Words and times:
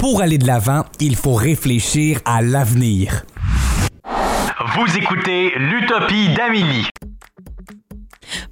Pour 0.00 0.22
aller 0.22 0.38
de 0.38 0.46
l'avant, 0.46 0.86
il 0.98 1.14
faut 1.14 1.34
réfléchir 1.34 2.20
à 2.24 2.40
l'avenir. 2.40 3.22
Vous 4.74 4.96
écoutez 4.96 5.52
l'Utopie 5.58 6.32
d'Amélie. 6.34 6.86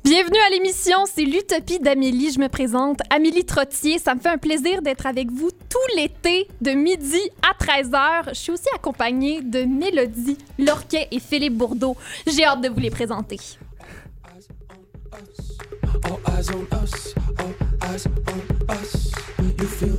Bienvenue 0.05 0.39
à 0.47 0.51
l'émission, 0.51 0.99
c'est 1.07 1.25
l'Utopie 1.25 1.79
d'Amélie. 1.79 2.33
Je 2.33 2.39
me 2.39 2.49
présente, 2.51 2.99
Amélie 3.09 3.47
Trottier. 3.47 3.99
Ça 3.99 4.15
me 4.15 4.21
fait 4.21 4.29
un 4.29 4.37
plaisir 4.37 4.83
d'être 4.83 5.07
avec 5.07 5.31
vous 5.31 5.51
tout 5.51 5.97
l'été 5.97 6.49
de 6.61 6.73
midi 6.73 7.30
à 7.41 7.55
13h. 7.65 8.29
Je 8.29 8.35
suis 8.35 8.53
aussi 8.53 8.69
accompagnée 8.75 9.41
de 9.41 9.62
Mélodie 9.62 10.37
Lorquet 10.59 11.09
et 11.11 11.19
Philippe 11.19 11.57
Bourdeau. 11.57 11.96
J'ai 12.27 12.45
hâte 12.45 12.61
de 12.61 12.69
vous 12.69 12.80
les 12.80 12.91
présenter. 12.91 13.39
All 16.05 16.19
eyes 16.29 16.51
on 16.51 16.85
us, 16.85 17.15
all 17.39 17.91
eyes 17.91 18.07
on 18.07 18.75
us. 18.75 19.11
You 19.59 19.67
feel 19.67 19.98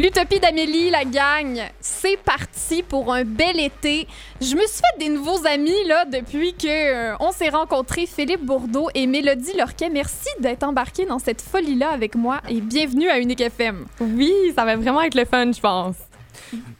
L'Utopie 0.00 0.38
d'Amélie, 0.38 0.90
la 0.90 1.04
gang, 1.04 1.60
c'est 1.80 2.18
parti 2.18 2.84
pour 2.84 3.12
un 3.12 3.24
bel 3.24 3.58
été. 3.58 4.06
Je 4.40 4.54
me 4.54 4.60
suis 4.60 4.78
fait 4.78 5.04
des 5.04 5.08
nouveaux 5.08 5.44
amis 5.44 5.74
là 5.86 6.04
depuis 6.04 6.54
que 6.54 6.68
euh, 6.68 7.16
on 7.18 7.32
s'est 7.32 7.48
rencontrés, 7.48 8.06
Philippe 8.06 8.44
Bourdeau 8.44 8.90
et 8.94 9.08
Mélodie 9.08 9.56
Lorquet. 9.58 9.90
Merci 9.90 10.28
d'être 10.38 10.62
embarqués 10.62 11.04
dans 11.04 11.18
cette 11.18 11.42
folie-là 11.42 11.90
avec 11.90 12.14
moi 12.14 12.40
et 12.48 12.60
bienvenue 12.60 13.08
à 13.08 13.18
Unique 13.18 13.40
FM. 13.40 13.86
Oui, 13.98 14.32
ça 14.54 14.64
va 14.64 14.76
vraiment 14.76 15.02
être 15.02 15.16
le 15.16 15.24
fun, 15.24 15.50
je 15.50 15.60
pense. 15.60 15.96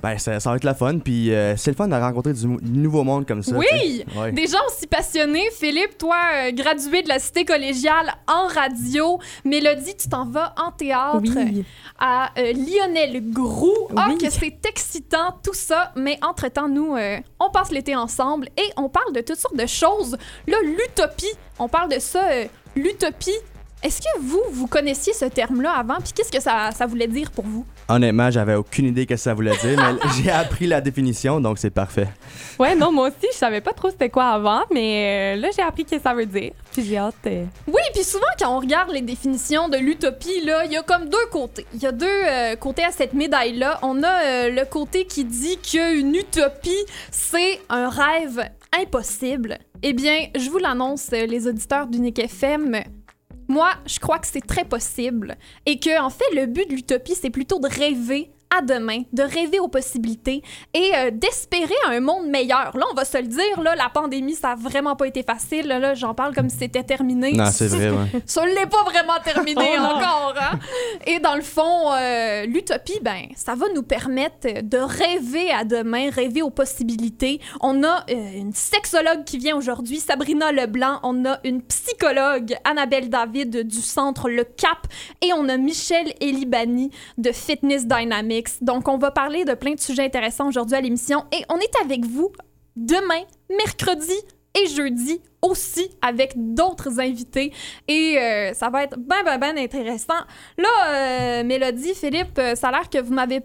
Ben, 0.03 0.19
ça, 0.19 0.41
ça 0.41 0.51
va 0.51 0.57
être 0.57 0.65
la 0.65 0.75
fun, 0.75 0.99
puis 0.99 1.33
euh, 1.33 1.57
c'est 1.57 1.71
le 1.71 1.77
fun 1.77 1.89
de 1.89 1.95
rencontrer 1.95 2.33
du, 2.33 2.47
nouveau 2.47 3.05
monde 3.05 3.27
comme 3.27 3.43
ça. 3.43 3.57
Oui! 3.57 4.05
Ouais. 4.17 4.33
Des 4.33 4.47
gens 4.47 4.59
aussi 4.69 4.87
passionnés. 4.87 5.49
Philippe, 5.53 5.99
toi, 5.99 6.17
euh, 6.35 6.53
gradué 6.53 7.03
de 7.03 7.09
la 7.09 7.19
cité 7.19 7.45
collégiale 7.45 8.13
en 8.27 8.47
radio. 8.47 9.19
Mélodie, 9.45 9.97
tu 9.97 10.09
t'en 10.09 10.25
vas 10.27 10.55
en 10.57 10.73
théâtre 10.73 11.21
Oui. 11.23 11.65
à 11.99 12.31
euh, 12.39 12.53
Lionel 12.53 13.31
Groux. 13.31 13.89
Ah, 13.97 14.07
Oui. 14.09 14.19
que 14.19 14.31
c'est 14.31 14.65
excitant, 14.67 15.39
tout 15.43 15.55
ça. 15.55 15.93
Mais 15.97 16.19
entre-temps, 16.23 16.69
nous, 16.69 16.95
euh, 16.97 17.19
on 17.41 17.51
passe 17.51 17.71
l'été 17.71 17.97
ensemble 17.97 18.49
et 18.57 18.71
on 18.77 18.89
parle 18.89 19.13
de 19.13 19.21
toutes 19.21 19.39
sortes 19.39 19.57
de 19.57 19.67
choses. 19.67 20.17
Là, 20.47 20.57
l'utopie, 20.65 21.33
on 21.59 21.69
parle 21.69 21.91
de 21.91 21.99
ça, 21.99 22.29
euh, 22.31 22.45
l'utopie. 22.77 23.37
Est-ce 23.81 24.01
que 24.01 24.21
vous, 24.21 24.43
vous 24.51 24.67
connaissiez 24.67 25.13
ce 25.13 25.27
terme-là 25.27 25.71
avant? 25.73 25.99
Puis 26.03 26.13
qu'est-ce 26.13 26.33
que 26.33 26.41
ça, 26.43 26.71
ça 26.73 26.85
voulait 26.87 27.07
dire 27.07 27.31
pour 27.31 27.45
vous? 27.45 27.65
Honnêtement, 27.89 28.29
j'avais 28.29 28.57
aucune 28.57 28.87
idée 28.87 29.07
que 29.07 29.17
ça 29.17 29.35
voulait 29.35 29.57
dire, 29.59 29.79
mais 29.79 30.09
j'ai 30.23 30.31
appris 30.33 30.67
la 30.67 30.81
définition, 30.81 31.41
donc 31.41 31.59
c'est 31.59 31.71
parfait. 31.71 32.09
Ouais, 32.59 32.75
non, 32.75 32.91
moi 32.91 33.07
aussi, 33.09 33.29
je 33.33 33.37
savais 33.37 33.61
pas 33.61 33.73
trop 33.73 33.89
c'était 33.91 34.11
quoi 34.11 34.31
avant, 34.31 34.63
mais 34.73 35.37
euh, 35.37 35.41
là, 35.41 35.49
j'ai 35.55 35.63
appris 35.63 35.87
ce 35.89 35.95
que 35.97 36.03
ça 36.03 36.13
veut 36.13 36.27
dire. 36.27 36.51
Puis 36.73 36.85
j'ai 36.85 36.99
hâte. 36.99 37.15
euh, 37.29 37.45
Oui, 37.69 37.81
puis 37.95 38.03
souvent 38.03 38.27
quand 38.39 38.57
on 38.57 38.59
regarde 38.61 38.91
les 38.91 39.01
définitions 39.01 39.69
de 39.69 39.77
l'utopie, 39.77 40.45
là, 40.45 40.65
il 40.65 40.73
y 40.73 40.77
a 40.77 40.83
comme 40.83 41.09
deux 41.09 41.27
côtés. 41.31 41.65
Il 41.73 41.81
y 41.81 41.87
a 41.87 41.93
deux 41.93 42.07
euh, 42.09 42.57
côtés 42.57 42.83
à 42.85 42.91
cette 42.91 43.13
médaille-là. 43.15 43.79
On 43.83 44.03
a 44.03 44.25
euh, 44.25 44.51
le 44.51 44.65
côté 44.65 45.05
qui 45.07 45.25
dit 45.25 45.57
qu'une 45.59 46.17
utopie, 46.17 46.85
c'est 47.13 47.61
un 47.69 47.89
rêve 47.89 48.51
impossible. 48.77 49.59
Eh 49.83 49.93
bien, 49.93 50.27
je 50.37 50.51
vous 50.51 50.59
l'annonce, 50.59 51.11
les 51.13 51.47
auditeurs 51.47 51.87
d'Unique 51.87 52.19
FM. 52.19 52.83
Moi, 53.49 53.71
je 53.87 53.99
crois 53.99 54.19
que 54.19 54.27
c'est 54.27 54.47
très 54.47 54.65
possible 54.65 55.37
et 55.65 55.81
que 55.81 56.01
en 56.01 56.11
fait, 56.11 56.25
le 56.35 56.47
but 56.47 56.69
de 56.69 56.75
l'utopie, 56.75 57.15
c'est 57.15 57.31
plutôt 57.31 57.59
de 57.59 57.69
rêver 57.69 58.31
à 58.57 58.63
demain, 58.63 59.03
de 59.13 59.23
rêver 59.23 59.59
aux 59.59 59.69
possibilités 59.69 60.43
et 60.75 60.93
euh, 60.97 61.11
d'espérer 61.13 61.75
un 61.87 62.01
monde 62.01 62.27
meilleur. 62.29 62.77
Là, 62.77 62.87
on 62.91 62.95
va 62.95 63.05
se 63.05 63.19
le 63.19 63.27
dire, 63.27 63.61
là, 63.63 63.75
la 63.75 63.89
pandémie, 63.89 64.35
ça 64.35 64.51
a 64.51 64.55
vraiment 64.55 64.97
pas 64.97 65.07
été 65.07 65.23
facile. 65.23 65.67
Là, 65.67 65.79
là, 65.79 65.95
j'en 65.95 66.15
parle 66.15 66.35
comme 66.35 66.49
si 66.49 66.59
c'était 66.59 66.83
terminé. 66.83 67.33
Non, 67.33 67.51
c'est 67.53 67.69
vrai, 67.69 67.91
ouais. 67.91 68.07
Ça 68.27 68.43
ne 68.45 68.49
l'est 68.49 68.67
pas 68.67 68.85
vraiment 68.85 69.19
terminé 69.25 69.77
Oh 69.79 69.83
encore. 69.83 70.35
Hein? 70.41 70.59
Et 71.07 71.19
dans 71.19 71.35
le 71.35 71.43
fond, 71.43 71.93
euh, 71.93 72.47
l'utopie, 72.47 72.99
ben, 73.03 73.27
ça 73.37 73.55
va 73.55 73.67
nous 73.75 73.83
permettre 73.83 74.63
de 74.63 74.79
rêver 74.79 75.51
à 75.51 75.65
demain, 75.65 76.11
rêver 76.11 76.43
aux 76.43 76.51
possibilités. 76.51 77.41
On 77.61 77.83
a 77.85 78.05
euh, 78.11 78.15
une 78.37 78.53
sexologue 78.53 79.25
qui 79.25 79.39
vient 79.39 79.57
aujourd'hui, 79.57 80.01
Sabrina 80.01 80.53
Leblanc. 80.53 81.01
On 81.03 81.25
a 81.25 81.39
une 81.45 81.63
psychologue, 81.63 82.55
Annabelle 82.65 83.11
David 83.11 83.67
du 83.67 83.81
centre 83.81 84.29
Le 84.29 84.45
Cap. 84.45 84.87
Et 85.23 85.33
on 85.33 85.49
a 85.49 85.57
Michel 85.57 86.13
Elibani 86.21 86.91
de 87.19 87.33
Fitness 87.33 87.87
Dynamics. 87.87 88.38
Donc, 88.63 88.89
on 88.89 88.99
va 88.99 89.11
parler 89.11 89.45
de 89.45 89.55
plein 89.55 89.75
de 89.75 89.81
sujets 89.81 90.05
intéressants 90.05 90.49
aujourd'hui 90.49 90.77
à 90.77 90.81
l'émission. 90.81 91.25
Et 91.33 91.45
on 91.49 91.57
est 91.59 91.77
avec 91.85 92.05
vous 92.05 92.31
demain, 92.77 93.23
mercredi 93.51 94.13
et 94.55 94.67
jeudi 94.69 95.21
aussi 95.43 95.91
avec 96.03 96.33
d'autres 96.37 96.99
invités 97.01 97.53
et 97.87 98.17
euh, 98.19 98.55
ça 98.55 98.71
va 98.71 98.85
être 98.85 98.97
ben 98.99 99.17
ben 99.25 99.39
ben 99.39 99.57
intéressant. 99.59 100.15
Là, 100.57 100.69
euh, 100.89 101.45
Mélodie, 101.45 101.95
Philippe, 101.95 102.39
euh, 102.39 102.55
ça 102.57 102.69
a 102.69 102.73
l'air 102.73 102.91
que 102.91 102.99
vous 103.01 103.13
m'avez 103.13 103.41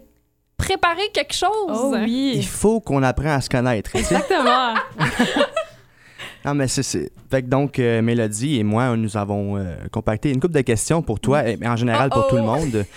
préparé 0.56 1.02
quelque 1.12 1.34
chose. 1.34 1.50
Oh 1.70 1.94
Il 1.96 2.04
oui. 2.38 2.42
faut 2.42 2.80
qu'on 2.80 3.02
apprenne 3.02 3.32
à 3.32 3.40
se 3.40 3.48
connaître. 3.50 3.90
sais. 3.92 3.98
Exactement. 3.98 4.74
non, 6.44 6.54
mais 6.54 6.68
c'est- 6.68 6.82
c'est. 6.82 7.10
Fait 7.30 7.42
que 7.42 7.48
donc, 7.48 7.78
euh, 7.78 8.00
Mélodie 8.02 8.58
et 8.58 8.64
moi, 8.64 8.96
nous 8.96 9.16
avons 9.16 9.56
euh, 9.56 9.74
compacté 9.92 10.30
une 10.30 10.40
couple 10.40 10.54
de 10.54 10.60
questions 10.62 11.02
pour 11.02 11.20
toi, 11.20 11.46
et 11.48 11.58
en 11.66 11.76
général 11.76 12.10
pour 12.10 12.26
tout 12.28 12.36
le 12.36 12.42
Oh-oh. 12.42 12.56
monde. 12.56 12.84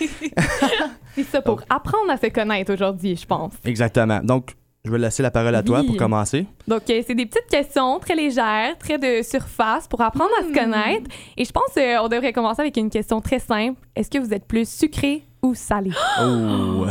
C'est 1.24 1.30
ça 1.32 1.42
pour 1.42 1.62
apprendre 1.70 2.10
à 2.10 2.16
se 2.16 2.26
connaître 2.26 2.72
aujourd'hui, 2.72 3.16
je 3.16 3.26
pense. 3.26 3.52
Exactement. 3.64 4.20
Donc, 4.22 4.54
je 4.84 4.90
vais 4.92 4.98
laisser 4.98 5.22
la 5.22 5.30
parole 5.30 5.54
à 5.54 5.62
toi 5.62 5.80
Oui. 5.80 5.86
pour 5.86 5.96
commencer. 5.96 6.46
Donc, 6.66 6.82
euh, 6.88 7.02
c'est 7.06 7.14
des 7.14 7.26
petites 7.26 7.48
questions 7.50 7.98
très 7.98 8.14
légères, 8.14 8.78
très 8.78 8.96
de 8.98 9.22
surface 9.22 9.86
pour 9.88 10.00
apprendre 10.00 10.30
à 10.40 10.44
se 10.44 10.52
connaître. 10.54 11.10
Et 11.36 11.44
je 11.44 11.50
pense 11.52 11.74
qu'on 11.74 12.08
devrait 12.08 12.32
commencer 12.32 12.62
avec 12.62 12.76
une 12.76 12.88
question 12.90 13.20
très 13.20 13.38
simple. 13.40 13.78
Est-ce 13.96 14.08
que 14.10 14.18
vous 14.18 14.32
êtes 14.32 14.46
plus 14.46 14.68
sucré 14.68 15.24
ou 15.42 15.54
salé? 15.54 15.90
Oh! 16.20 16.86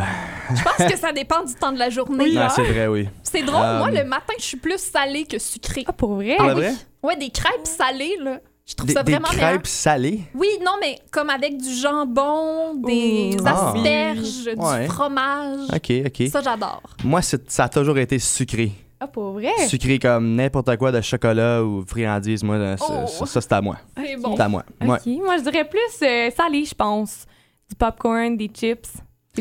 Je 0.55 0.63
pense 0.63 0.89
que 0.91 0.97
ça 0.97 1.11
dépend 1.11 1.43
du 1.43 1.53
temps 1.55 1.71
de 1.73 1.79
la 1.79 1.89
journée. 1.89 2.29
non, 2.31 2.39
là. 2.41 2.49
c'est 2.49 2.63
vrai, 2.63 2.87
oui. 2.87 3.09
C'est 3.23 3.43
drôle, 3.43 3.61
Euh, 3.65 3.79
moi 3.79 3.91
le 3.91 4.03
matin, 4.05 4.33
je 4.37 4.43
suis 4.43 4.57
plus 4.57 4.77
salée 4.77 5.25
que 5.25 5.39
sucrée. 5.39 5.83
Ah, 5.87 5.91
pour 5.93 6.13
vrai? 6.15 6.35
Pour 6.37 6.45
Ah 6.45 6.53
le 6.53 6.59
oui. 6.59 6.61
vrai? 6.67 6.73
Ouais, 7.03 7.15
des 7.17 7.29
crêpes 7.29 7.65
salées 7.65 8.15
là. 8.21 8.39
Je 8.67 8.75
trouve 8.75 8.87
Des, 8.87 8.93
ça 8.93 9.03
des 9.03 9.13
vraiment 9.13 9.29
meilleur. 9.31 9.49
crêpes 9.51 9.67
salées? 9.67 10.21
Oui, 10.35 10.47
non, 10.63 10.73
mais 10.81 10.99
comme 11.09 11.29
avec 11.29 11.57
du 11.57 11.73
jambon, 11.73 12.75
des 12.75 13.37
Ouh. 13.39 13.43
Ah. 13.45 13.69
asperges, 13.73 14.43
du 14.43 14.61
Ouais. 14.61 14.87
fromage. 14.87 15.69
Ok, 15.73 15.91
ok. 16.05 16.27
Ça, 16.29 16.41
j'adore. 16.41 16.81
Moi, 17.03 17.21
ça 17.21 17.63
a 17.63 17.69
toujours 17.69 17.97
été 17.97 18.19
sucré. 18.19 18.71
Ah, 18.99 19.07
pour 19.07 19.31
vrai? 19.33 19.51
Sucré 19.67 19.99
comme 19.99 20.35
n'importe 20.35 20.75
quoi 20.77 20.91
de 20.91 20.99
chocolat 21.01 21.63
ou 21.63 21.85
friandises. 21.87 22.43
Moi, 22.43 22.75
ça, 22.77 22.85
Oh. 22.89 23.07
ça, 23.07 23.25
ça, 23.25 23.41
c'est 23.41 23.53
à 23.53 23.61
moi. 23.61 23.77
C'est 23.95 24.17
bon. 24.17 24.35
C'est 24.35 24.41
à 24.43 24.49
moi. 24.49 24.63
Ouais. 24.81 24.97
OK. 24.97 25.05
Moi, 25.23 25.37
je 25.37 25.43
dirais 25.43 25.69
plus 25.69 26.05
euh, 26.05 26.29
salé, 26.35 26.65
je 26.65 26.73
pense. 26.75 27.25
Du 27.69 27.75
popcorn, 27.75 28.35
des 28.35 28.47
chips. 28.53 28.89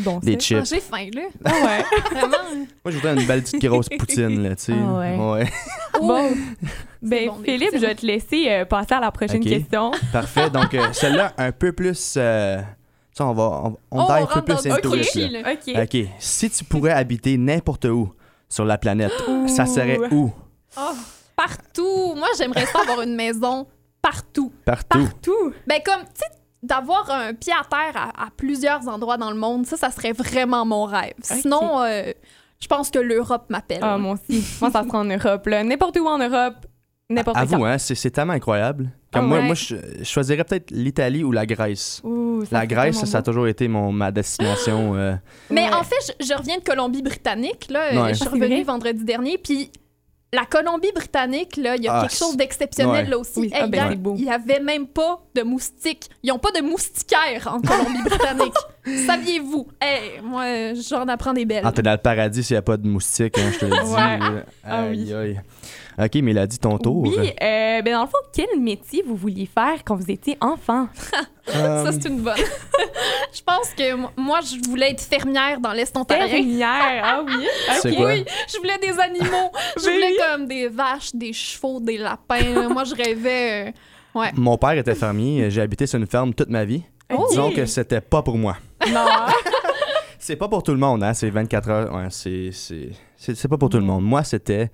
Bon, 0.00 0.20
Ah. 0.22 0.28
J'ai 0.38 0.80
faim, 0.80 1.08
là. 1.14 1.22
Ah 1.44 1.52
ouais. 1.64 1.84
Vraiment. 2.12 2.36
Moi, 2.54 2.66
je 2.86 2.90
voudrais 2.96 3.14
une 3.14 3.26
belle 3.26 3.42
petite 3.42 3.62
grosse 3.64 3.88
poutine, 3.88 4.42
là, 4.42 4.56
tu 4.56 4.64
sais. 4.64 4.72
Ah 4.74 4.98
ouais. 4.98 5.16
Ouais. 5.16 5.50
Bon. 6.00 6.30
Ben, 7.02 7.28
bon, 7.28 7.36
Philippe, 7.44 7.70
je 7.74 7.78
vais 7.78 7.94
te 7.94 8.04
laisser 8.04 8.46
euh, 8.50 8.64
passer 8.64 8.94
à 8.94 9.00
la 9.00 9.10
prochaine 9.10 9.42
question. 9.42 9.92
Parfait. 10.12 10.50
Donc, 10.50 10.74
euh, 10.74 10.92
celle-là, 10.92 11.32
un 11.38 11.52
peu 11.52 11.72
plus. 11.72 12.14
euh, 12.16 12.60
ça, 13.12 13.26
on 13.26 13.32
va. 13.32 13.42
On, 13.64 13.76
on 13.90 14.02
Oh, 14.02 14.06
dive 14.06 14.26
un 14.30 14.40
peu 14.40 14.42
plus 14.42 14.66
into 14.70 14.88
ok. 14.94 15.14
it, 15.14 15.30
là. 15.32 15.40
là. 15.42 15.52
OK. 15.54 15.74
OK. 15.94 16.08
Si 16.18 16.50
tu 16.50 16.64
pourrais 16.64 16.92
habiter 16.92 17.38
n'importe 17.38 17.84
où 17.86 18.12
sur 18.48 18.64
la 18.64 18.76
planète, 18.76 19.12
ça 19.46 19.64
serait 19.66 19.98
où? 20.10 20.32
Oh, 20.78 20.80
partout. 21.34 22.14
Moi, 22.16 22.28
j'aimerais 22.38 22.66
ça 22.66 22.80
avoir 22.80 23.02
une 23.02 23.14
maison 23.14 23.66
partout. 24.02 24.52
Partout. 24.64 24.98
Partout. 25.04 25.52
Ben, 25.66 25.80
comme, 25.84 26.02
tu 26.02 26.10
sais, 26.20 26.26
d'avoir 26.62 27.10
un 27.10 27.34
pied 27.34 27.52
à 27.52 27.64
terre 27.64 28.00
à, 28.00 28.26
à 28.26 28.28
plusieurs 28.36 28.86
endroits 28.88 29.16
dans 29.16 29.30
le 29.30 29.36
monde, 29.36 29.66
ça, 29.66 29.76
ça 29.76 29.90
serait 29.90 30.12
vraiment 30.12 30.64
mon 30.64 30.84
rêve. 30.84 31.14
Sinon, 31.22 31.82
euh, 31.82 32.12
je 32.60 32.66
pense 32.66 32.90
que 32.90 32.98
l'Europe 32.98 33.46
m'appelle. 33.50 33.80
Ah, 33.82 33.98
moi 33.98 34.14
aussi. 34.14 34.44
moi, 34.60 34.70
ça 34.70 34.82
sera 34.84 34.98
en 34.98 35.04
Europe. 35.04 35.46
là. 35.46 35.62
N'importe 35.62 35.96
où 35.98 36.06
en 36.06 36.18
Europe, 36.18 36.54
n'importe 37.10 37.36
À 37.36 37.46
quand. 37.46 37.58
vous, 37.58 37.64
hein, 37.64 37.78
c'est 37.78 37.94
c'est 37.94 38.10
tellement 38.10 38.32
incroyable. 38.32 38.90
Comme 39.12 39.24
Ah 39.24 39.28
moi, 39.28 39.38
ouais. 39.38 39.44
moi 39.46 39.54
je, 39.54 39.76
je 39.98 40.04
choisirais 40.04 40.44
peut-être 40.44 40.70
l'Italie 40.72 41.22
ou 41.24 41.32
la 41.32 41.46
Grèce. 41.46 42.00
Ouh, 42.04 42.42
ça 42.44 42.48
La 42.50 42.58
serait 42.60 42.66
Grèce, 42.66 43.04
ça 43.04 43.18
a 43.18 43.22
toujours 43.22 43.46
été 43.46 43.68
mon, 43.68 43.92
ma 43.92 44.10
destination. 44.10 44.94
euh, 44.96 45.14
Mais 45.50 45.68
Ouais. 45.68 45.74
en 45.74 45.82
fait, 45.84 46.14
je, 46.20 46.26
je 46.26 46.34
reviens 46.34 46.58
de 46.58 46.62
Colombie-Britannique. 46.64 47.68
Là, 47.70 48.02
Ouais. 48.02 48.08
Je 48.14 48.18
suis 48.18 48.26
Ah, 48.28 48.32
revenue 48.34 48.62
vendredi 48.64 49.04
dernier. 49.04 49.38
Puis 49.38 49.70
la 50.36 50.44
Colombie-Britannique, 50.44 51.56
là, 51.56 51.76
il 51.76 51.82
y 51.84 51.88
a 51.88 51.96
Ah, 51.98 52.00
quelque 52.02 52.14
chose 52.16 52.36
d'exceptionnel 52.36 53.04
ouais. 53.04 53.10
là 53.10 53.18
aussi. 53.18 53.40
Oui, 53.40 53.50
ah, 53.54 53.66
ben. 53.66 53.98
Il 54.16 54.24
y 54.24 54.30
avait 54.30 54.60
même 54.60 54.86
pas 54.86 55.20
de 55.34 55.42
moustiques. 55.42 56.10
Ils 56.22 56.30
ont 56.30 56.38
pas 56.38 56.50
de 56.52 56.60
moustiquaires 56.60 57.48
en 57.52 57.60
Colombie-Britannique. 57.60 58.54
Saviez-vous? 59.06 59.66
Hey, 59.80 60.20
moi, 60.22 60.74
j'en 60.74 61.08
apprends 61.08 61.32
des 61.32 61.44
belles. 61.44 61.62
Ah, 61.64 61.72
t'es 61.72 61.82
dans 61.82 61.92
le 61.92 61.96
paradis 61.98 62.44
s'il 62.44 62.54
n'y 62.54 62.58
a 62.58 62.62
pas 62.62 62.76
de 62.76 62.86
moustiques, 62.86 63.38
hein, 63.38 63.50
je 63.52 63.58
te 63.58 63.64
le 63.64 63.70
dis. 63.72 63.90
Ouais. 63.92 64.18
là. 64.18 64.42
Ah 64.62 64.84
oui. 64.90 65.12
Aïe, 65.12 65.14
aïe. 65.14 65.40
OK, 65.98 66.14
Mélodie, 66.16 66.58
ton 66.58 66.76
tour. 66.78 67.02
Oui, 67.02 67.16
euh, 67.42 67.82
ben 67.82 67.92
dans 67.92 68.02
le 68.02 68.06
fond, 68.06 68.18
quel 68.32 68.60
métier 68.60 69.02
vous 69.06 69.16
vouliez 69.16 69.46
faire 69.46 69.82
quand 69.84 69.96
vous 69.96 70.10
étiez 70.10 70.36
enfant? 70.40 70.88
Ça, 71.46 71.90
c'est 71.92 72.08
une 72.08 72.20
bonne. 72.20 72.34
je 73.32 73.40
pense 73.42 73.70
que 73.76 73.94
mo- 73.94 74.10
moi, 74.16 74.40
je 74.42 74.68
voulais 74.68 74.90
être 74.90 75.00
fermière 75.00 75.58
dans 75.60 75.72
l'Est 75.72 75.96
ontarien. 75.96 76.28
Fermière, 76.28 77.02
ah 77.04 77.22
oui. 77.24 77.46
Quoi? 77.96 78.06
Oui, 78.12 78.24
je 78.52 78.58
voulais 78.58 78.78
des 78.78 78.98
animaux. 79.00 79.50
Je 79.76 79.82
voulais 79.82 80.10
oui. 80.10 80.18
comme 80.32 80.46
des 80.46 80.68
vaches, 80.68 81.14
des 81.14 81.32
chevaux, 81.32 81.80
des 81.80 81.96
lapins. 81.98 82.68
Moi, 82.68 82.84
je 82.84 82.94
rêvais. 82.94 83.68
euh, 83.68 83.72
Ouais. 84.18 84.30
Mon 84.34 84.56
père 84.56 84.72
était 84.72 84.94
fermier. 84.94 85.50
J'ai 85.50 85.60
habité 85.60 85.86
sur 85.86 85.98
une 85.98 86.06
ferme 86.06 86.32
toute 86.34 86.48
ma 86.48 86.64
vie. 86.64 86.82
Oh. 87.12 87.26
Disons 87.30 87.50
que 87.52 87.64
c'était 87.66 88.00
pas 88.00 88.22
pour 88.22 88.36
moi. 88.38 88.56
Non. 88.90 89.04
C'est 90.18 90.36
pas 90.36 90.48
pour 90.48 90.62
tout 90.62 90.72
le 90.72 90.78
monde, 90.78 91.04
hein. 91.04 91.12
C'est 91.14 91.28
24 91.30 91.68
heures. 91.70 91.94
Ouais, 91.94 92.06
c'est, 92.10 92.48
c'est, 92.50 92.88
c'est, 93.16 93.34
c'est 93.36 93.48
pas 93.48 93.58
pour 93.58 93.68
tout 93.68 93.76
le 93.76 93.84
monde. 93.84 94.02
Moi, 94.02 94.24
c'était 94.24 94.70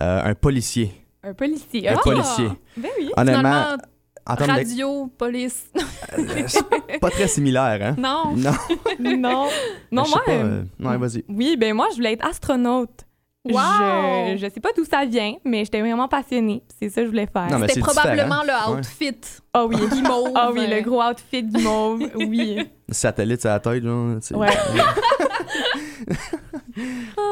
un 0.00 0.34
policier. 0.34 0.92
Un 1.22 1.34
policier. 1.34 1.88
Un 1.88 1.94
Ah, 1.96 2.00
policier. 2.02 2.48
Ben 2.76 2.90
oui. 2.98 3.10
Honnêtement, 3.16 3.42
Finalement, 3.42 3.76
en 4.26 4.36
termes 4.36 4.50
de... 4.50 4.56
radio, 4.56 5.06
police. 5.18 5.70
c'est 6.48 6.98
pas 7.00 7.10
très 7.10 7.28
similaire, 7.28 7.78
hein? 7.82 7.94
non. 7.98 8.34
Non. 8.36 8.52
Non. 9.00 9.48
Non, 9.90 10.04
Je 10.04 10.08
sais 10.10 10.14
moi. 10.16 10.22
pas, 10.26 10.32
euh, 10.32 10.62
euh, 10.80 10.88
Ouais, 10.90 10.96
vas-y. 10.96 11.24
Oui, 11.28 11.56
ben 11.56 11.74
moi, 11.74 11.88
je 11.90 11.96
voulais 11.96 12.12
être 12.12 12.24
astronaute. 12.26 13.04
Wow! 13.44 13.54
Je, 13.54 14.36
je 14.40 14.48
sais 14.54 14.60
pas 14.60 14.68
d'où 14.76 14.84
ça 14.84 15.04
vient, 15.04 15.34
mais 15.44 15.64
j'étais 15.64 15.80
vraiment 15.80 16.06
passionnée. 16.06 16.62
C'est 16.78 16.88
ça 16.90 17.00
que 17.00 17.06
je 17.06 17.10
voulais 17.10 17.26
faire. 17.26 17.50
Non, 17.50 17.58
C'était 17.62 17.74
c'est 17.74 17.80
probablement 17.80 18.42
le 18.44 18.72
outfit. 18.78 19.18
Ah 19.52 19.66
oui. 19.66 19.76
Guimauve. 19.92 20.30
Ah 20.36 20.50
oui, 20.52 20.60
euh, 20.68 20.76
le 20.76 20.80
gros 20.82 21.02
outfit 21.02 21.42
du 21.42 21.60
mauve. 21.60 22.02
Oui. 22.14 22.58
Satellite 22.88 23.40
sur 23.40 23.50
la 23.50 23.58
tête, 23.58 23.82
là. 23.82 24.14
tu 24.20 24.26
sais. 24.28 24.34
Ouais. 24.36 24.48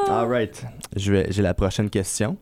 All 0.09 0.27
right. 0.27 0.65
J'ai 0.95 1.41
la 1.41 1.53
prochaine 1.53 1.89
question. 1.89 2.37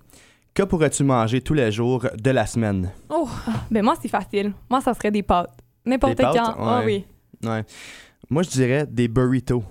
Que 0.60 0.66
pourrais-tu 0.66 1.06
manger 1.06 1.40
tous 1.40 1.54
les 1.54 1.72
jours 1.72 2.06
de 2.22 2.32
la 2.32 2.46
semaine? 2.46 2.92
Oh, 3.10 3.30
Ben 3.72 3.82
moi, 3.82 3.94
c'est 4.02 4.10
facile. 4.10 4.52
Moi, 4.70 4.82
ça 4.82 4.94
serait 4.94 5.10
des 5.10 5.24
pâtes. 5.24 5.58
N'importe 5.86 6.18
pâtes? 6.18 6.36
quand. 6.36 6.54
Ah 6.60 6.80
Ouais. 6.80 6.86
oui. 7.42 7.50
Ouais. 7.50 7.64
Moi, 8.30 8.44
je 8.44 8.50
dirais 8.50 8.86
des 8.86 9.08
burritos. 9.08 9.64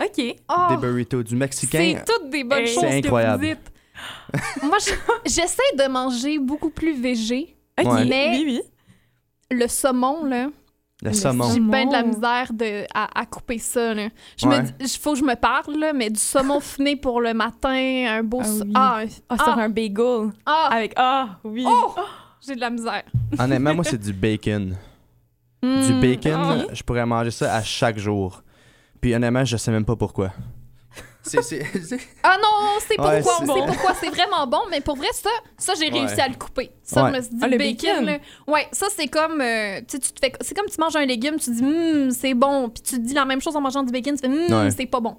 OK. 0.00 0.36
oh, 0.48 0.66
Des 0.70 0.76
burritos. 0.76 1.24
Du 1.24 1.34
mexicain. 1.34 1.96
c'est 1.96 2.04
toutes 2.04 2.30
des 2.30 2.44
bonnes 2.44 2.60
Hey, 2.60 2.68
choses 2.68 2.84
c'est 2.88 3.00
que 3.00 3.06
incroyable. 3.08 3.44
vous 3.44 3.54
dites. 3.54 3.72
Moi, 4.62 4.76
je- 4.78 5.28
j'essaie 5.28 5.74
de 5.76 5.88
manger 5.90 6.38
beaucoup 6.38 6.70
plus 6.70 6.94
végé. 6.94 7.56
OK. 7.82 7.84
Ouais. 7.92 8.04
Mais- 8.04 8.30
Oui, 8.36 8.44
oui. 8.46 8.62
Le 9.50 9.66
saumon, 9.66 10.26
là, 10.26 10.46
Le 11.02 11.10
Le 11.10 11.14
saumon. 11.14 11.50
j'ai 11.52 11.60
bien 11.60 11.86
de 11.86 11.92
la 11.92 12.02
misère 12.02 12.52
de, 12.54 12.84
à, 12.94 13.20
à 13.20 13.26
couper 13.26 13.58
ça. 13.58 13.92
Là. 13.92 14.08
Je 14.38 14.46
Ouais. 14.46 14.62
me 14.62 14.66
dis, 14.66 14.72
il 14.80 14.88
faut 15.00 15.12
que 15.12 15.18
je 15.18 15.24
me 15.24 15.34
parle, 15.34 15.76
là, 15.78 15.92
mais 15.92 16.08
du 16.08 16.18
saumon 16.18 16.58
fumé 16.60 16.96
pour 16.96 17.20
le 17.20 17.34
matin, 17.34 18.06
un 18.08 18.22
beau... 18.22 18.40
Ah 18.42 18.48
oui. 18.64 18.72
Ah, 18.74 18.96
un- 19.02 19.06
Ah, 19.28 19.36
sur 19.36 19.58
Ah. 19.58 19.62
un 19.62 19.68
bagel. 19.68 20.30
ah, 20.46 20.68
Avec. 20.72 20.92
Ah, 20.96 21.38
oui. 21.44 21.64
oh, 21.66 21.94
j'ai 22.46 22.54
de 22.54 22.60
la 22.60 22.70
misère. 22.70 23.02
Honnêtement, 23.38 23.74
moi, 23.74 23.84
c'est 23.84 23.98
du 24.00 24.12
bacon. 24.12 24.74
Du 25.62 25.68
Hmm, 25.68 26.00
bacon, 26.00 26.32
ah. 26.34 26.56
je 26.72 26.82
pourrais 26.82 27.04
manger 27.06 27.30
ça 27.30 27.54
à 27.54 27.62
chaque 27.62 27.98
jour. 27.98 28.42
Puis 29.00 29.14
honnêtement, 29.14 29.44
je 29.44 29.56
sais 29.58 29.70
même 29.70 29.84
pas 29.84 29.96
pourquoi. 29.96 30.32
C'est, 31.28 31.42
c'est, 31.42 31.64
c'est- 31.82 32.00
Ah 32.22 32.36
non, 32.42 32.78
c'est 32.80 32.98
Ouais, 33.00 33.20
pourquoi, 33.22 33.44
c'est- 33.46 33.50
on 33.50 33.54
sait 33.54 33.66
pourquoi, 33.66 33.94
c'est 34.00 34.08
vraiment 34.10 34.46
bon, 34.46 34.60
mais 34.70 34.80
pour 34.80 34.96
vrai, 34.96 35.08
ça, 35.12 35.30
ça 35.58 35.72
j'ai 35.78 35.88
réussi 35.88 36.14
Ouais. 36.14 36.20
à 36.22 36.28
le 36.28 36.34
couper. 36.36 36.70
Ça, 36.82 37.04
Ouais. 37.04 37.10
je 37.12 37.16
me 37.16 37.22
suis 37.22 37.34
dit, 37.34 37.40
Ah, 37.42 37.48
le 37.48 37.58
bacon, 37.58 37.90
bacon. 37.90 38.04
là. 38.06 38.18
Ouais, 38.46 38.66
ça, 38.72 38.86
c'est 38.94 39.08
comme, 39.08 39.40
euh, 39.40 39.80
tu 39.80 39.84
sais, 39.96 39.98
tu 39.98 40.12
te 40.12 40.20
fais, 40.24 40.32
c'est 40.40 40.56
comme 40.56 40.66
tu 40.66 40.80
manges 40.80 40.96
un 40.96 41.04
légume, 41.06 41.36
tu 41.38 41.50
dis, 41.50 41.62
hum, 41.64 42.10
c'est 42.10 42.34
bon, 42.34 42.68
puis 42.68 42.82
tu 42.82 42.96
te 42.96 43.00
dis 43.00 43.14
la 43.14 43.24
même 43.24 43.40
chose 43.40 43.56
en 43.56 43.60
mangeant 43.60 43.82
du 43.82 43.92
bacon, 43.92 44.14
tu 44.14 44.20
fais, 44.20 44.26
hum, 44.52 44.64
Ouais. 44.64 44.70
c'est 44.70 44.86
pas 44.86 45.00
bon. 45.00 45.16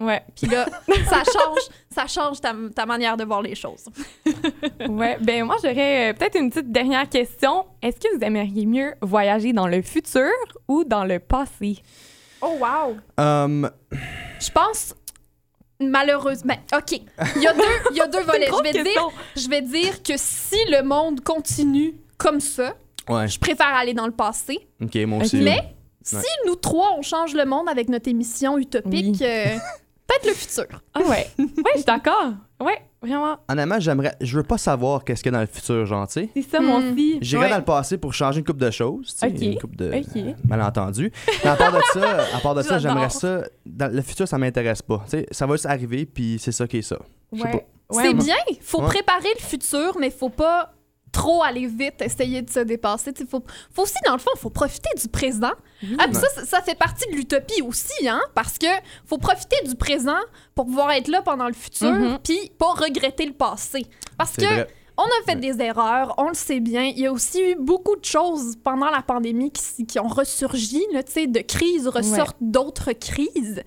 Ouais. 0.00 0.20
Puis 0.34 0.48
là, 0.50 0.66
ça 1.08 1.22
change, 1.22 1.58
ça 1.94 2.06
change 2.08 2.40
ta, 2.40 2.52
ta 2.74 2.86
manière 2.86 3.16
de 3.16 3.24
voir 3.24 3.40
les 3.42 3.54
choses. 3.54 3.84
Ouais. 4.88 5.16
Ben 5.20 5.44
moi, 5.44 5.56
j'aurais 5.62 6.10
euh, 6.10 6.12
peut-être 6.14 6.36
une 6.38 6.50
petite 6.50 6.72
dernière 6.72 7.08
question. 7.08 7.66
Est-ce 7.80 7.98
que 8.00 8.16
vous 8.16 8.22
aimeriez 8.24 8.66
mieux 8.66 8.94
voyager 9.00 9.52
dans 9.52 9.68
le 9.68 9.80
futur 9.82 10.28
ou 10.66 10.82
dans 10.84 11.04
le 11.04 11.18
passé? 11.20 11.78
Oh, 12.40 12.58
wow! 12.60 12.96
Um, 13.16 13.70
Je 14.40 14.50
pense, 14.50 14.94
malheureusement, 15.90 16.54
ben, 16.70 16.78
OK, 16.78 17.00
il 17.36 17.42
y 17.42 17.46
a 17.46 17.52
deux, 17.52 17.62
il 17.90 17.96
y 17.96 18.00
a 18.00 18.06
deux 18.06 18.20
volets. 18.24 18.48
Je 18.50 18.62
vais, 18.62 18.82
dire, 18.82 19.08
je 19.36 19.48
vais 19.48 19.62
dire 19.62 20.02
que 20.02 20.14
si 20.16 20.56
le 20.70 20.82
monde 20.82 21.20
continue 21.22 21.94
comme 22.18 22.40
ça, 22.40 22.74
ouais, 23.08 23.28
je 23.28 23.38
préfère 23.38 23.68
aller 23.74 23.94
dans 23.94 24.06
le 24.06 24.12
passé. 24.12 24.66
ok, 24.82 24.94
moi 25.06 25.18
aussi. 25.24 25.36
Mais 25.36 25.74
si 26.04 26.16
nous 26.46 26.56
trois, 26.56 26.94
on 26.98 27.02
change 27.02 27.34
le 27.34 27.44
monde 27.44 27.68
avec 27.68 27.88
notre 27.88 28.08
émission 28.08 28.58
utopique, 28.58 29.16
Oui. 29.20 29.26
euh, 29.26 29.56
peut-être 30.20 30.26
le 30.26 30.34
futur. 30.34 30.82
Ah 30.94 31.00
ouais. 31.00 31.26
Ouais, 31.38 31.46
je 31.72 31.76
suis 31.78 31.84
d'accord. 31.84 32.32
Ouais, 32.60 32.78
vraiment. 33.02 33.36
Honnêtement, 33.48 33.80
j'aimerais, 33.80 34.14
je 34.20 34.36
veux 34.36 34.44
pas 34.44 34.58
savoir 34.58 35.04
qu'est-ce 35.04 35.22
qu'il 35.22 35.32
y 35.32 35.34
a 35.34 35.38
dans 35.38 35.40
le 35.42 35.46
futur, 35.52 35.84
genre, 35.86 36.06
tu 36.06 36.12
sais. 36.14 36.28
C'est 36.34 36.42
ça, 36.42 36.60
moi 36.60 36.78
Hmm. 36.80 36.92
aussi. 36.92 37.18
J'irai 37.20 37.44
Ouais. 37.44 37.50
dans 37.50 37.58
le 37.58 37.64
passé 37.64 37.98
pour 37.98 38.14
changer 38.14 38.38
une 38.38 38.44
coupe 38.44 38.58
de 38.58 38.70
choses, 38.70 39.12
tu 39.12 39.18
sais, 39.18 39.26
Ok, 39.26 39.40
une 39.42 39.58
coupe 39.58 39.74
de 39.76 39.90
ok. 39.92 40.36
malentendus. 40.48 41.10
Mais 41.44 41.50
à 41.50 41.56
part 41.56 41.72
de 41.72 41.80
ça, 41.92 42.18
à 42.36 42.38
part 42.40 42.54
de 42.54 42.62
ça, 42.62 42.78
J'adore. 42.78 42.96
j'aimerais 42.98 43.10
ça. 43.10 43.42
Dans 43.66 43.92
le 43.92 44.02
futur, 44.02 44.28
ça 44.28 44.38
m'intéresse 44.38 44.82
pas. 44.82 45.00
Tu 45.04 45.10
sais, 45.10 45.26
ça 45.30 45.46
va 45.46 45.54
juste 45.54 45.66
arriver, 45.66 46.06
puis 46.06 46.38
c'est 46.40 46.52
ça 46.52 46.66
qui 46.68 46.78
est 46.78 46.82
ça. 46.82 46.98
Je 47.32 47.38
sais 47.38 47.44
Ouais. 47.44 47.50
pas. 47.50 47.96
Ouais, 47.96 48.02
c'est 48.04 48.14
moi- 48.14 48.24
bien, 48.24 48.36
faut 48.62 48.80
Ouais. 48.80 48.86
préparer 48.88 49.28
le 49.34 49.40
futur, 49.44 49.96
mais 49.98 50.10
faut 50.10 50.28
pas 50.30 50.72
trop 51.12 51.42
aller 51.42 51.66
vite, 51.66 52.00
essayer 52.00 52.42
de 52.42 52.50
se 52.50 52.60
dépasser. 52.60 53.12
Il 53.20 53.26
faut, 53.26 53.42
faut 53.72 53.82
aussi, 53.82 53.98
dans 54.06 54.14
le 54.14 54.18
fond, 54.18 54.30
faut 54.38 54.50
profiter 54.50 54.88
du 55.00 55.08
présent. 55.08 55.52
Ah, 55.98 56.06
ça, 56.12 56.44
ça, 56.44 56.62
fait 56.62 56.74
partie 56.76 57.08
de 57.10 57.16
l'utopie 57.16 57.60
aussi, 57.62 58.08
hein, 58.08 58.20
parce 58.34 58.56
que 58.58 58.66
faut 59.06 59.18
profiter 59.18 59.56
du 59.66 59.74
présent 59.74 60.18
pour 60.54 60.64
pouvoir 60.66 60.90
être 60.92 61.08
là 61.08 61.22
pendant 61.22 61.46
le 61.46 61.54
futur, 61.54 61.92
Mhm. 61.92 62.18
puis 62.24 62.50
pas 62.58 62.72
regretter 62.72 63.26
le 63.26 63.32
passé. 63.34 63.86
Parce 64.16 64.36
que 64.36 64.44
vrai. 64.44 64.68
On 64.98 65.04
a 65.04 65.24
fait 65.24 65.36
des 65.36 65.58
erreurs, 65.62 66.14
on 66.18 66.28
le 66.28 66.34
sait 66.34 66.60
bien. 66.60 66.82
Il 66.84 66.98
y 66.98 67.06
a 67.06 67.12
aussi 67.12 67.40
eu 67.40 67.56
beaucoup 67.56 67.96
de 67.96 68.04
choses 68.04 68.56
pendant 68.62 68.90
la 68.90 69.00
pandémie 69.00 69.50
qui, 69.50 69.86
qui 69.86 69.98
ont 69.98 70.06
ressurgi. 70.06 70.84
Là, 70.92 71.02
de 71.02 71.40
crises 71.40 71.88
ressortent 71.88 72.36
d'autres 72.42 72.92
crises. 72.92 73.62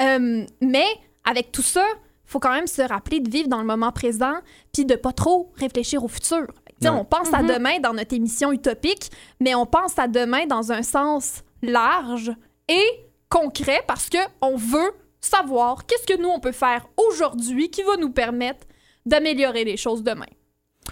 Euh, 0.00 0.46
mais 0.62 0.86
avec 1.24 1.52
tout 1.52 1.62
ça, 1.62 1.84
faut 2.30 2.38
quand 2.38 2.52
même 2.52 2.66
se 2.66 2.82
rappeler 2.82 3.20
de 3.20 3.28
vivre 3.30 3.48
dans 3.48 3.58
le 3.60 3.66
moment 3.66 3.90
présent 3.92 4.34
puis 4.72 4.84
de 4.84 4.94
pas 4.94 5.12
trop 5.12 5.50
réfléchir 5.56 6.04
au 6.04 6.08
futur. 6.08 6.46
Tu 6.46 6.86
sais, 6.86 6.88
Ouais. 6.88 6.96
On 6.98 7.04
pense 7.04 7.32
à 7.34 7.42
Mhm. 7.42 7.48
demain 7.54 7.78
dans 7.80 7.92
notre 7.92 8.14
émission 8.14 8.52
utopique, 8.52 9.10
mais 9.40 9.54
on 9.54 9.66
pense 9.66 9.98
à 9.98 10.06
demain 10.08 10.46
dans 10.46 10.72
un 10.72 10.82
sens 10.82 11.42
large 11.62 12.32
et 12.68 12.84
concret 13.28 13.82
parce 13.86 14.08
que 14.08 14.18
on 14.40 14.56
veut 14.56 14.92
savoir 15.20 15.84
qu'est-ce 15.86 16.06
que 16.06 16.20
nous 16.20 16.28
on 16.28 16.40
peut 16.40 16.52
faire 16.52 16.86
aujourd'hui 16.96 17.68
qui 17.70 17.82
va 17.82 17.96
nous 17.96 18.10
permettre 18.10 18.66
d'améliorer 19.04 19.64
les 19.64 19.76
choses 19.76 20.02
demain. 20.02 20.24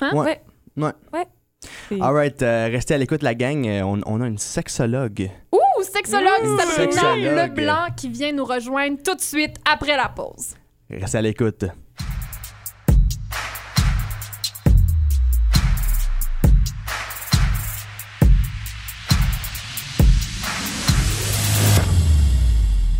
Hein? 0.00 0.12
Ouais. 0.14 0.42
Ouais. 0.76 0.92
Ouais. 1.12 1.26
C'est- 1.88 2.00
Alright, 2.00 2.42
euh, 2.42 2.68
restez 2.70 2.94
à 2.94 2.98
l'écoute, 2.98 3.22
la 3.22 3.34
gang. 3.34 3.66
Euh, 3.66 3.82
On, 3.82 4.00
on 4.06 4.20
a 4.20 4.26
une 4.26 4.38
sexologue. 4.38 5.30
Ouh, 5.52 5.82
sexologue 5.82 6.44
Mmh, 6.44 6.58
Sabrina 6.58 6.72
sexologue. 7.00 7.36
Leblanc 7.36 7.86
qui 7.96 8.08
vient 8.08 8.32
nous 8.32 8.44
rejoindre 8.44 8.98
tout 9.02 9.14
de 9.14 9.20
suite 9.20 9.56
après 9.68 9.96
la 9.96 10.08
pause. 10.08 10.54
Restez 10.90 11.18
à 11.18 11.22
l'écoute. 11.22 11.64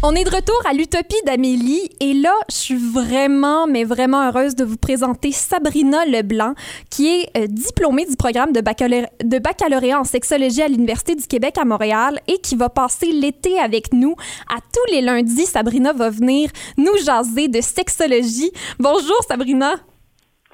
On 0.01 0.15
est 0.15 0.23
de 0.23 0.31
retour 0.31 0.55
à 0.65 0.75
l'Utopie 0.75 1.21
d'Amélie 1.27 1.91
et 2.01 2.15
là, 2.15 2.33
je 2.49 2.55
suis 2.55 2.77
vraiment, 2.77 3.67
mais 3.67 3.83
vraiment 3.83 4.29
heureuse 4.29 4.55
de 4.55 4.63
vous 4.63 4.77
présenter 4.77 5.33
Sabrina 5.33 6.07
Leblanc, 6.07 6.55
qui 6.89 7.09
est 7.09 7.37
euh, 7.37 7.47
diplômée 7.49 8.07
du 8.07 8.15
programme 8.15 8.53
de, 8.53 8.61
baccalauréat, 8.61 9.11
de 9.25 9.39
baccalauréat 9.41 9.99
en 9.99 10.05
sexologie 10.05 10.63
à 10.63 10.69
l'Université 10.69 11.17
du 11.17 11.27
Québec 11.27 11.59
à 11.59 11.65
Montréal 11.65 12.21
et 12.29 12.39
qui 12.39 12.55
va 12.55 12.69
passer 12.69 13.11
l'été 13.11 13.59
avec 13.59 13.93
nous. 13.93 14.15
À 14.49 14.61
tous 14.61 14.93
les 14.93 15.01
lundis, 15.01 15.47
Sabrina 15.47 15.93
va 15.93 16.11
venir 16.11 16.49
nous 16.77 16.97
jaser 17.05 17.49
de 17.49 17.61
sexologie. 17.61 18.53
Bonjour 18.79 19.21
Sabrina. 19.27 19.73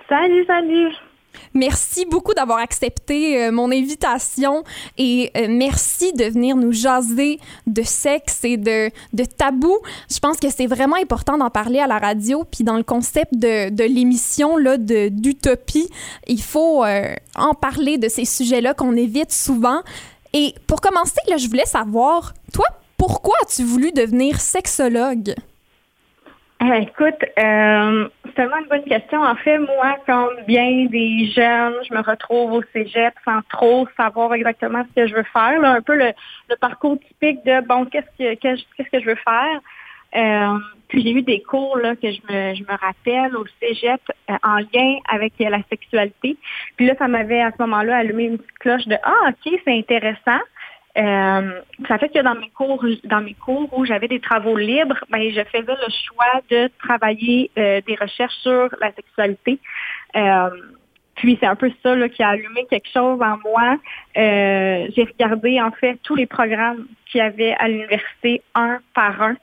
Salut, 0.09 0.47
salut. 0.47 0.95
Merci 1.55 2.05
beaucoup 2.07 2.35
d'avoir 2.35 2.59
accepté 2.59 3.45
euh, 3.45 3.53
mon 3.53 3.71
invitation 3.71 4.65
et 4.99 5.31
euh, 5.37 5.47
merci 5.49 6.13
de 6.13 6.25
venir 6.25 6.57
nous 6.57 6.73
jaser 6.73 7.39
de 7.67 7.83
sexe 7.83 8.45
et 8.45 8.57
de, 8.57 8.91
de 9.13 9.25
tabou. 9.25 9.79
Je 10.11 10.19
pense 10.19 10.39
que 10.39 10.51
c'est 10.51 10.67
vraiment 10.67 10.97
important 10.97 11.39
d'en 11.39 11.51
parler 11.51 11.79
à 11.79 11.87
la 11.87 11.99
radio. 11.99 12.45
Puis 12.45 12.65
dans 12.65 12.77
le 12.77 12.83
concept 12.83 13.35
de, 13.35 13.71
de 13.71 13.85
l'émission 13.85 14.57
d'utopie, 15.11 15.89
il 16.27 16.43
faut 16.43 16.85
euh, 16.85 17.15
en 17.37 17.55
parler 17.55 17.99
de 17.99 18.09
ces 18.09 18.25
sujets-là 18.25 18.75
qu'on 18.75 18.97
évite 18.97 19.33
souvent. 19.33 19.81
Et 20.33 20.55
pour 20.67 20.81
commencer, 20.81 21.21
là, 21.29 21.37
je 21.37 21.49
voulais 21.49 21.67
savoir, 21.67 22.35
toi, 22.53 22.67
pourquoi 22.97 23.37
as-tu 23.43 23.63
voulu 23.63 23.93
devenir 23.93 24.41
sexologue? 24.41 25.35
Eh, 26.67 26.83
écoute, 26.83 27.23
euh, 27.39 28.09
c'est 28.25 28.35
tellement 28.35 28.57
une 28.57 28.69
bonne 28.69 28.85
question. 28.85 29.21
En 29.21 29.35
fait, 29.35 29.59
moi, 29.59 29.97
comme 30.07 30.35
bien 30.47 30.87
des 30.87 31.27
jeunes, 31.27 31.75
je 31.87 31.93
me 31.93 32.01
retrouve 32.01 32.53
au 32.53 32.63
cégep 32.73 33.13
sans 33.25 33.41
trop 33.51 33.87
savoir 33.99 34.33
exactement 34.33 34.83
ce 34.89 35.03
que 35.03 35.07
je 35.07 35.15
veux 35.15 35.27
faire. 35.33 35.61
là. 35.61 35.73
un 35.73 35.83
peu 35.83 35.95
le, 35.95 36.13
le 36.49 36.57
parcours 36.57 36.99
typique 37.01 37.45
de, 37.45 37.61
bon, 37.67 37.85
qu'est-ce 37.85 38.07
que, 38.19 38.35
qu'est-ce 38.35 38.91
que 38.91 39.01
je 39.01 39.05
veux 39.05 39.17
faire? 39.17 39.61
Euh, 40.17 40.59
puis 40.89 41.03
j'ai 41.03 41.11
eu 41.11 41.23
des 41.23 41.43
cours 41.43 41.77
là, 41.77 41.97
que 41.97 42.11
je 42.11 42.21
me, 42.31 42.55
je 42.55 42.63
me 42.63 42.79
rappelle 42.79 43.37
au 43.37 43.45
cégep 43.61 44.01
euh, 44.31 44.35
en 44.43 44.59
lien 44.59 44.99
avec 45.09 45.35
la 45.41 45.59
sexualité. 45.69 46.37
Puis 46.77 46.87
là, 46.87 46.95
ça 46.99 47.09
m'avait 47.09 47.43
à 47.43 47.51
ce 47.51 47.57
moment-là 47.63 47.99
allumé 47.99 48.25
une 48.25 48.39
petite 48.39 48.59
cloche 48.59 48.87
de 48.87 48.97
Ah, 49.03 49.31
OK, 49.31 49.61
c'est 49.65 49.77
intéressant. 49.77 50.41
Euh, 50.97 51.61
ça 51.89 51.99
fait 51.99 52.09
que 52.09 52.23
dans 52.23 52.37
mes 52.37 52.51
cours, 52.51 52.85
dans 53.05 53.21
mes 53.21 53.35
cours 53.35 53.69
où 53.77 53.85
j'avais 53.85 54.07
des 54.07 54.21
travaux 54.21 54.57
libres, 54.57 55.05
ben 55.11 55.29
je 55.31 55.43
faisais 55.45 55.63
le 55.67 55.93
choix 56.07 56.41
de 56.51 56.71
travailler 56.79 57.51
euh, 57.59 57.81
des 57.87 57.97
recherches 57.97 58.37
sur 58.43 58.69
la 58.81 58.93
sexualité. 58.93 59.59
Euh, 60.15 60.51
puis 61.17 61.37
c'est 61.41 61.47
un 61.47 61.57
peu 61.57 61.71
ça 61.83 61.95
là, 61.95 62.09
qui 62.09 62.23
a 62.23 62.29
allumé 62.31 62.67
quelque 62.71 62.89
chose 62.93 63.21
en 63.23 63.39
moi. 63.45 63.77
Euh, 64.17 64.89
j'ai 64.95 65.05
regardé 65.05 65.61
en 65.61 65.71
fait 65.73 65.99
tous 66.03 66.15
les 66.15 66.27
programmes 66.27 66.87
qu'il 67.07 67.19
y 67.19 67.23
avait 67.23 67.55
à 67.59 67.69
l'université 67.69 68.43
un 68.55 68.79
par 68.95 69.21
un. 69.23 69.37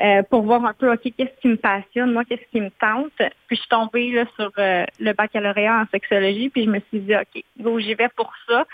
euh, 0.00 0.22
pour 0.24 0.42
voir 0.42 0.64
un 0.64 0.72
peu, 0.72 0.92
OK, 0.92 1.00
qu'est-ce 1.16 1.40
qui 1.40 1.48
me 1.48 1.56
passionne, 1.56 2.12
moi, 2.12 2.24
qu'est-ce 2.24 2.44
qui 2.50 2.60
me 2.60 2.70
tente. 2.80 3.12
Puis 3.46 3.56
je 3.56 3.56
suis 3.56 3.68
tombée 3.68 4.10
là, 4.10 4.24
sur 4.36 4.50
euh, 4.58 4.84
le 4.98 5.12
baccalauréat 5.12 5.82
en 5.82 5.86
sexologie, 5.90 6.48
puis 6.50 6.64
je 6.64 6.70
me 6.70 6.80
suis 6.88 7.00
dit, 7.00 7.14
OK, 7.14 7.42
go, 7.60 7.78
j'y 7.78 7.94
vais 7.94 8.08
pour 8.16 8.32
ça. 8.48 8.64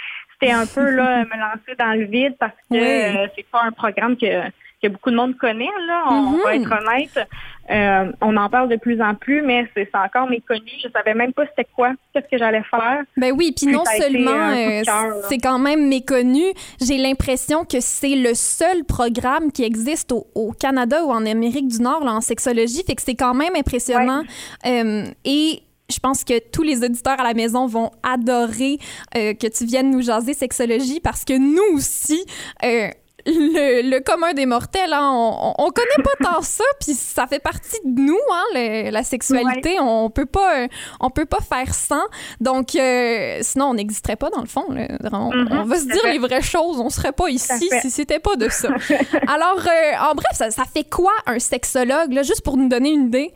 C'était 0.41 0.53
un 0.53 0.67
peu 0.67 0.89
là, 0.91 1.25
me 1.25 1.39
lancer 1.39 1.77
dans 1.79 1.93
le 1.99 2.05
vide 2.07 2.35
parce 2.39 2.53
que 2.71 2.75
Oui. 2.77 2.79
euh, 2.81 3.27
c'est 3.37 3.47
pas 3.51 3.63
un 3.65 3.73
programme 3.73 4.17
que, 4.17 4.49
que 4.83 4.89
beaucoup 4.89 5.11
de 5.11 5.17
monde 5.17 5.37
connaît, 5.37 5.69
là, 5.87 6.05
on 6.11 6.39
va 6.43 6.55
Mhm. 6.57 6.63
être 6.63 6.73
honnête. 6.73 7.29
Euh, 7.71 8.11
on 8.21 8.37
en 8.37 8.49
parle 8.49 8.69
de 8.69 8.75
plus 8.77 9.01
en 9.01 9.15
plus, 9.15 9.43
mais 9.43 9.65
c'est 9.77 9.89
encore 9.95 10.29
méconnu. 10.29 10.71
Je 10.83 10.89
savais 10.91 11.15
même 11.15 11.33
pas 11.33 11.45
c'était 11.47 11.69
quoi, 11.77 11.93
qu'est-ce 12.13 12.27
que 12.29 12.37
j'allais 12.37 12.65
faire. 12.69 13.03
Ben 13.17 13.33
oui, 13.37 13.53
puis 13.57 13.67
non 13.71 13.85
seulement 13.85 14.51
euh, 14.51 14.83
c'est 15.29 15.39
quand 15.39 15.61
même 15.61 15.87
méconnu, 15.87 16.43
j'ai 16.81 16.97
l'impression 16.97 17.65
que 17.65 17.79
c'est 17.79 18.17
le 18.17 18.35
seul 18.35 18.85
programme 18.85 19.53
qui 19.53 19.63
existe 19.63 20.11
au, 20.11 20.27
au 20.35 20.51
Canada 20.53 21.05
ou 21.05 21.11
en 21.13 21.25
Amérique 21.27 21.69
du 21.69 21.81
Nord 21.81 22.03
là, 22.05 22.13
en 22.13 22.21
sexologie, 22.21 22.83
fait 22.85 22.97
que 22.97 23.03
c'est 23.03 23.15
quand 23.15 23.35
même 23.35 23.55
impressionnant. 23.55 24.23
Euh, 24.67 25.05
et 25.25 25.63
je 25.91 25.99
pense 26.01 26.25
que 26.25 26.39
tous 26.51 26.63
les 26.63 26.83
auditeurs 26.85 27.21
à 27.21 27.25
la 27.25 27.35
maison 27.35 27.67
vont 27.67 27.91
adorer 28.03 28.79
euh, 29.17 29.35
que 29.35 29.47
tu 29.47 29.65
viennes 29.67 29.91
nous 29.91 30.03
jaser 30.03 30.35
sexologie 30.35 31.01
parce 31.01 31.25
que 31.25 31.37
nous 31.37 31.77
aussi, 31.77 32.25
euh, 32.65 32.89
le, 33.27 33.83
le 33.91 34.01
commun 34.01 34.33
des 34.33 34.47
mortels, 34.47 34.95
hein, 34.95 35.11
on, 35.13 35.53
on 35.59 35.67
on 35.67 35.71
connaît 35.71 36.03
pas 36.03 36.25
tant 36.33 36.41
ça, 36.41 36.65
puis 36.81 36.95
ça 36.95 37.27
fait 37.27 37.39
partie 37.39 37.77
de 37.85 38.01
nous, 38.01 38.19
hein, 38.33 38.43
le- 38.55 38.91
la 38.91 39.03
sexualité. 39.05 39.77
On 39.79 40.09
peut 40.09 40.25
pas, 40.25 40.61
euh, 40.63 40.69
on 41.01 41.11
peut 41.11 41.27
pas 41.27 41.41
faire 41.41 41.75
sans. 41.75 42.03
Donc, 42.41 42.75
euh, 42.77 43.39
sinon, 43.43 43.67
on 43.67 43.75
n'existerait 43.75 44.17
pas 44.17 44.31
dans 44.31 44.41
le 44.41 44.47
fond. 44.47 44.65
là. 44.73 44.89
On, 45.13 45.31
on 45.51 45.65
va 45.65 45.77
se 45.77 45.85
dire 45.85 46.01
fait. 46.01 46.13
les 46.13 46.19
vraies 46.19 46.41
choses. 46.43 46.81
On 46.81 46.89
serait 46.89 47.13
pas 47.13 47.29
ici 47.29 47.69
fait. 47.69 47.81
si 47.83 47.91
c'était 47.91 48.21
pas 48.21 48.37
de 48.37 48.49
ça. 48.49 48.69
Alors, 49.29 49.59
euh, 49.67 50.11
en 50.11 50.15
bref, 50.15 50.33
ça, 50.33 50.51
ça 50.51 50.65
fait 50.65 50.89
quoi 50.89 51.13
un 51.27 51.39
sexologue, 51.39 52.13
là, 52.15 52.23
juste 52.23 52.41
pour 52.43 52.57
nous 52.57 52.69
donner 52.71 52.89
une 52.91 53.09
idée? 53.09 53.33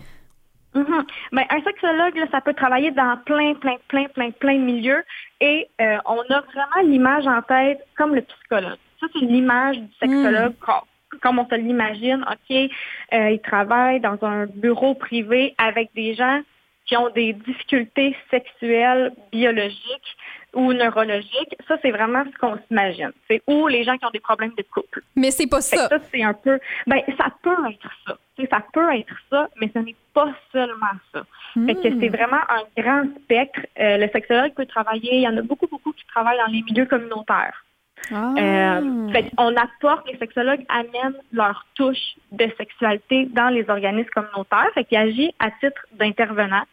Mhm. 0.74 1.04
Ben, 1.32 1.44
un 1.50 1.62
sexologue, 1.62 2.16
là, 2.16 2.26
ça 2.32 2.40
peut 2.40 2.54
travailler 2.54 2.90
dans 2.90 3.16
plein, 3.24 3.54
plein, 3.54 3.76
plein, 3.88 4.06
plein, 4.08 4.30
plein 4.32 4.54
de 4.54 4.64
milieux 4.64 5.04
et 5.40 5.68
euh, 5.80 5.98
on 6.06 6.20
a 6.20 6.40
vraiment 6.40 6.82
l'image 6.90 7.26
en 7.26 7.42
tête 7.42 7.80
comme 7.96 8.14
le 8.14 8.22
psychologue. 8.22 8.78
Ça, 9.00 9.06
c'est 9.12 9.24
l'image 9.24 9.78
du 9.78 9.88
sexologue 10.00 10.54
com- 10.60 10.80
comme 11.22 11.38
on 11.38 11.48
se 11.48 11.54
l'imagine. 11.54 12.24
OK, 12.28 12.56
euh, 12.56 13.30
il 13.30 13.40
travaille 13.40 14.00
dans 14.00 14.18
un 14.22 14.46
bureau 14.46 14.94
privé 14.94 15.54
avec 15.58 15.90
des 15.94 16.14
gens 16.14 16.40
qui 16.86 16.96
ont 16.96 17.08
des 17.10 17.32
difficultés 17.32 18.16
sexuelles, 18.30 19.12
biologiques 19.32 20.16
ou 20.54 20.72
neurologiques. 20.72 21.56
Ça, 21.68 21.76
c'est 21.82 21.90
vraiment 21.90 22.24
ce 22.32 22.38
qu'on 22.38 22.58
s'imagine. 22.66 23.12
C'est 23.28 23.42
ou 23.46 23.66
les 23.68 23.84
gens 23.84 23.96
qui 23.96 24.06
ont 24.06 24.10
des 24.10 24.20
problèmes 24.20 24.54
de 24.56 24.64
couple. 24.72 25.02
Mais 25.16 25.30
c'est 25.30 25.46
pas 25.46 25.60
ça. 25.60 25.88
ça, 25.88 25.98
c'est 26.12 26.22
un 26.22 26.34
peu. 26.34 26.58
Ben, 26.86 27.00
ça 27.18 27.26
peut 27.42 27.56
être 27.70 27.90
ça. 28.06 28.16
Ça 28.50 28.58
peut 28.72 28.94
être 28.94 29.14
ça, 29.30 29.48
mais 29.60 29.70
ce 29.72 29.78
n'est 29.78 29.94
pas 30.12 30.32
seulement 30.52 30.96
ça. 31.12 31.24
Fait 31.66 31.74
que 31.74 31.88
Hmm. 31.88 32.00
c'est 32.00 32.08
vraiment 32.08 32.40
un 32.48 32.80
grand 32.82 33.04
spectre. 33.22 33.60
Euh, 33.78 33.98
le 33.98 34.08
sexologue 34.08 34.54
peut 34.54 34.66
travailler. 34.66 35.16
Il 35.16 35.22
y 35.22 35.28
en 35.28 35.36
a 35.36 35.42
beaucoup, 35.42 35.68
beaucoup 35.68 35.92
qui 35.92 36.04
travaillent 36.06 36.38
dans 36.38 36.52
les 36.52 36.62
milieux 36.62 36.86
communautaires. 36.86 37.64
Ah. 38.12 38.34
Euh, 38.36 39.08
fait 39.12 39.30
on 39.38 39.54
apporte, 39.56 40.06
les 40.10 40.18
sexologues 40.18 40.64
amènent 40.68 41.16
leur 41.32 41.64
touche 41.74 42.16
de 42.32 42.50
sexualité 42.58 43.26
dans 43.26 43.48
les 43.48 43.68
organismes 43.70 44.10
communautaires. 44.10 44.68
Fait 44.74 44.84
qu'ils 44.84 44.98
agissent 44.98 45.34
à 45.38 45.50
titre 45.52 45.86
d'intervenant. 45.92 46.64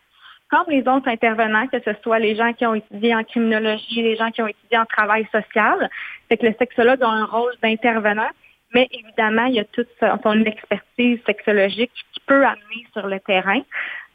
Comme 0.52 0.66
les 0.68 0.82
autres 0.82 1.08
intervenants, 1.08 1.68
que 1.68 1.80
ce 1.80 1.92
soit 2.04 2.20
les 2.20 2.36
gens 2.36 2.52
qui 2.52 2.66
ont 2.66 2.76
étudié 2.76 3.16
en 3.16 3.24
criminologie, 3.24 4.02
les 4.02 4.18
gens 4.18 4.32
qui 4.32 4.42
ont 4.42 4.48
étudié 4.48 4.78
en 4.78 4.86
travail 4.86 5.26
social. 5.32 5.90
Fait 6.28 6.36
que 6.36 6.46
le 6.46 6.54
sexologue 6.60 7.02
a 7.02 7.08
un 7.08 7.26
rôle 7.26 7.54
d'intervenant, 7.64 8.30
mais 8.74 8.88
évidemment, 8.92 9.46
il 9.46 9.56
y 9.56 9.60
a 9.60 9.66
toute 9.66 9.88
son 10.00 10.46
expertise 10.46 11.20
sexologique 11.26 11.92
qui 12.14 12.20
peut 12.26 12.46
amener 12.46 12.86
sur 12.94 13.08
le 13.08 13.20
terrain. 13.22 13.62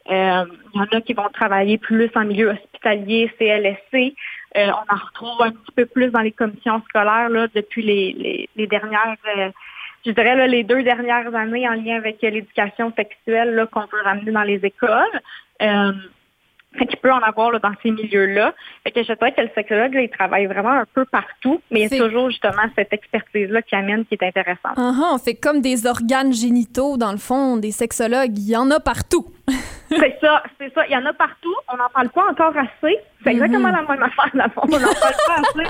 Euh, 0.09 0.45
il 0.73 0.77
y 0.77 0.79
en 0.79 0.97
a 0.97 1.01
qui 1.01 1.13
vont 1.13 1.29
travailler 1.33 1.77
plus 1.77 2.09
en 2.15 2.23
milieu 2.23 2.51
hospitalier, 2.51 3.31
CLSC. 3.37 4.15
Euh, 4.55 4.67
on 4.67 4.93
en 4.93 4.97
retrouve 4.97 5.41
un 5.41 5.51
petit 5.51 5.71
peu 5.75 5.85
plus 5.85 6.09
dans 6.11 6.21
les 6.21 6.31
commissions 6.31 6.81
scolaires 6.87 7.29
là, 7.29 7.47
depuis 7.53 7.83
les, 7.83 8.47
les, 8.55 8.67
dernières, 8.67 9.15
euh, 9.37 9.51
je 10.05 10.11
dirais 10.11 10.35
là, 10.35 10.47
les 10.47 10.63
deux 10.63 10.83
dernières 10.83 11.35
années 11.35 11.67
en 11.67 11.73
lien 11.73 11.97
avec 11.97 12.21
l'éducation 12.21 12.93
sexuelle 12.95 13.67
qu'on 13.71 13.81
veut 13.81 14.01
ramener 14.03 14.31
dans 14.31 14.43
les 14.43 14.63
écoles. 14.63 15.21
Fait 16.77 16.85
qu'il 16.85 16.99
peut 16.99 17.11
en 17.11 17.19
avoir 17.19 17.51
là, 17.51 17.59
dans 17.59 17.71
ces 17.81 17.91
milieux-là. 17.91 18.53
Fait 18.83 18.91
que 18.91 19.01
je 19.03 19.13
dirais 19.13 19.31
que 19.31 19.41
le 19.41 19.49
sexologue, 19.55 19.93
là, 19.93 20.01
il 20.01 20.09
travaille 20.09 20.45
vraiment 20.45 20.71
un 20.71 20.85
peu 20.93 21.05
partout, 21.05 21.61
mais 21.71 21.81
il 21.81 21.91
y 21.91 21.95
a 21.95 22.05
toujours 22.05 22.29
justement 22.29 22.63
cette 22.75 22.93
expertise-là 22.93 23.61
qui 23.61 23.75
amène 23.75 24.05
qui 24.05 24.15
est 24.15 24.23
intéressante. 24.23 24.73
Ah, 24.77 24.91
ah, 24.95 25.11
on 25.13 25.17
fait 25.17 25.35
comme 25.35 25.61
des 25.61 25.87
organes 25.87 26.33
génitaux, 26.33 26.97
dans 26.97 27.11
le 27.11 27.17
fond, 27.17 27.57
des 27.57 27.71
sexologues. 27.71 28.37
Il 28.37 28.49
y 28.49 28.55
en 28.57 28.69
a 28.71 28.79
partout. 28.79 29.25
C'est 29.89 30.17
ça, 30.19 30.43
c'est 30.59 30.73
ça. 30.73 30.85
Il 30.87 30.91
y 30.91 30.97
en 30.97 31.05
a 31.05 31.13
partout. 31.13 31.55
On 31.71 31.77
n'en 31.77 31.87
parle 31.93 32.09
pas 32.09 32.25
encore 32.29 32.53
assez. 32.57 32.97
C'est 33.23 33.31
exactement 33.31 33.69
la 33.69 33.83
même 33.83 34.03
affaire, 34.03 34.29
dans 34.33 34.43
le 34.43 34.49
fond. 34.49 34.61
On 34.65 34.79
n'en 34.79 34.93
parle 34.93 35.15
pas 35.25 35.35
assez. 35.35 35.69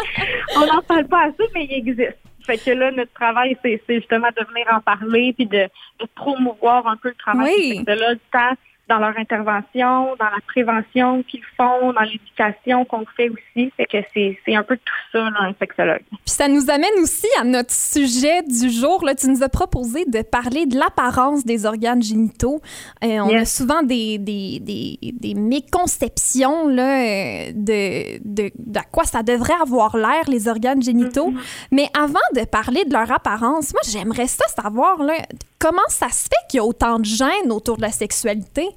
On 0.55 0.65
n'en 0.73 0.81
parle 0.81 1.05
pas 1.05 1.21
assez, 1.25 1.43
mais 1.53 1.65
il 1.65 1.73
existe. 1.73 2.17
Fait 2.43 2.57
que 2.57 2.71
là, 2.71 2.89
notre 2.91 3.13
travail, 3.13 3.55
c'est 3.63 3.79
justement 3.87 4.29
de 4.35 4.43
venir 4.49 4.65
en 4.71 4.79
parler 4.81 5.33
puis 5.33 5.45
de, 5.45 5.69
de 5.99 6.05
promouvoir 6.15 6.87
un 6.87 6.97
peu 6.97 7.09
le 7.09 7.15
travail 7.15 7.53
Oui. 7.55 7.69
des 7.69 7.75
sexologues, 7.85 8.19
tant 8.31 8.55
dans 8.89 8.99
leur 8.99 9.17
intervention, 9.17 10.15
dans 10.17 10.25
la 10.25 10.39
prévention 10.47 11.23
qu'ils 11.23 11.43
font, 11.57 11.93
dans 11.93 12.01
l'éducation 12.01 12.85
qu'on 12.85 13.05
fait 13.15 13.29
aussi. 13.29 13.71
Fait 13.77 13.85
que 13.85 13.97
c'est 14.13 14.55
un 14.55 14.63
peu 14.63 14.77
tout 14.77 14.93
ça, 15.11 15.19
là, 15.19 15.37
un 15.41 15.53
sexologue. 15.59 16.01
Puis 16.09 16.19
ça 16.25 16.47
nous 16.47 16.69
amène 16.69 16.93
aussi 17.01 17.27
à 17.39 17.43
notre 17.43 17.71
sujet 17.73 18.41
du 18.43 18.69
jour. 18.69 19.03
Là, 19.05 19.15
tu 19.15 19.27
nous 19.29 19.43
as 19.43 19.49
proposé 19.49 20.05
de 20.05 20.21
parler 20.21 20.65
de 20.65 20.77
l'apparence 20.77 21.43
des 21.45 21.65
organes 21.65 22.01
génitaux. 22.01 22.61
Euh, 23.03 23.19
on 23.19 23.29
Yes. 23.29 23.41
a 23.41 23.45
souvent 23.63 23.83
des, 23.83 24.17
des, 24.17 24.59
des, 24.61 24.97
des 25.13 25.33
méconceptions 25.33 26.67
là, 26.67 27.01
euh, 27.01 27.51
de, 27.53 28.19
de, 28.23 28.51
de 28.57 28.79
à 28.79 28.83
quoi 28.83 29.03
ça 29.05 29.23
devrait 29.23 29.53
avoir 29.61 29.97
l'air, 29.97 30.23
les 30.27 30.47
organes 30.47 30.81
génitaux. 30.81 31.33
Mais 31.71 31.87
avant 31.97 32.19
de 32.35 32.45
parler 32.45 32.85
de 32.85 32.93
leur 32.93 33.11
apparence, 33.11 33.73
moi, 33.73 33.81
j'aimerais 33.89 34.27
ça 34.27 34.45
savoir 34.61 35.01
là, 35.03 35.15
comment 35.59 35.87
ça 35.87 36.09
se 36.09 36.23
fait 36.27 36.47
qu'il 36.49 36.57
y 36.57 36.61
a 36.61 36.65
autant 36.65 36.99
de 36.99 37.05
gêne 37.05 37.51
autour 37.51 37.77
de 37.77 37.81
la 37.81 37.91
sexualité? 37.91 38.67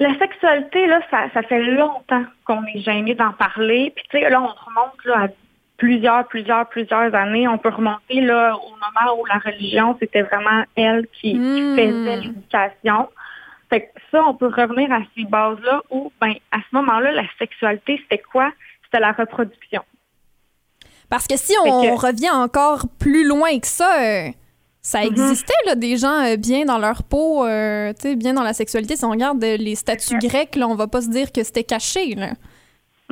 La 0.00 0.12
sexualité, 0.18 0.86
là, 0.86 1.00
ça, 1.10 1.28
ça 1.32 1.42
fait 1.42 1.62
longtemps 1.62 2.24
qu'on 2.44 2.64
est 2.66 2.80
gêné 2.80 3.14
d'en 3.14 3.32
parler. 3.32 3.92
Puis, 3.94 4.04
tu 4.10 4.18
sais, 4.18 4.28
là, 4.28 4.40
on 4.42 4.46
remonte 4.46 5.04
là, 5.04 5.24
à 5.24 5.28
plusieurs, 5.76 6.26
plusieurs, 6.26 6.68
plusieurs 6.68 7.14
années. 7.14 7.46
On 7.46 7.58
peut 7.58 7.68
remonter 7.68 8.20
là, 8.20 8.56
au 8.56 8.70
moment 8.70 9.20
où 9.20 9.24
la 9.26 9.38
religion, 9.38 9.96
c'était 10.00 10.22
vraiment 10.22 10.64
elle 10.76 11.06
qui, 11.20 11.32
qui 11.32 11.38
Hmm. 11.38 11.76
faisait 11.76 12.16
l'éducation. 12.22 13.08
Fait 13.70 13.82
que 13.82 14.00
ça, 14.10 14.22
on 14.26 14.34
peut 14.34 14.48
revenir 14.48 14.92
à 14.92 15.00
ces 15.16 15.24
bases-là 15.24 15.80
où, 15.90 16.12
ben, 16.20 16.34
à 16.50 16.58
ce 16.58 16.76
moment-là, 16.76 17.12
la 17.12 17.24
sexualité, 17.38 17.98
c'était 18.02 18.22
quoi? 18.30 18.50
C'était 18.84 19.00
la 19.00 19.12
reproduction. 19.12 19.82
Parce 21.08 21.26
que 21.28 21.36
si 21.36 21.54
on 21.64 21.82
que- 21.82 22.06
revient 22.06 22.30
encore 22.30 22.86
plus 22.98 23.26
loin 23.26 23.58
que 23.60 23.66
ça, 23.66 23.96
ça 24.86 25.00
Mhm. 25.00 25.06
existait, 25.06 25.52
là, 25.66 25.74
des 25.74 25.96
gens 25.96 26.20
euh, 26.24 26.36
bien 26.36 26.66
dans 26.66 26.78
leur 26.78 27.02
peau, 27.02 27.44
euh, 27.46 27.92
bien 28.16 28.34
dans 28.34 28.42
la 28.42 28.52
sexualité. 28.52 28.96
Si 28.96 29.04
on 29.04 29.10
regarde 29.10 29.42
euh, 29.42 29.56
les 29.56 29.74
statues 29.74 30.18
grecques, 30.18 30.56
là, 30.56 30.68
on 30.68 30.74
va 30.76 30.86
pas 30.86 31.00
se 31.00 31.08
dire 31.08 31.32
que 31.32 31.42
c'était 31.42 31.64
caché. 31.64 32.14
Là. 32.14 32.32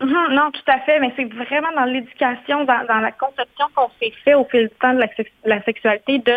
Mhm, 0.00 0.34
non, 0.34 0.50
tout 0.52 0.70
à 0.70 0.80
fait, 0.80 1.00
mais 1.00 1.12
c'est 1.16 1.24
vraiment 1.32 1.72
dans 1.74 1.84
l'éducation, 1.86 2.64
dans, 2.64 2.86
dans 2.86 2.98
la 3.00 3.12
conception 3.12 3.66
qu'on 3.74 3.88
s'est 4.00 4.12
fait 4.22 4.34
au 4.34 4.44
fil 4.44 4.64
du 4.68 4.74
temps 4.80 4.92
de 4.94 5.00
la, 5.00 5.08
sex- 5.16 5.30
la 5.44 5.62
sexualité 5.64 6.18
de, 6.18 6.34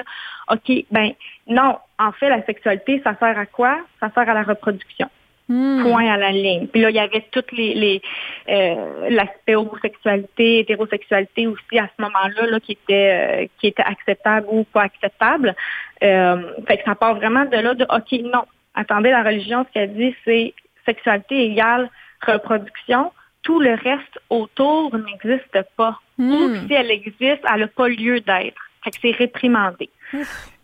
OK, 0.51 0.86
ben 0.92 1.12
non, 1.48 1.77
en 2.00 2.12
fait, 2.13 2.30
la 2.30 2.46
sexualité, 2.46 3.01
ça 3.04 3.15
sert 3.20 3.38
à 3.38 3.46
quoi? 3.46 3.77
Ça 4.00 4.10
sert 4.13 4.30
à 4.30 4.34
la 4.34 4.44
reproduction. 4.44 5.10
Hmm. 5.48 5.84
Point 5.84 6.12
à 6.12 6.18
la 6.18 6.32
ligne. 6.32 6.66
Puis 6.68 6.82
là, 6.82 6.90
il 6.90 6.96
y 6.96 7.00
avait 7.00 7.24
toutes 7.32 7.52
les, 7.52 7.75
les 7.75 8.02
euh, 8.50 9.10
l'aspect 9.10 9.54
homosexualité, 9.56 10.60
hétérosexualité 10.60 11.46
aussi 11.46 11.78
à 11.78 11.88
ce 11.96 12.02
moment-là 12.02 12.48
là, 12.48 12.60
qui 12.60 12.72
était 12.72 13.44
euh, 13.44 13.48
qui 13.60 13.68
était 13.68 13.84
acceptable 13.84 14.48
ou 14.50 14.64
pas 14.64 14.82
acceptable. 14.84 15.54
Euh, 16.04 16.52
fait 16.68 16.78
que 16.78 16.84
ça 16.86 16.96
part 16.96 17.16
vraiment 17.16 17.46
de 17.46 17.58
là 17.58 17.75
de 17.75 17.84
OK, 17.84 18.12
non. 18.24 18.46
Attendez, 18.74 19.12
la 19.12 19.22
religion, 19.22 19.66
ce 19.68 19.74
qu'elle 19.74 19.94
dit, 19.94 20.16
c'est 20.25 20.54
sexualité 20.86 21.46
égale 21.46 21.90
reproduction. 22.25 23.12
Tout 23.44 23.60
le 23.60 23.75
reste 23.75 24.20
autour 24.32 24.96
n'existe 24.98 25.60
pas. 25.78 26.00
Ou 26.18 26.24
Hmm. 26.24 26.68
si 26.68 26.74
elle 26.74 26.90
existe, 26.90 27.44
elle 27.54 27.60
n'a 27.60 27.68
pas 27.68 27.88
lieu 27.88 28.20
d'être. 28.20 28.62
Fait 28.84 28.92
que 28.92 28.98
c'est 29.02 29.12
réprimandé. 29.12 29.90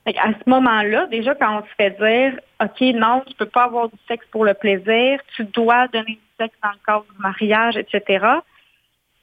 À 0.06 0.34
ce 0.34 0.50
moment-là, 0.50 1.08
déjà, 1.08 1.36
quand 1.36 1.60
on 1.60 1.62
se 1.62 1.74
fait 1.78 1.92
dire, 1.92 2.40
OK, 2.62 2.82
non, 2.96 3.24
tu 3.28 3.36
peux 3.36 3.46
pas 3.46 3.66
avoir 3.66 3.90
du 3.90 3.98
sexe 4.08 4.26
pour 4.32 4.46
le 4.46 4.54
plaisir, 4.54 5.20
tu 5.36 5.44
dois 5.46 5.88
donner 5.90 6.14
du 6.14 6.30
sexe 6.40 6.56
dans 6.64 6.72
le 6.72 6.80
cadre 6.86 7.06
du 7.14 7.22
mariage, 7.22 7.78
etc. 7.78 8.26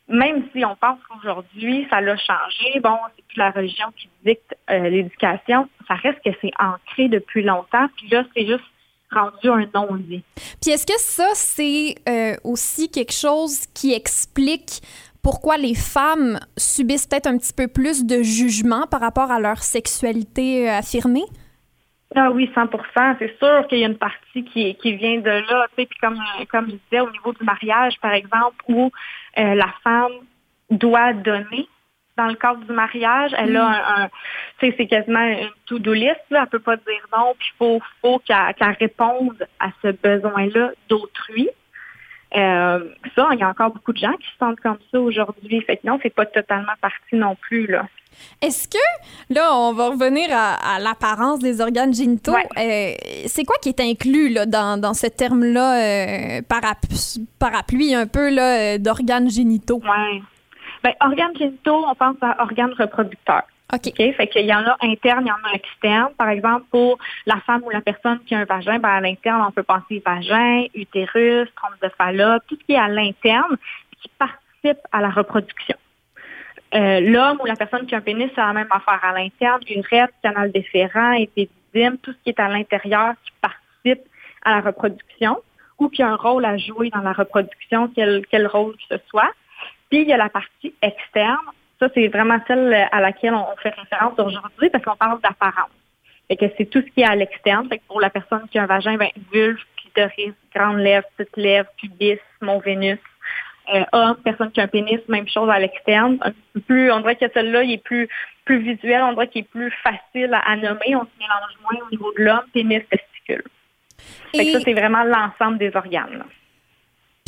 Même 0.09 0.45
si 0.53 0.65
on 0.65 0.77
pense 0.77 0.99
qu'aujourd'hui, 1.09 1.87
ça 1.91 2.01
l'a 2.01 2.17
changé, 2.17 2.81
bon, 2.81 2.97
c'est 3.17 3.27
plus 3.27 3.39
la 3.39 3.51
religion 3.51 3.87
qui 3.97 4.09
dicte 4.25 4.57
euh, 4.71 4.89
l'éducation, 4.89 5.69
ça 5.87 5.95
reste 5.95 6.21
que 6.25 6.31
c'est 6.41 6.53
ancré 6.59 7.09
depuis 7.09 7.43
longtemps, 7.43 7.89
puis 7.97 8.09
là, 8.09 8.25
c'est 8.35 8.47
juste 8.47 8.65
rendu 9.11 9.49
un 9.49 9.67
non-dit. 9.75 10.23
Puis 10.63 10.71
est-ce 10.71 10.87
que 10.87 10.99
ça, 10.99 11.29
c'est 11.35 11.95
euh, 12.09 12.37
aussi 12.45 12.91
quelque 12.91 13.13
chose 13.13 13.67
qui 13.75 13.93
explique 13.93 14.81
pourquoi 15.31 15.59
les 15.59 15.75
femmes 15.75 16.39
subissent 16.57 17.07
peut-être 17.07 17.27
un 17.27 17.37
petit 17.37 17.53
peu 17.53 17.69
plus 17.69 18.07
de 18.07 18.23
jugement 18.23 18.87
par 18.87 19.01
rapport 19.01 19.31
à 19.31 19.39
leur 19.39 19.59
sexualité 19.59 20.71
euh, 20.71 20.79
affirmée? 20.79 21.25
Ah 22.17 22.31
oui, 22.31 22.51
100% 22.57 23.17
C'est 23.19 23.37
sûr 23.39 23.67
qu'il 23.69 23.81
y 23.81 23.85
a 23.85 23.89
une 23.89 23.99
partie 23.99 24.43
qui, 24.45 24.75
qui 24.77 24.95
vient 24.95 25.19
de 25.19 25.29
là. 25.29 25.67
Tu 25.77 25.83
sais, 25.83 25.87
puis 25.87 25.99
comme, 26.01 26.19
comme 26.51 26.71
je 26.71 26.77
disais, 26.77 27.01
au 27.01 27.11
niveau 27.11 27.35
du 27.35 27.45
mariage, 27.45 28.01
par 28.01 28.15
exemple, 28.15 28.57
où 28.69 28.91
euh, 29.37 29.55
la 29.55 29.69
femme 29.85 30.13
doit 30.71 31.13
donner 31.13 31.69
dans 32.17 32.29
le 32.29 32.35
cadre 32.35 32.65
du 32.65 32.73
mariage, 32.73 33.33
elle 33.37 33.55
a 33.59 33.67
un, 33.67 34.05
un- 34.05 34.09
tu 34.59 34.67
sais, 34.71 34.75
c'est 34.79 34.87
quasiment 34.87 35.21
une 35.27 35.51
to-do 35.67 35.93
list, 35.93 36.17
là. 36.31 36.45
elle 36.45 36.49
peut 36.49 36.59
pas 36.59 36.77
dire 36.77 37.07
non, 37.15 37.35
puis 37.39 37.51
il 37.53 37.57
faut, 37.59 37.81
faut 38.01 38.19
qu'elle 38.21 38.55
qu'elle 38.55 38.77
réponde 38.81 39.47
à 39.61 39.69
ce 39.83 39.89
besoin-là 39.89 40.71
d'autrui. 40.89 41.51
Euh, 42.37 42.85
ça, 43.15 43.29
il 43.33 43.39
y 43.39 43.43
a 43.43 43.49
encore 43.49 43.71
beaucoup 43.71 43.93
de 43.93 43.99
gens 43.99 44.13
qui 44.13 44.27
se 44.27 44.39
sentent 44.39 44.61
comme 44.61 44.79
ça 44.93 45.01
aujourd'hui. 45.01 45.63
Fait 45.63 45.79
que 45.79 45.87
non, 45.87 45.99
c'est 46.03 46.15
pas 46.15 46.27
totalement 46.27 46.73
parti 46.81 47.15
non 47.15 47.37
plus, 47.37 47.67
là. 47.67 47.87
Est-ce 48.43 48.67
que, 48.69 49.33
là, 49.33 49.55
on 49.55 49.73
va 49.73 49.91
revenir 49.91 50.29
à, 50.33 50.55
à 50.75 50.79
l'apparence 50.81 51.39
des 51.39 51.61
organes 51.61 51.95
génitaux. 51.95 52.35
Euh, 52.35 52.93
c'est 53.27 53.45
quoi 53.45 53.57
qui 53.63 53.69
est 53.69 53.81
inclus 53.81 54.29
là, 54.29 54.45
dans, 54.45 54.81
dans 54.81 54.93
ce 54.95 55.07
terme-là, 55.07 55.77
euh, 55.77 56.41
parap- 56.43 57.21
parapluie 57.39 57.95
un 57.95 58.07
peu 58.07 58.29
là, 58.29 58.75
euh, 58.75 58.79
d'organes 58.79 59.31
génitaux? 59.31 59.81
Ouais. 59.85 60.21
Ben, 60.83 60.93
organes 61.01 61.37
génitaux, 61.39 61.85
on 61.89 61.95
pense 61.95 62.17
à 62.23 62.43
organes 62.43 62.75
reproducteurs. 62.79 63.45
OK. 63.73 63.89
OK? 63.89 64.15
Fait 64.15 64.29
qu'il 64.29 64.47
y 64.47 64.55
en 64.55 64.67
a 64.67 64.77
interne, 64.83 65.25
il 65.27 65.29
y 65.29 65.33
en 65.33 65.51
a 65.51 65.55
externe. 65.55 66.13
Par 66.17 66.29
exemple, 66.31 66.67
pour 66.71 66.99
la 67.27 67.41
femme 67.41 67.63
ou 67.65 67.71
la 67.71 67.81
personne 67.81 68.19
qui 68.25 68.35
a 68.35 68.39
un 68.39 68.45
vagin, 68.45 68.79
ben, 68.79 68.89
à 68.89 69.01
l'interne, 69.01 69.45
on 69.47 69.53
peut 69.53 69.63
penser 69.63 70.03
vagin, 70.05 70.65
utérus, 70.75 71.49
trompe 71.55 71.81
de 71.83 71.89
Fallope, 71.97 72.43
tout 72.47 72.57
ce 72.61 72.65
qui 72.65 72.73
est 72.73 72.79
à 72.79 72.89
l'interne 72.89 73.57
qui 74.01 74.09
participe 74.19 74.81
à 74.93 75.01
la 75.01 75.11
reproduction. 75.11 75.77
Euh, 76.75 77.01
L'homme 77.01 77.39
ou 77.43 77.47
la 77.47 77.57
personne 77.57 77.87
qui 77.87 77.95
a 77.95 77.99
un 77.99 78.03
pénis, 78.03 78.31
c'est 78.35 78.41
la 78.41 78.53
même 78.53 78.69
affaire 78.71 79.01
à 79.03 79.13
l'interne, 79.13 79.61
urètre, 79.69 80.13
canal 80.23 80.53
déférent, 80.53 81.13
épididyme, 81.13 81.99
tout 82.03 82.13
ce 82.13 82.19
qui 82.25 82.31
est 82.31 82.41
à 82.41 82.49
l'intérieur 82.49 83.15
qui 83.25 83.33
participe 83.41 84.07
à 84.45 84.51
la 84.51 84.61
reproduction 84.61 85.39
ou 85.79 85.89
qui 85.89 86.03
a 86.03 86.09
un 86.09 86.17
rôle 86.17 86.45
à 86.45 86.57
jouer 86.57 86.91
dans 86.91 87.01
la 87.01 87.13
reproduction, 87.13 87.89
quel, 87.95 88.25
quel 88.31 88.47
rôle 88.47 88.75
que 88.77 88.97
ce 88.97 89.03
soit. 89.09 89.33
Puis 89.91 90.03
il 90.03 90.09
y 90.09 90.13
a 90.13 90.17
la 90.17 90.29
partie 90.29 90.75
externe. 90.83 91.39
Ça, 91.81 91.89
c'est 91.95 92.09
vraiment 92.09 92.39
celle 92.47 92.75
à 92.91 93.01
laquelle 93.01 93.35
on 93.35 93.47
fait 93.63 93.71
référence 93.71 94.19
aujourd'hui 94.19 94.69
parce 94.71 94.85
qu'on 94.85 94.97
parle 94.97 95.21
d'apparence. 95.21 95.71
Fait 96.27 96.37
que 96.37 96.47
c'est 96.59 96.67
tout 96.67 96.81
ce 96.83 96.91
qui 96.93 97.01
est 97.03 97.07
à 97.09 97.15
l'externe. 97.15 97.69
Fait 97.69 97.79
que 97.79 97.85
pour 97.87 98.01
la 98.01 98.11
personne 98.11 98.47
qui 98.51 98.59
a 98.59 98.65
un 98.65 98.67
vagin, 98.67 98.97
ben, 98.97 99.09
vulve, 99.33 99.59
clitoris, 99.77 100.35
grande 100.55 100.79
lèvre, 100.79 101.07
petite 101.17 101.37
lèvre, 101.37 101.69
pubis, 101.81 102.19
mon 102.41 102.59
Vénus. 102.59 102.99
Euh, 103.75 103.85
homme, 103.93 104.17
personne 104.25 104.51
qui 104.51 104.61
a 104.61 104.65
un 104.65 104.67
pénis, 104.69 104.99
même 105.09 105.29
chose 105.29 105.49
à 105.51 105.59
l'externe. 105.59 106.19
Plus, 106.67 106.91
on 106.91 107.01
dirait 107.01 107.17
que 107.17 107.27
celle-là, 107.33 107.63
il 107.65 107.73
est 107.73 107.83
plus, 107.85 108.09
plus 108.47 108.59
visuel, 108.61 109.03
on 109.03 109.13
dirait 109.13 109.29
qu'il 109.29 109.43
est 109.43 109.49
plus 109.51 109.71
facile 109.83 110.33
à, 110.33 110.39
à 110.39 110.57
nommer. 110.57 110.97
On 110.97 111.03
se 111.05 111.19
mélange 111.19 111.55
moins 111.63 111.87
au 111.87 111.91
niveau 111.91 112.11
de 112.17 112.23
l'homme, 112.25 112.45
pénis, 112.53 112.83
testicule. 112.89 113.45
Fait 114.35 114.39
que 114.45 114.49
Et- 114.49 114.53
ça, 114.53 114.61
c'est 114.61 114.73
vraiment 114.73 115.05
l'ensemble 115.05 115.59
des 115.59 115.75
organes. 115.77 116.19
là. 116.19 116.25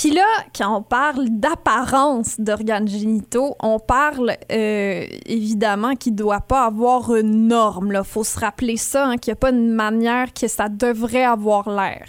Puis 0.01 0.13
là, 0.13 0.25
quand 0.57 0.79
on 0.79 0.83
parle 0.83 1.27
d'apparence 1.29 2.41
d'organes 2.41 2.89
génitaux, 2.89 3.55
on 3.63 3.79
parle 3.79 4.31
euh, 4.51 5.05
évidemment 5.27 5.95
qu'il 5.95 6.13
ne 6.13 6.19
doit 6.19 6.41
pas 6.41 6.65
avoir 6.65 7.15
une 7.15 7.49
norme. 7.49 7.93
Il 7.95 8.05
faut 8.05 8.25
se 8.25 8.41
rappeler 8.41 8.79
ça, 8.79 9.09
hein, 9.09 9.17
qu'il 9.19 9.31
n'y 9.31 9.37
a 9.37 9.41
pas 9.41 9.51
une 9.51 9.75
manière 9.75 10.33
que 10.33 10.49
ça 10.49 10.71
devrait 10.71 11.25
avoir 11.25 11.69
l'air. 11.69 12.07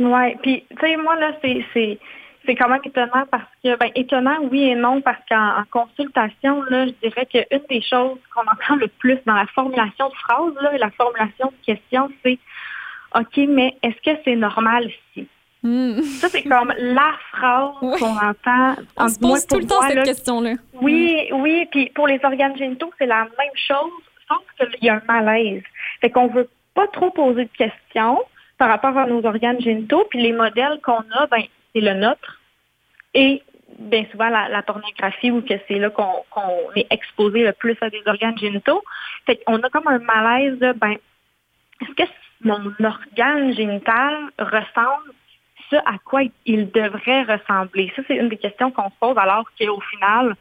Ouais, 0.00 0.36
puis 0.42 0.64
tu 0.68 0.76
sais 0.80 0.96
moi 0.96 1.14
là 1.14 1.30
c'est 1.40 2.56
quand 2.56 2.68
même 2.68 2.80
étonnant 2.84 3.24
parce 3.30 3.48
que 3.62 3.76
ben 3.76 3.90
étonnant 3.94 4.38
oui 4.50 4.64
et 4.64 4.74
non 4.74 5.00
parce 5.00 5.20
qu'en 5.28 5.60
en 5.60 5.64
consultation 5.70 6.62
là, 6.64 6.86
je 6.86 7.08
dirais 7.08 7.26
qu'une 7.26 7.62
des 7.70 7.80
choses 7.80 8.18
qu'on 8.34 8.42
entend 8.42 8.74
le 8.74 8.88
plus 8.88 9.18
dans 9.24 9.34
la 9.34 9.46
formulation 9.54 10.08
de 10.08 10.14
phrases 10.14 10.54
là, 10.60 10.76
la 10.78 10.90
formulation 10.90 11.46
de 11.46 11.64
questions, 11.64 12.10
c'est 12.24 12.40
OK, 13.14 13.36
mais 13.48 13.76
est-ce 13.84 14.02
que 14.02 14.18
c'est 14.24 14.34
normal 14.34 14.90
ici? 15.16 15.28
Hmm. 15.64 16.02
Ça, 16.02 16.28
c'est 16.28 16.42
comme 16.42 16.74
la 16.76 17.14
phrase 17.32 17.72
qu'on 17.80 18.16
entend. 18.18 18.76
On 18.98 19.08
se 19.08 19.18
pose 19.18 19.46
tout 19.46 19.58
le 19.58 19.66
temps 19.66 19.76
moi, 19.80 19.88
cette 19.88 19.96
là, 19.96 20.02
question-là. 20.04 20.52
oui, 20.74 21.30
oui, 21.32 21.66
puis 21.70 21.90
pour 21.94 22.06
les 22.06 22.20
organes 22.22 22.54
génitaux, 22.58 22.92
c'est 22.98 23.06
la 23.06 23.22
même 23.22 23.56
chose, 23.66 23.90
sauf 24.28 24.70
qu'il 24.70 24.84
y 24.84 24.90
a 24.90 24.96
un 24.96 25.02
malaise. 25.08 25.62
Fait 26.02 26.10
qu'on 26.10 26.26
veut 26.26 26.50
pas 26.74 26.86
trop 26.88 27.10
poser 27.10 27.44
de 27.44 27.50
questions 27.56 28.22
par 28.58 28.68
rapport 28.68 28.96
à 28.98 29.06
nos 29.06 29.24
organes 29.24 29.58
génitaux, 29.58 30.04
puis 30.10 30.20
les 30.20 30.32
modèles 30.32 30.80
qu'on 30.82 31.02
a, 31.12 31.26
ben, 31.30 31.42
c'est 31.74 31.80
le 31.80 31.94
nôtre. 31.94 32.40
Et 33.14 33.42
bien 33.78 34.04
souvent 34.10 34.28
la, 34.28 34.50
la 34.50 34.62
pornographie 34.62 35.30
où 35.30 35.40
que 35.40 35.54
c'est 35.66 35.78
là 35.78 35.90
qu'on 35.90 36.24
qu'on 36.30 36.72
est 36.76 36.86
exposé 36.90 37.42
le 37.42 37.52
plus 37.52 37.76
à 37.80 37.88
des 37.88 38.02
organes 38.06 38.38
génitaux. 38.38 38.82
Fait 39.26 39.42
qu'on 39.44 39.56
a 39.56 39.70
comme 39.70 39.88
un 39.88 39.98
malaise 39.98 40.58
de 40.58 40.72
ben 40.72 40.96
est-ce 41.80 41.94
que 41.94 42.10
mon 42.42 42.72
organe 42.84 43.54
génital 43.54 44.30
ressemble 44.38 45.13
à 45.78 45.98
quoi 46.04 46.22
il 46.46 46.70
devrait 46.70 47.22
ressembler? 47.22 47.92
Ça, 47.96 48.02
c'est 48.06 48.16
une 48.16 48.28
des 48.28 48.36
questions 48.36 48.70
qu'on 48.70 48.88
se 48.88 48.94
pose 49.00 49.16
alors 49.16 49.44
qu'au 49.58 49.80
final, 49.80 50.36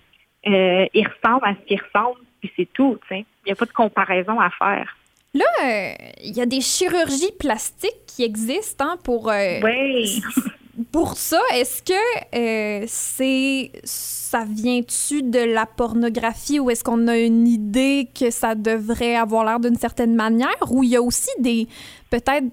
euh, 0.47 0.85
il 0.93 1.07
ressemble 1.07 1.45
à 1.45 1.55
ce 1.55 1.65
qu'il 1.67 1.81
ressemble, 1.81 2.19
puis 2.41 2.51
c'est 2.55 2.67
tout. 2.73 2.97
tu 3.03 3.15
sais. 3.15 3.25
Il 3.45 3.47
n'y 3.47 3.51
a 3.51 3.55
pas 3.55 3.65
de 3.65 3.71
comparaison 3.71 4.39
à 4.39 4.49
faire. 4.49 4.97
Là, 5.33 5.45
euh, 5.63 5.93
il 6.23 6.35
y 6.37 6.41
a 6.41 6.45
des 6.45 6.61
chirurgies 6.61 7.31
plastiques 7.39 8.05
qui 8.07 8.23
existent 8.23 8.85
hein, 8.85 8.97
pour, 9.03 9.31
euh, 9.31 9.59
Oui. 9.63 10.21
pour 10.91 11.17
ça. 11.17 11.39
Est-ce 11.53 11.81
que 11.81 12.85
c'est 12.87 13.71
ça 13.83 14.45
vient-tu 14.45 15.23
de 15.23 15.39
la 15.53 15.65
pornographie 15.65 16.59
ou 16.59 16.69
est-ce 16.69 16.83
qu'on 16.83 17.07
a 17.07 17.17
une 17.17 17.47
idée 17.47 18.09
que 18.19 18.31
ça 18.31 18.55
devrait 18.55 19.15
avoir 19.15 19.45
l'air 19.45 19.59
d'une 19.59 19.75
certaine 19.75 20.15
manière? 20.15 20.55
Ou 20.71 20.83
il 20.83 20.89
y 20.91 20.95
a 20.95 21.01
aussi 21.01 21.29
des 21.39 21.67
peut-être 22.09 22.45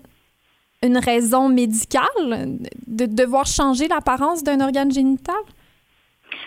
une 0.83 0.99
raison 0.99 1.49
médicale 1.49 2.07
de 2.87 3.07
devoir 3.07 3.47
changer 3.47 3.89
l'apparence 3.89 4.43
d'un 4.43 4.61
organe 4.61 4.91
génital? 4.91 5.35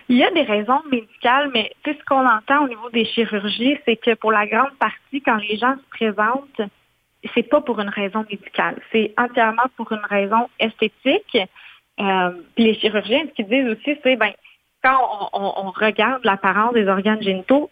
Il 0.09 0.17
y 0.17 0.23
a 0.23 0.31
des 0.31 0.41
raisons 0.41 0.81
médicales, 0.91 1.49
mais 1.53 1.71
sais, 1.85 1.95
ce 1.99 2.03
qu'on 2.05 2.25
entend 2.25 2.63
au 2.65 2.67
niveau 2.67 2.89
des 2.91 3.05
chirurgies, 3.05 3.77
c'est 3.85 3.95
que 3.97 4.15
pour 4.15 4.31
la 4.31 4.47
grande 4.47 4.73
partie, 4.79 5.21
quand 5.21 5.37
les 5.37 5.57
gens 5.57 5.75
se 5.75 5.89
présentent, 5.97 6.61
c'est 7.33 7.43
pas 7.43 7.61
pour 7.61 7.79
une 7.79 7.89
raison 7.89 8.25
médicale. 8.29 8.81
C'est 8.91 9.13
entièrement 9.17 9.63
pour 9.77 9.91
une 9.91 10.05
raison 10.09 10.49
esthétique. 10.59 11.37
Euh, 11.99 12.31
puis 12.55 12.65
les 12.65 12.73
chirurgiens, 12.79 13.23
ce 13.29 13.33
qu'ils 13.33 13.47
disent 13.47 13.69
aussi, 13.69 13.97
c'est 14.03 14.15
ben 14.15 14.31
quand 14.83 14.97
on, 15.33 15.39
on- 15.41 15.53
on 15.67 15.71
regarde 15.71 16.21
l'apparence 16.25 16.73
des 16.73 16.87
organes 16.87 17.21
génitaux, 17.21 17.69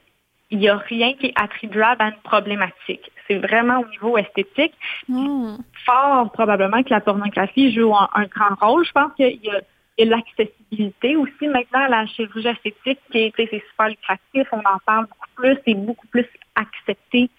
il 0.52 0.60
n'y 0.60 0.70
a 0.70 0.78
rien 0.78 1.14
qui 1.14 1.28
est 1.28 1.34
attribuable 1.36 2.02
à 2.02 2.08
une 2.10 2.22
problématique. 2.24 3.11
C'est 3.32 3.38
vraiment 3.38 3.80
au 3.80 3.88
niveau 3.88 4.18
esthétique. 4.18 4.74
Hmm. 5.08 5.56
Fort 5.86 6.32
probablement 6.34 6.84
que 6.84 6.90
la 6.90 7.00
pornographie 7.00 7.74
joue 7.74 7.96
un, 7.96 8.10
un 8.14 8.26
grand 8.26 8.56
rôle. 8.60 8.86
Je 8.86 8.92
pense 8.92 9.14
qu'il 9.16 9.40
y 9.42 9.50
a, 9.50 9.62
l'accessibilité 10.04 11.16
aussi 11.16 11.48
maintenant 11.48 11.88
la 11.88 12.08
chirurgie 12.08 12.48
esthétique 12.48 13.00
qui 13.12 13.20
est, 13.20 13.34
c'est 13.38 13.64
super 13.70 13.90
lucratif. 13.90 14.48
On 14.52 14.60
en 14.60 14.80
parle 14.86 15.06
beaucoup 15.06 15.30
plus. 15.36 15.58
C'est 15.66 15.76
beaucoup 15.76 16.08
plus 16.08 16.28
accepté 16.56 17.30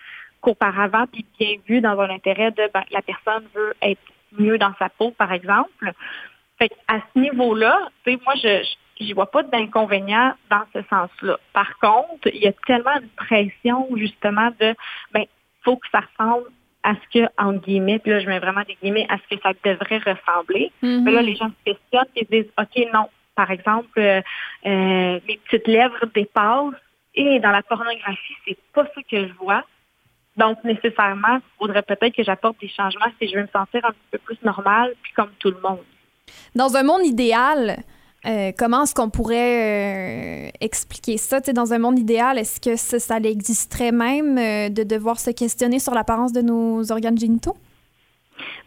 qu'auparavant, 0.40 1.06
puis 1.12 1.26
bien 1.38 1.56
vu 1.66 1.80
dans 1.80 1.98
un 2.00 2.08
intérêt 2.08 2.52
de 2.52 2.70
ben, 2.72 2.84
la 2.90 3.02
personne 3.02 3.44
veut 3.54 3.74
être 3.82 4.00
mieux 4.38 4.56
dans 4.56 4.72
sa 4.78 4.88
peau, 4.88 5.10
par 5.10 5.32
exemple. 5.32 5.92
Fait 6.58 6.72
à 6.88 7.00
ce 7.14 7.18
niveau-là, 7.18 7.78
moi, 8.06 8.34
je 8.42 8.64
je 9.00 9.14
vois 9.14 9.30
pas 9.30 9.42
d'inconvénient 9.42 10.34
dans 10.50 10.64
ce 10.72 10.80
sens-là. 10.88 11.38
Par 11.52 11.78
contre, 11.78 12.28
il 12.32 12.42
y 12.42 12.46
a 12.46 12.52
tellement 12.66 12.96
de 12.96 13.08
pression, 13.16 13.88
justement, 13.96 14.50
de 14.60 14.74
ben, 15.12 15.24
faut 15.64 15.76
que 15.76 15.86
ça 15.90 16.00
ressemble 16.00 16.48
à 16.82 16.94
ce 16.94 17.18
que, 17.18 17.26
entre 17.38 17.64
guillemets, 17.64 17.98
puis 17.98 18.10
là, 18.10 18.20
je 18.20 18.26
mets 18.26 18.40
vraiment 18.40 18.62
des 18.66 18.76
guillemets, 18.82 19.06
à 19.08 19.16
ce 19.18 19.34
que 19.34 19.40
ça 19.42 19.52
devrait 19.64 19.98
ressembler. 19.98 20.72
Mhm. 20.82 21.04
Mais 21.04 21.12
là, 21.12 21.22
les 21.22 21.36
gens 21.36 21.48
se 21.48 21.72
questionnent 21.72 22.12
et 22.16 22.24
se 22.24 22.30
disent, 22.30 22.52
OK, 22.58 22.92
non. 22.92 23.08
Par 23.34 23.50
exemple, 23.50 23.98
euh, 23.98 24.20
euh, 24.66 25.20
mes 25.26 25.40
petites 25.44 25.66
lèvres 25.66 26.04
dépassent 26.14 26.74
et 27.14 27.40
dans 27.40 27.50
la 27.50 27.62
pornographie, 27.62 28.34
c'est 28.46 28.58
pas 28.74 28.84
ça 28.84 29.00
que 29.10 29.28
je 29.28 29.32
vois. 29.34 29.64
Donc, 30.36 30.62
nécessairement, 30.64 31.36
il 31.36 31.58
faudrait 31.58 31.82
peut-être 31.82 32.14
que 32.14 32.22
j'apporte 32.22 32.58
des 32.60 32.68
changements 32.68 33.06
si 33.20 33.28
je 33.28 33.36
veux 33.36 33.42
me 33.42 33.48
sentir 33.48 33.84
un 33.84 33.90
petit 33.90 34.08
peu 34.10 34.18
plus 34.18 34.38
normal, 34.42 34.94
puis 35.02 35.12
comme 35.12 35.30
tout 35.38 35.50
le 35.50 35.60
monde. 35.60 35.84
Dans 36.54 36.76
un 36.76 36.82
monde 36.82 37.04
idéal, 37.04 37.76
Euh, 38.24 38.52
comment 38.56 38.84
est-ce 38.84 38.94
qu'on 38.94 39.10
pourrait 39.10 40.46
euh, 40.46 40.50
expliquer 40.60 41.16
ça? 41.16 41.40
Dans 41.40 41.72
un 41.72 41.78
monde 41.78 41.98
idéal, 41.98 42.38
est-ce 42.38 42.60
que 42.60 42.76
ça, 42.76 42.98
ça 42.98 43.16
existerait 43.16 43.90
même 43.90 44.38
euh, 44.38 44.68
de 44.68 44.84
devoir 44.84 45.18
se 45.18 45.30
questionner 45.30 45.80
sur 45.80 45.92
l'apparence 45.92 46.32
de 46.32 46.40
nos 46.40 46.92
organes 46.92 47.18
génitaux? 47.18 47.56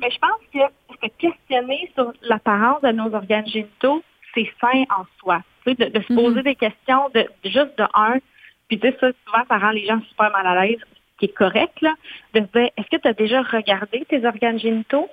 Mais 0.02 0.10
je 0.12 0.18
pense 0.20 0.42
que 0.54 0.60
se 1.02 1.08
questionner 1.18 1.90
sur 1.94 2.12
l'apparence 2.24 2.82
de 2.82 2.92
nos 2.92 3.14
organes 3.14 3.48
génitaux, 3.48 4.04
c'est 4.34 4.50
sain 4.60 4.84
en 4.90 5.06
soi. 5.20 5.42
De, 5.66 5.74
de 5.74 6.02
se 6.02 6.14
poser 6.14 6.44
des 6.44 6.56
questions 6.56 7.10
de, 7.14 7.22
de 7.22 7.50
juste 7.50 7.78
de 7.78 7.86
un, 7.96 8.20
puis 8.68 8.80
tu 8.80 8.88
ça, 9.00 9.08
souvent, 9.26 9.44
ça 9.48 9.58
rend 9.58 9.72
les 9.72 9.86
gens 9.86 10.00
super 10.10 10.32
mal 10.32 10.46
à 10.46 10.66
l'aise, 10.66 10.80
ce 10.80 11.20
qui 11.20 11.26
est 11.26 11.34
correct, 11.34 11.80
là, 11.82 11.94
de 12.34 12.42
se 12.42 12.60
dire, 12.60 12.70
est-ce 12.78 12.90
que 12.96 13.02
tu 13.02 13.08
as 13.08 13.14
déjà 13.14 13.42
regardé 13.42 14.06
tes 14.10 14.26
organes 14.26 14.60
génitaux? 14.60 15.08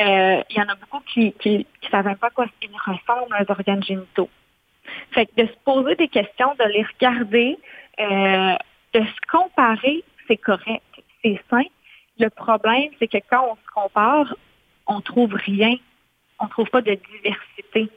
Euh, 0.00 0.42
Il 0.50 0.56
y 0.56 0.60
en 0.60 0.68
a 0.68 0.74
beaucoup 0.74 1.00
qui 1.12 1.32
qui, 1.34 1.66
qui 1.80 1.90
savent 1.90 2.06
même 2.06 2.16
pas 2.16 2.28
à 2.28 2.30
quoi 2.30 2.46
ils 2.62 2.70
ressemblent 2.70 3.32
leurs 3.38 3.50
organes 3.50 3.82
génitaux. 3.82 4.30
Fait 5.12 5.26
que 5.26 5.42
de 5.42 5.46
se 5.46 5.56
poser 5.64 5.94
des 5.96 6.08
questions, 6.08 6.54
de 6.58 6.64
les 6.64 6.82
regarder, 6.82 7.58
euh, 8.00 8.56
de 8.94 9.00
se 9.00 9.20
comparer, 9.30 10.02
c'est 10.26 10.36
correct, 10.36 10.82
c'est 11.22 11.40
sain. 11.50 11.64
Le 12.18 12.28
problème, 12.28 12.90
c'est 12.98 13.08
que 13.08 13.18
quand 13.30 13.46
on 13.50 13.56
se 13.56 13.70
compare, 13.74 14.34
on 14.86 15.00
trouve 15.00 15.34
rien. 15.34 15.74
On 16.38 16.48
trouve 16.48 16.68
pas 16.70 16.80
de 16.80 16.94
diversité. 16.94 17.88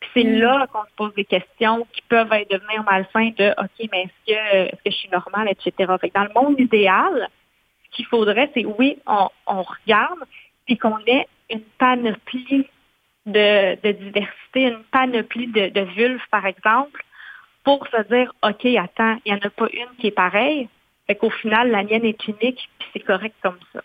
Puis 0.00 0.10
c'est 0.14 0.22
là 0.22 0.66
qu'on 0.72 0.84
se 0.84 0.94
pose 0.96 1.14
des 1.14 1.24
questions 1.24 1.86
qui 1.92 2.02
peuvent 2.08 2.30
devenir 2.50 2.84
malsains 2.84 3.30
de 3.36 3.50
OK, 3.58 3.88
mais 3.92 4.04
est-ce 4.04 4.72
que 4.72 4.90
je 4.90 4.96
suis 4.96 5.08
normale, 5.08 5.48
etc. 5.50 5.92
Fait 6.00 6.10
que 6.10 6.14
dans 6.14 6.24
le 6.24 6.34
monde 6.34 6.58
idéal, 6.58 7.28
ce 7.84 7.96
qu'il 7.96 8.06
faudrait, 8.06 8.50
c'est 8.54 8.64
oui, 8.64 8.98
on, 9.06 9.28
on 9.46 9.62
regarde, 9.62 10.20
puis 10.68 10.76
qu'on 10.76 10.98
ait 11.06 11.26
une 11.50 11.62
panoplie 11.78 12.66
de, 13.26 13.74
de 13.82 13.92
diversité, 13.92 14.62
une 14.64 14.84
panoplie 14.92 15.48
de, 15.48 15.70
de 15.70 15.80
vulves, 15.96 16.22
par 16.30 16.46
exemple, 16.46 17.02
pour 17.64 17.86
se 17.88 18.02
dire 18.08 18.32
OK, 18.42 18.64
attends, 18.66 19.18
il 19.24 19.32
n'y 19.32 19.38
en 19.38 19.42
a 19.42 19.50
pas 19.50 19.68
une 19.72 19.96
qui 19.98 20.08
est 20.08 20.12
pareille. 20.12 20.68
Fait 21.06 21.16
qu'au 21.16 21.30
final, 21.30 21.70
la 21.70 21.82
mienne 21.82 22.04
est 22.04 22.28
unique, 22.28 22.68
puis 22.78 22.88
c'est 22.92 23.00
correct 23.00 23.34
comme 23.42 23.58
ça. 23.72 23.80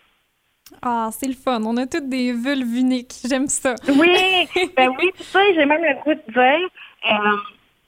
Ah, 0.82 1.08
c'est 1.10 1.26
le 1.26 1.34
fun. 1.34 1.62
On 1.64 1.76
a 1.78 1.86
toutes 1.86 2.08
des 2.08 2.32
vulves 2.32 2.74
uniques. 2.76 3.14
J'aime 3.28 3.48
ça. 3.48 3.74
Oui, 3.88 4.46
ben 4.76 4.90
oui, 4.98 5.10
c'est 5.16 5.24
ça, 5.24 5.40
j'ai 5.54 5.64
même 5.64 5.82
le 5.82 5.94
goût 6.02 6.14
de 6.14 6.32
dire. 6.32 6.68
euh, 7.10 7.36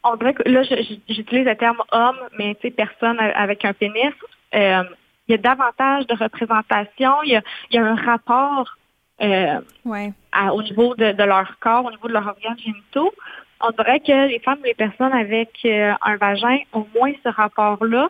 on 0.04 0.16
dirait 0.16 0.34
que 0.34 0.48
là, 0.48 0.62
j'utilise 0.62 1.46
le 1.46 1.56
terme 1.56 1.82
homme, 1.92 2.18
mais 2.38 2.54
tu 2.56 2.62
sais, 2.62 2.70
personne 2.70 3.18
avec 3.18 3.64
un 3.64 3.72
pénis. 3.72 4.12
Euh, 4.54 4.84
il 5.28 5.32
y 5.32 5.34
a 5.34 5.38
davantage 5.38 6.06
de 6.06 6.14
représentation, 6.14 7.22
il 7.24 7.32
y 7.32 7.36
a, 7.36 7.42
il 7.70 7.76
y 7.76 7.78
a 7.78 7.84
un 7.84 7.96
rapport 7.96 8.76
euh, 9.22 9.60
Ouais. 9.84 10.12
à- 10.32 10.52
au 10.54 10.62
niveau 10.62 10.94
de, 10.94 11.12
de 11.12 11.22
leur 11.24 11.58
corps, 11.60 11.84
au 11.84 11.90
niveau 11.90 12.08
de 12.08 12.12
leurs 12.12 12.26
organes 12.26 12.58
génitaux. 12.58 13.12
On 13.60 13.70
dirait 13.70 14.00
que 14.00 14.28
les 14.28 14.38
femmes 14.40 14.58
ou 14.60 14.64
les 14.64 14.74
personnes 14.74 15.12
avec 15.14 15.50
euh, 15.64 15.92
un 16.02 16.16
vagin 16.16 16.58
ont 16.74 16.86
moins 16.94 17.12
ce 17.24 17.28
rapport-là, 17.30 18.08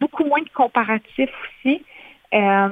beaucoup 0.00 0.24
moins 0.24 0.42
de 0.42 0.48
comparatifs 0.54 1.30
aussi. 1.64 1.82
Euh, 2.34 2.68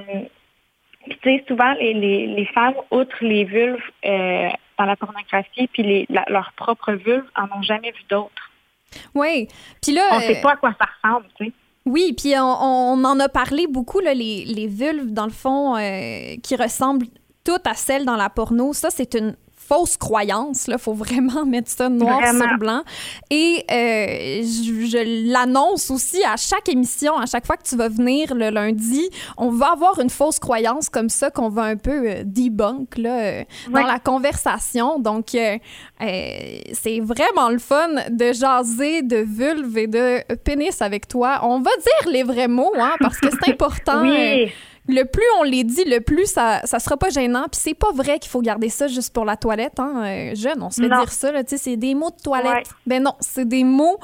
tu 1.08 1.16
sais, 1.22 1.44
souvent, 1.46 1.72
les, 1.74 1.94
les, 1.94 2.26
les 2.26 2.46
femmes, 2.46 2.74
outre 2.90 3.16
les 3.20 3.44
vulves 3.44 3.78
euh, 4.04 4.48
dans 4.78 4.84
la 4.86 4.96
pornographie, 4.96 5.68
puis 5.68 5.82
les, 5.84 6.06
la- 6.10 6.24
leurs 6.28 6.52
propres 6.56 6.92
vulves, 6.94 7.30
en 7.36 7.44
ont 7.56 7.62
jamais 7.62 7.92
vu 7.92 8.02
d'autres. 8.10 8.50
Oui. 9.14 9.46
Puis 9.80 9.92
là. 9.92 10.02
On 10.12 10.16
ne 10.16 10.22
sait 10.22 10.40
pas 10.40 10.52
à 10.52 10.56
quoi 10.56 10.74
ça 10.78 10.86
ressemble, 11.02 11.26
tu 11.38 11.46
sais. 11.46 11.52
Oui, 11.84 12.12
puis 12.18 12.34
on, 12.36 12.42
on 12.42 13.04
en 13.04 13.20
a 13.20 13.28
parlé 13.28 13.68
beaucoup, 13.68 14.00
là, 14.00 14.12
les, 14.14 14.44
les 14.44 14.66
vulves, 14.66 15.12
dans 15.12 15.26
le 15.26 15.30
fond, 15.30 15.76
euh, 15.76 16.34
qui 16.42 16.56
ressemblent 16.56 17.06
toutes 17.46 17.66
à 17.66 17.74
celles 17.74 18.04
dans 18.04 18.16
la 18.16 18.28
porno. 18.28 18.72
Ça, 18.72 18.88
c'est 18.90 19.14
une 19.14 19.36
fausse 19.68 19.96
croyance. 19.96 20.66
Il 20.68 20.78
faut 20.78 20.94
vraiment 20.94 21.44
mettre 21.54 21.68
ça 21.70 21.88
noir 21.88 22.20
Vraiment. 22.20 22.44
sur 22.48 22.58
blanc. 22.58 22.82
Et 23.30 23.64
euh, 23.68 24.42
je, 24.42 24.86
je 24.86 25.32
l'annonce 25.32 25.90
aussi 25.90 26.22
à 26.22 26.36
chaque 26.36 26.68
émission, 26.68 27.16
à 27.18 27.26
chaque 27.26 27.44
fois 27.46 27.56
que 27.56 27.64
tu 27.68 27.76
vas 27.76 27.88
venir 27.88 28.32
le 28.34 28.50
lundi, 28.50 29.08
on 29.36 29.50
va 29.50 29.72
avoir 29.72 29.98
une 30.00 30.08
fausse 30.10 30.38
croyance 30.38 30.88
comme 30.88 31.08
ça 31.08 31.32
qu'on 31.32 31.48
va 31.48 31.62
un 31.62 31.76
peu 31.76 32.08
euh, 32.08 32.22
debunk 32.24 32.96
là, 32.96 33.18
euh, 33.18 33.44
Ouais. 33.72 33.80
dans 33.82 33.86
la 33.88 33.98
conversation. 33.98 35.00
Donc, 35.00 35.34
euh, 35.34 35.56
c'est 36.72 37.00
vraiment 37.00 37.48
le 37.48 37.58
fun 37.58 37.88
de 38.10 38.32
jaser 38.32 39.02
de 39.02 39.16
vulve 39.16 39.76
et 39.78 39.88
de 39.88 40.20
pénis 40.44 40.80
avec 40.80 41.08
toi. 41.08 41.40
On 41.42 41.58
va 41.60 41.70
dire 41.76 42.12
les 42.12 42.22
vrais 42.22 42.48
mots, 42.48 42.72
hein, 42.78 42.94
parce 43.00 43.18
que 43.18 43.28
c'est 43.30 43.50
important. 43.50 44.02
Oui, 44.02 44.52
le 44.88 45.04
plus 45.04 45.22
on 45.40 45.42
les 45.42 45.64
dit, 45.64 45.84
le 45.84 46.00
plus 46.00 46.26
ça, 46.26 46.60
ça 46.64 46.78
sera 46.78 46.96
pas 46.96 47.10
gênant. 47.10 47.44
Puis 47.50 47.60
c'est 47.62 47.74
pas 47.74 47.92
vrai 47.92 48.18
qu'il 48.18 48.30
faut 48.30 48.40
garder 48.42 48.68
ça 48.68 48.86
juste 48.86 49.12
pour 49.12 49.24
la 49.24 49.36
toilette. 49.36 49.78
Hein. 49.80 50.04
euh, 50.04 50.34
jeune, 50.34 50.62
on 50.62 50.70
se 50.70 50.80
fait 50.80 50.88
Non. 50.88 51.00
dire 51.00 51.12
ça, 51.12 51.32
là, 51.32 51.42
tu 51.44 51.50
sais, 51.50 51.56
c'est 51.58 51.76
des 51.76 51.94
mots 51.94 52.10
de 52.10 52.22
toilette. 52.22 52.46
Ouais. 52.54 52.62
Ben 52.86 53.02
non, 53.02 53.14
c'est 53.20 53.46
des 53.46 53.64
mots 53.64 53.98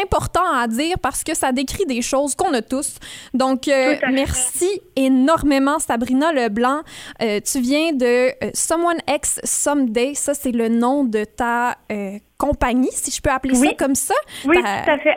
importants 0.00 0.50
à 0.52 0.66
dire 0.68 0.98
parce 1.00 1.24
que 1.24 1.34
ça 1.34 1.52
décrit 1.52 1.86
des 1.86 2.02
choses 2.02 2.34
qu'on 2.34 2.52
a 2.54 2.62
tous. 2.62 2.96
Donc, 3.34 3.68
euh, 3.68 3.96
merci 4.12 4.68
énormément, 4.96 5.78
Sabrina 5.78 6.32
Leblanc. 6.32 6.80
Euh, 7.22 7.40
tu 7.40 7.60
viens 7.60 7.92
de 7.92 8.28
euh, 8.44 8.50
Someone 8.54 8.98
X 9.08 9.40
Someday. 9.44 10.14
Ça, 10.14 10.34
c'est 10.34 10.52
le 10.52 10.68
nom 10.68 11.04
de 11.04 11.24
ta 11.24 11.76
euh, 11.90 12.18
compagnie, 12.38 12.90
si 12.92 13.10
je 13.10 13.20
peux 13.20 13.30
appeler 13.30 13.54
ça 13.54 13.72
comme 13.78 13.94
ça. 13.94 14.14
oui, 14.44 14.56
tout 14.58 14.90
à 14.90 14.98
fait. 14.98 15.16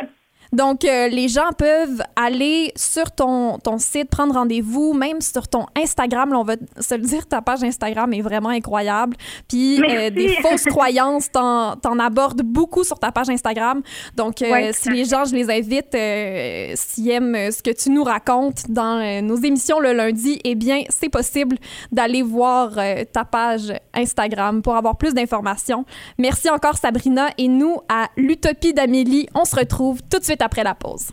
Donc, 0.54 0.86
euh, 0.86 1.08
les 1.08 1.30
gens 1.30 1.50
peuvent 1.58 2.04
aller 2.16 2.72
sur 2.76 3.10
ton, 3.10 3.58
ton 3.58 3.80
site, 3.80 4.08
prendre 4.10 4.36
rendez-vous, 4.36 4.94
même 4.94 5.20
sur 5.20 5.48
ton 5.48 5.66
Instagram. 5.76 6.32
Là, 6.32 6.40
on 6.40 6.44
va 6.44 6.56
se 6.80 6.94
le 6.94 7.02
dire, 7.02 7.26
ta 7.28 7.42
page 7.42 7.64
Instagram 7.64 8.14
est 8.14 8.22
vraiment 8.22 8.50
incroyable. 8.50 9.18
Puis, 9.50 9.82
euh, 9.82 10.12
des 10.12 10.36
fausses 10.44 10.66
croyances, 10.66 11.32
t'en, 11.32 11.76
t'en 11.76 11.98
abordes 11.98 12.44
beaucoup 12.44 12.84
sur 12.84 13.00
ta 13.00 13.12
page 13.12 13.30
Instagram. 13.30 13.82
Donc, 14.16 14.44
euh, 14.44 14.52
Ouais, 14.52 14.72
si 14.74 14.90
les 14.92 15.06
gens, 15.06 15.26
je 15.26 15.34
les 15.34 15.50
invite, 15.50 16.78
s'ils 16.78 17.10
aiment 17.10 17.52
ce 17.52 17.64
que 17.64 17.72
tu 17.72 17.90
nous 17.90 18.04
racontes 18.04 18.70
dans 18.70 19.24
nos 19.24 19.38
émissions 19.38 19.80
le 19.80 19.94
lundi, 19.94 20.40
eh 20.44 20.54
bien, 20.54 20.84
c'est 20.90 21.10
possible 21.10 21.58
d'aller 21.92 22.22
voir 22.22 22.76
ta 23.12 23.26
page 23.26 23.74
Instagram 23.96 24.62
pour 24.62 24.76
avoir 24.76 24.98
plus 24.98 25.16
d'informations. 25.16 25.86
Merci 26.20 26.52
encore, 26.52 26.78
Sabrina. 26.78 27.30
Et 27.40 27.48
nous, 27.48 27.78
à 27.90 28.10
l'Utopie 28.18 28.74
d'Amélie, 28.74 29.28
on 29.34 29.46
se 29.46 29.56
retrouve 29.56 30.02
tout 30.12 30.20
de 30.20 30.24
suite 30.24 30.43
après 30.44 30.64
la 30.64 30.76
pause. 30.76 31.08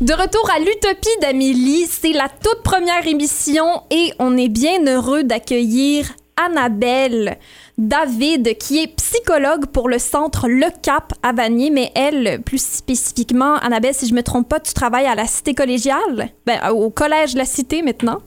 De 0.00 0.12
retour 0.12 0.48
à 0.54 0.60
l'Utopie 0.60 1.08
d'Amélie, 1.20 1.86
c'est 1.86 2.12
la 2.12 2.28
toute 2.28 2.62
première 2.62 3.06
émission 3.06 3.82
et 3.90 4.12
on 4.20 4.36
est 4.36 4.48
bien 4.48 4.86
heureux 4.86 5.24
d'accueillir 5.24 6.06
Annabelle 6.36 7.36
David, 7.78 8.58
qui 8.58 8.82
est 8.82 8.96
psychologue 8.96 9.66
pour 9.72 9.88
le 9.88 9.98
centre 9.98 10.48
Le 10.48 10.66
Cap 10.82 11.12
à 11.22 11.32
Vanier, 11.32 11.70
mais 11.70 11.92
elle, 11.94 12.42
plus 12.42 12.60
spécifiquement, 12.60 13.54
Annabelle, 13.54 13.94
si 13.94 14.08
je 14.08 14.14
me 14.14 14.22
trompe 14.24 14.48
pas, 14.48 14.58
tu 14.58 14.74
travailles 14.74 15.06
à 15.06 15.14
la 15.14 15.26
Cité 15.26 15.54
collégiale, 15.54 16.30
ben, 16.44 16.58
au 16.70 16.90
collège 16.90 17.36
La 17.36 17.44
Cité 17.44 17.82
maintenant. 17.82 18.18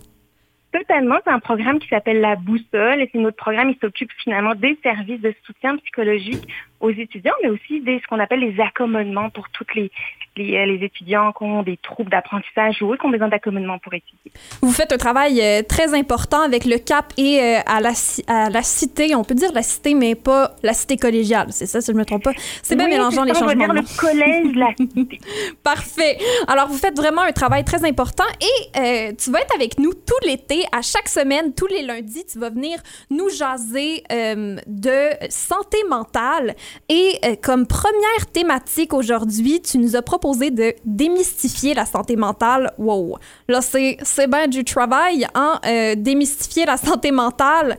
Totalement, 0.72 1.18
c'est 1.26 1.34
un 1.34 1.40
programme 1.40 1.80
qui 1.80 1.90
s'appelle 1.90 2.22
la 2.22 2.38
boussole 2.38 3.02
et 3.02 3.10
c'est 3.12 3.20
notre 3.20 3.36
programme, 3.36 3.72
il 3.72 3.78
s'occupe 3.82 4.10
finalement 4.24 4.56
des 4.56 4.80
services 4.82 5.20
de 5.20 5.36
soutien 5.46 5.76
psychologique 5.80 6.48
aux 6.80 6.92
étudiants, 6.92 7.34
mais 7.44 7.50
aussi 7.50 7.82
des 7.82 8.00
ce 8.00 8.08
qu'on 8.08 8.20
appelle 8.20 8.40
les 8.40 8.58
accommodements 8.62 9.30
pour 9.32 9.50
toutes 9.50 9.76
les, 9.76 9.92
les, 10.38 10.56
euh, 10.58 10.66
les 10.66 10.86
étudiants 10.86 11.32
qui 11.34 11.44
ont 11.44 11.62
des 11.64 11.78
troubles 11.78 12.10
d'apprentissage 12.10 12.82
ou 12.82 12.96
qui 12.96 13.06
ont 13.06 13.10
besoin 13.10 13.28
d'accommodements 13.28 13.80
pour 13.80 13.94
étudier. 13.94 14.32
Vous 14.62 14.72
faites 14.72 14.92
un 14.94 14.98
travail 14.98 15.42
euh, 15.42 15.62
très 15.62 15.94
important 15.94 16.42
avec 16.42 16.64
le 16.66 16.78
CAP 16.78 17.14
et 17.18 17.40
euh, 17.42 17.60
à, 17.66 17.82
la, 17.82 17.94
ci- 17.94 18.24
à 18.28 18.50
la 18.50 18.64
Cité, 18.64 19.14
on 19.16 19.24
peut 19.24 19.36
dire 19.36 19.52
la 19.54 19.62
Cité, 19.64 19.94
mais 19.94 20.16
pas 20.16 20.56
la 20.64 20.74
Cité 20.74 20.96
collégiale, 20.96 21.48
c'est 21.52 21.66
ça, 21.66 21.82
si 21.82 21.92
je 21.92 21.98
me 21.98 22.06
trompe 22.06 22.24
pas? 22.24 22.32
C'est 22.64 22.76
bien 22.78 22.86
Oui, 22.86 22.92
mélangeant 22.92 23.24
les 23.26 23.34
changements. 23.34 23.52
On 23.52 23.68
de 23.68 23.74
va 23.74 23.82
dire 23.82 23.84
le 23.92 24.00
collège, 24.00 24.56
la 24.56 24.74
cité. 24.78 25.20
Parfait. 25.64 26.18
Alors, 26.48 26.68
vous 26.70 26.78
faites 26.78 26.96
vraiment 26.96 27.24
un 27.24 27.32
travail 27.34 27.66
très 27.66 27.86
important 27.86 28.24
et 28.40 28.80
euh, 28.80 29.12
tu 29.22 29.32
vas 29.32 29.42
être 29.42 29.54
avec 29.56 29.80
nous 29.80 29.94
tout 29.94 30.26
l'été, 30.26 30.64
à 30.72 30.82
chaque 30.82 31.10
semaine, 31.10 31.54
tous 31.54 31.68
les 31.68 31.82
lundis, 31.82 32.26
tu 32.32 32.40
vas 32.40 32.50
venir 32.50 32.80
nous 33.10 33.30
jaser 33.30 34.04
euh, 34.12 34.56
de 34.68 35.10
santé 35.30 35.78
mentale. 35.90 36.56
Et 36.88 37.16
euh, 37.26 37.36
comme 37.42 37.68
première 37.68 38.28
thématique 38.32 38.94
aujourd'hui, 38.94 39.62
tu 39.62 39.78
nous 39.78 39.96
as 39.98 40.02
proposé 40.02 40.21
de 40.22 40.74
démystifier 40.86 41.74
la 41.74 41.86
santé 41.86 42.16
mentale. 42.16 42.72
Wow! 42.78 43.18
Là, 43.48 43.62
c'est 43.62 43.98
c'est 44.04 44.30
bien 44.30 44.48
du 44.48 44.64
travail, 44.64 45.26
hein? 45.34 45.60
euh, 45.66 45.96
démystifier 45.98 46.66
la 46.66 46.78
santé 46.78 47.12
mentale. 47.12 47.78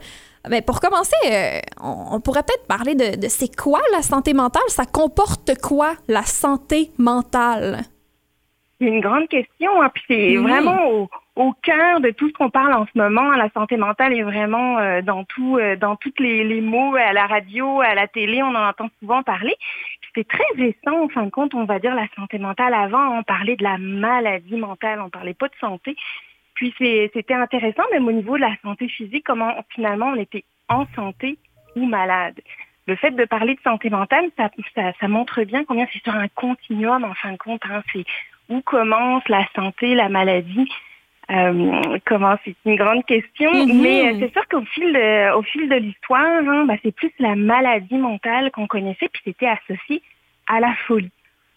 Ben, 0.50 0.60
pour 0.60 0.80
commencer, 0.80 1.14
euh, 1.30 1.60
on, 1.80 2.16
on 2.16 2.20
pourrait 2.20 2.42
peut-être 2.42 2.66
parler 2.66 2.94
de, 2.94 3.16
de 3.16 3.28
c'est 3.28 3.54
quoi 3.54 3.80
la 3.92 4.02
santé 4.02 4.34
mentale? 4.34 4.62
Ça 4.68 4.84
comporte 4.84 5.52
quoi 5.60 5.94
la 6.08 6.22
santé 6.22 6.90
mentale? 6.98 7.82
C'est 8.80 8.88
une 8.88 9.00
grande 9.00 9.28
question, 9.28 9.80
hein, 9.80 9.90
puis 9.94 10.02
c'est 10.08 10.36
vraiment 10.38 10.88
au, 10.88 11.08
au 11.36 11.52
cœur 11.62 12.00
de 12.00 12.10
tout 12.10 12.26
ce 12.28 12.32
qu'on 12.32 12.50
parle 12.50 12.74
en 12.74 12.84
ce 12.92 12.98
moment. 12.98 13.30
La 13.36 13.48
santé 13.54 13.76
mentale 13.76 14.12
est 14.12 14.24
vraiment 14.24 14.78
euh, 14.78 15.00
dans 15.02 15.22
tout, 15.22 15.56
euh, 15.58 15.76
dans 15.76 15.94
tous 15.94 16.12
les, 16.18 16.42
les 16.42 16.60
mots 16.60 16.96
à 16.96 17.12
la 17.12 17.26
radio, 17.26 17.80
à 17.80 17.94
la 17.94 18.08
télé, 18.08 18.42
on 18.42 18.48
en 18.48 18.68
entend 18.68 18.88
souvent 18.98 19.22
parler. 19.22 19.54
C'était 20.14 20.28
très 20.28 20.62
récent, 20.62 21.04
en 21.04 21.08
fin 21.08 21.24
de 21.24 21.30
compte, 21.30 21.54
on 21.54 21.64
va 21.64 21.78
dire 21.78 21.94
la 21.94 22.06
santé 22.16 22.38
mentale. 22.38 22.74
Avant, 22.74 23.18
on 23.18 23.22
parlait 23.22 23.56
de 23.56 23.62
la 23.62 23.78
maladie 23.78 24.56
mentale, 24.56 25.00
on 25.00 25.08
parlait 25.08 25.34
pas 25.34 25.48
de 25.48 25.54
santé. 25.60 25.96
Puis 26.54 26.74
c'était 26.78 27.34
intéressant, 27.34 27.82
même 27.92 28.06
au 28.06 28.12
niveau 28.12 28.36
de 28.36 28.42
la 28.42 28.54
santé 28.62 28.88
physique, 28.88 29.24
comment 29.24 29.54
finalement 29.70 30.12
on 30.14 30.20
était 30.20 30.44
en 30.68 30.86
santé 30.94 31.38
ou 31.76 31.86
malade. 31.86 32.38
Le 32.86 32.96
fait 32.96 33.12
de 33.12 33.24
parler 33.24 33.54
de 33.54 33.60
santé 33.62 33.88
mentale, 33.88 34.30
ça 34.36 35.08
montre 35.08 35.44
bien 35.44 35.64
combien 35.64 35.86
c'est 35.92 36.02
sur 36.02 36.14
un 36.14 36.28
continuum, 36.28 37.04
en 37.04 37.14
fin 37.14 37.32
de 37.32 37.38
compte. 37.38 37.62
Hein. 37.64 37.82
C'est 37.92 38.04
où 38.48 38.60
commence 38.60 39.26
la 39.28 39.46
santé, 39.54 39.94
la 39.94 40.08
maladie. 40.08 40.68
Euh, 41.30 41.98
comment 42.04 42.36
c'est 42.44 42.56
une 42.66 42.76
grande 42.76 43.04
question, 43.06 43.50
Mhm. 43.66 43.80
mais 43.80 44.06
euh, 44.12 44.16
c'est 44.18 44.32
sûr 44.32 44.46
qu'au 44.48 44.64
fil 44.64 44.92
de, 44.92 45.32
au 45.34 45.42
fil 45.42 45.68
de 45.68 45.76
l'histoire, 45.76 46.42
hein, 46.46 46.64
bah, 46.66 46.74
c'est 46.82 46.94
plus 46.94 47.12
la 47.20 47.36
maladie 47.36 47.96
mentale 47.96 48.50
qu'on 48.50 48.66
connaissait, 48.66 49.08
puis 49.08 49.22
c'était 49.24 49.46
associé 49.46 50.02
à 50.48 50.58
la 50.60 50.74
folie. 50.86 51.12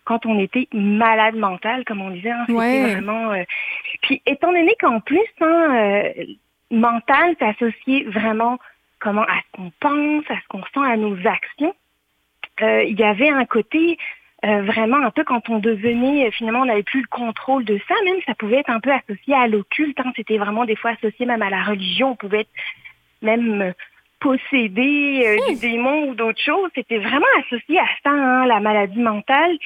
Quand 0.06 0.26
on 0.28 0.38
était 0.38 0.68
malade 0.72 1.36
mental, 1.36 1.84
comme 1.84 2.02
on 2.02 2.12
disait, 2.12 2.30
hein, 2.30 2.44
c'était 2.46 2.54
Ouais. 2.60 2.92
vraiment. 2.92 3.32
euh, 3.32 3.44
Puis 4.04 4.22
étant 4.28 4.52
donné 4.52 4.76
qu'en 4.80 5.00
plus, 5.00 5.20
hein, 5.42 5.68
euh, 5.76 6.26
mental, 6.70 7.36
c'est 7.40 7.46
associé 7.48 8.04
vraiment 8.04 8.60
comment 9.00 9.24
à 9.24 9.38
ce 9.42 9.58
qu'on 9.58 9.72
pense, 9.80 10.24
à 10.30 10.36
ce 10.36 10.48
qu'on 10.48 10.62
ressent, 10.62 10.84
à 10.84 10.96
nos 10.96 11.18
actions. 11.26 11.74
Euh, 12.62 12.84
Il 12.84 12.98
y 13.00 13.04
avait 13.04 13.30
un 13.30 13.46
côté 13.46 13.98
euh, 14.46 14.62
vraiment 14.64 14.98
un 14.98 15.12
peu 15.12 15.24
quand 15.24 15.50
on 15.50 15.60
devenait, 15.60 16.28
euh, 16.28 16.32
finalement, 16.32 16.62
on 16.62 16.66
n'avait 16.66 16.84
plus 16.84 17.02
le 17.02 17.08
contrôle 17.08 17.66
de 17.66 17.80
ça, 17.88 17.96
même 18.06 18.18
ça 18.26 18.36
pouvait 18.36 18.58
être 18.58 18.70
un 18.70 18.80
peu 18.80 18.92
associé 18.92 19.34
à 19.34 19.48
l'occulte. 19.48 20.00
hein. 20.00 20.12
C'était 20.16 20.38
vraiment 20.38 20.66
des 20.66 20.76
fois 20.76 20.92
associé 20.92 21.26
même 21.26 21.42
à 21.42 21.50
la 21.50 21.64
religion. 21.64 22.12
On 22.12 22.16
pouvait 22.16 22.42
être 22.42 22.50
même 23.22 23.62
euh, 23.62 23.72
possédé 24.20 25.24
euh, 25.26 25.54
du 25.54 25.60
démon 25.60 26.10
ou 26.10 26.16
d'autres 26.16 26.42
choses. 26.42 26.70
C'était 26.76 26.98
vraiment 27.00 27.26
associé 27.40 27.80
à 27.80 27.88
ça, 28.04 28.12
hein, 28.12 28.46
la 28.46 28.60
maladie 28.60 29.00
mentale. 29.00 29.58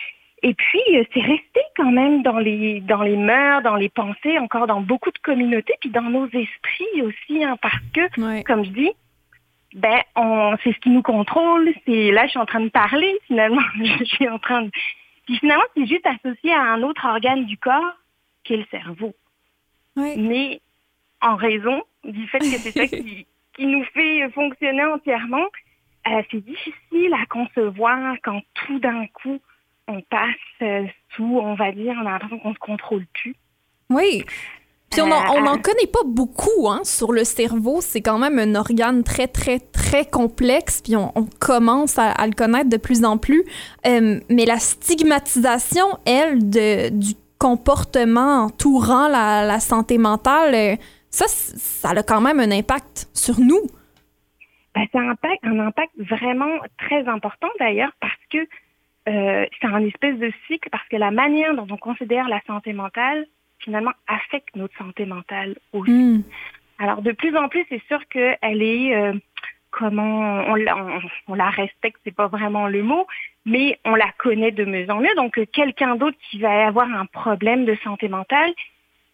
Et 0.41 0.53
puis, 0.53 0.81
euh, 0.95 1.03
c'est 1.13 1.19
resté 1.21 1.59
quand 1.75 1.91
même 1.91 2.23
dans 2.23 2.37
les 2.39 2.79
dans 2.81 3.01
les 3.01 3.17
mœurs, 3.17 3.61
dans 3.61 3.75
les 3.75 3.89
pensées, 3.89 4.39
encore 4.39 4.67
dans 4.67 4.79
beaucoup 4.81 5.11
de 5.11 5.17
communautés, 5.19 5.73
puis 5.81 5.89
dans 5.89 6.01
nos 6.09 6.27
esprits 6.27 7.01
aussi, 7.03 7.43
hein, 7.43 7.57
parce 7.61 7.83
que 7.93 8.21
Ouais. 8.21 8.43
comme 8.43 8.63
je 8.63 8.69
dis, 8.69 8.91
ben, 9.73 10.01
on, 10.15 10.55
c'est 10.63 10.73
ce 10.73 10.79
qui 10.79 10.89
nous 10.89 11.01
contrôle. 11.01 11.71
C'est 11.85 12.11
là, 12.11 12.25
je 12.25 12.31
suis 12.31 12.39
en 12.39 12.45
train 12.45 12.61
de 12.61 12.69
parler 12.69 13.17
finalement. 13.27 13.61
je 13.83 14.03
suis 14.05 14.27
en 14.27 14.39
train 14.39 14.63
de. 14.63 14.71
Puis 15.25 15.37
finalement, 15.37 15.65
c'est 15.75 15.85
juste 15.85 16.05
associé 16.05 16.51
à 16.51 16.61
un 16.61 16.81
autre 16.81 17.05
organe 17.05 17.45
du 17.45 17.57
corps, 17.57 17.93
qui 18.43 18.53
est 18.53 18.57
le 18.57 18.65
cerveau. 18.71 19.13
Mais 19.95 20.61
en 21.21 21.35
raison 21.35 21.83
du 22.03 22.25
fait 22.27 22.39
que 22.39 22.45
c'est 22.45 22.71
ça 22.71 22.87
qui, 22.97 23.27
qui 23.53 23.65
nous 23.65 23.83
fait 23.93 24.29
fonctionner 24.31 24.85
entièrement, 24.85 25.45
euh, 26.07 26.21
c'est 26.31 26.43
difficile 26.43 27.13
à 27.13 27.25
concevoir 27.25 28.15
quand 28.23 28.41
tout 28.53 28.79
d'un 28.79 29.05
coup 29.07 29.39
on 29.87 30.01
passe 30.01 30.35
euh, 30.61 30.85
sous, 31.15 31.39
on 31.41 31.55
va 31.55 31.71
dire, 31.71 31.95
on 31.97 32.05
a 32.05 32.11
l'impression 32.11 32.39
qu'on 32.39 32.49
ne 32.49 32.53
se 32.53 32.59
contrôle 32.59 33.05
plus. 33.13 33.35
Oui. 33.89 34.23
Puis 34.91 35.01
on 35.01 35.07
Euh, 35.07 35.11
en- 35.13 35.35
on 35.37 35.41
n'en 35.41 35.55
euh. 35.55 35.61
connaît 35.61 35.87
pas 35.91 36.03
beaucoup 36.05 36.67
hein, 36.69 36.81
sur 36.83 37.11
le 37.11 37.23
cerveau. 37.23 37.79
C'est 37.81 38.01
quand 38.01 38.17
même 38.17 38.39
un 38.39 38.55
organe 38.55 39.03
très, 39.03 39.27
très, 39.27 39.59
très 39.59 40.05
complexe. 40.05 40.81
Puis 40.81 40.95
on, 40.95 41.11
on 41.15 41.25
commence 41.39 41.97
à, 41.99 42.11
à 42.11 42.25
le 42.25 42.33
connaître 42.33 42.69
de 42.69 42.77
plus 42.77 43.03
en 43.05 43.17
plus. 43.17 43.43
Euh, 43.85 44.19
mais 44.29 44.45
la 44.45 44.57
stigmatisation, 44.59 45.85
elle, 46.05 46.49
de, 46.49 46.89
du 46.89 47.13
comportement 47.37 48.43
entourant 48.45 49.07
la, 49.07 49.45
la 49.45 49.59
santé 49.59 49.97
mentale, 49.97 50.55
euh, 50.55 50.75
ça, 51.09 51.25
ça 51.27 51.89
a 51.89 52.03
quand 52.03 52.21
même 52.21 52.39
un 52.39 52.51
impact 52.51 53.07
sur 53.13 53.39
nous. 53.39 53.61
Ben, 54.75 54.85
ça 54.91 54.99
a 54.99 55.01
un 55.01 55.09
impact, 55.09 55.43
un 55.43 55.59
impact 55.59 55.91
vraiment 55.97 56.51
très 56.77 57.07
important 57.07 57.47
d'ailleurs 57.59 57.91
parce 57.99 58.13
que 58.31 58.37
euh, 59.07 59.45
c'est 59.59 59.67
un 59.67 59.83
espèce 59.85 60.17
de 60.19 60.31
cycle, 60.47 60.69
parce 60.69 60.87
que 60.89 60.97
la 60.97 61.09
manière 61.11 61.55
dont 61.55 61.65
on 61.71 61.77
considère 61.77 62.27
la 62.27 62.39
santé 62.45 62.73
mentale, 62.73 63.25
finalement, 63.59 63.91
affecte 64.07 64.55
notre 64.55 64.77
santé 64.77 65.05
mentale 65.05 65.55
aussi. 65.73 65.91
Hmm. 65.91 66.23
Alors, 66.79 67.01
de 67.01 67.11
plus 67.11 67.35
en 67.35 67.49
plus, 67.49 67.65
c'est 67.69 67.83
sûr 67.87 67.99
qu'elle 68.07 68.63
est, 68.63 68.95
euh, 68.95 69.13
comment, 69.71 70.43
on, 70.47 70.55
la- 70.55 70.77
on, 70.77 71.01
on 71.27 71.33
la 71.33 71.49
respecte, 71.49 71.99
c'est 72.03 72.15
pas 72.15 72.27
vraiment 72.27 72.67
le 72.67 72.83
mot, 72.83 73.05
mais 73.45 73.79
on 73.85 73.95
la 73.95 74.11
connaît 74.17 74.51
de 74.51 74.65
mieux 74.65 74.89
en 74.89 74.99
mieux. 75.01 75.13
Donc, 75.15 75.37
euh, 75.37 75.45
quelqu'un 75.51 75.95
d'autre 75.95 76.17
qui 76.29 76.39
va 76.39 76.67
avoir 76.67 76.89
un 76.89 77.05
problème 77.05 77.65
de 77.65 77.75
santé 77.83 78.07
mentale, 78.07 78.53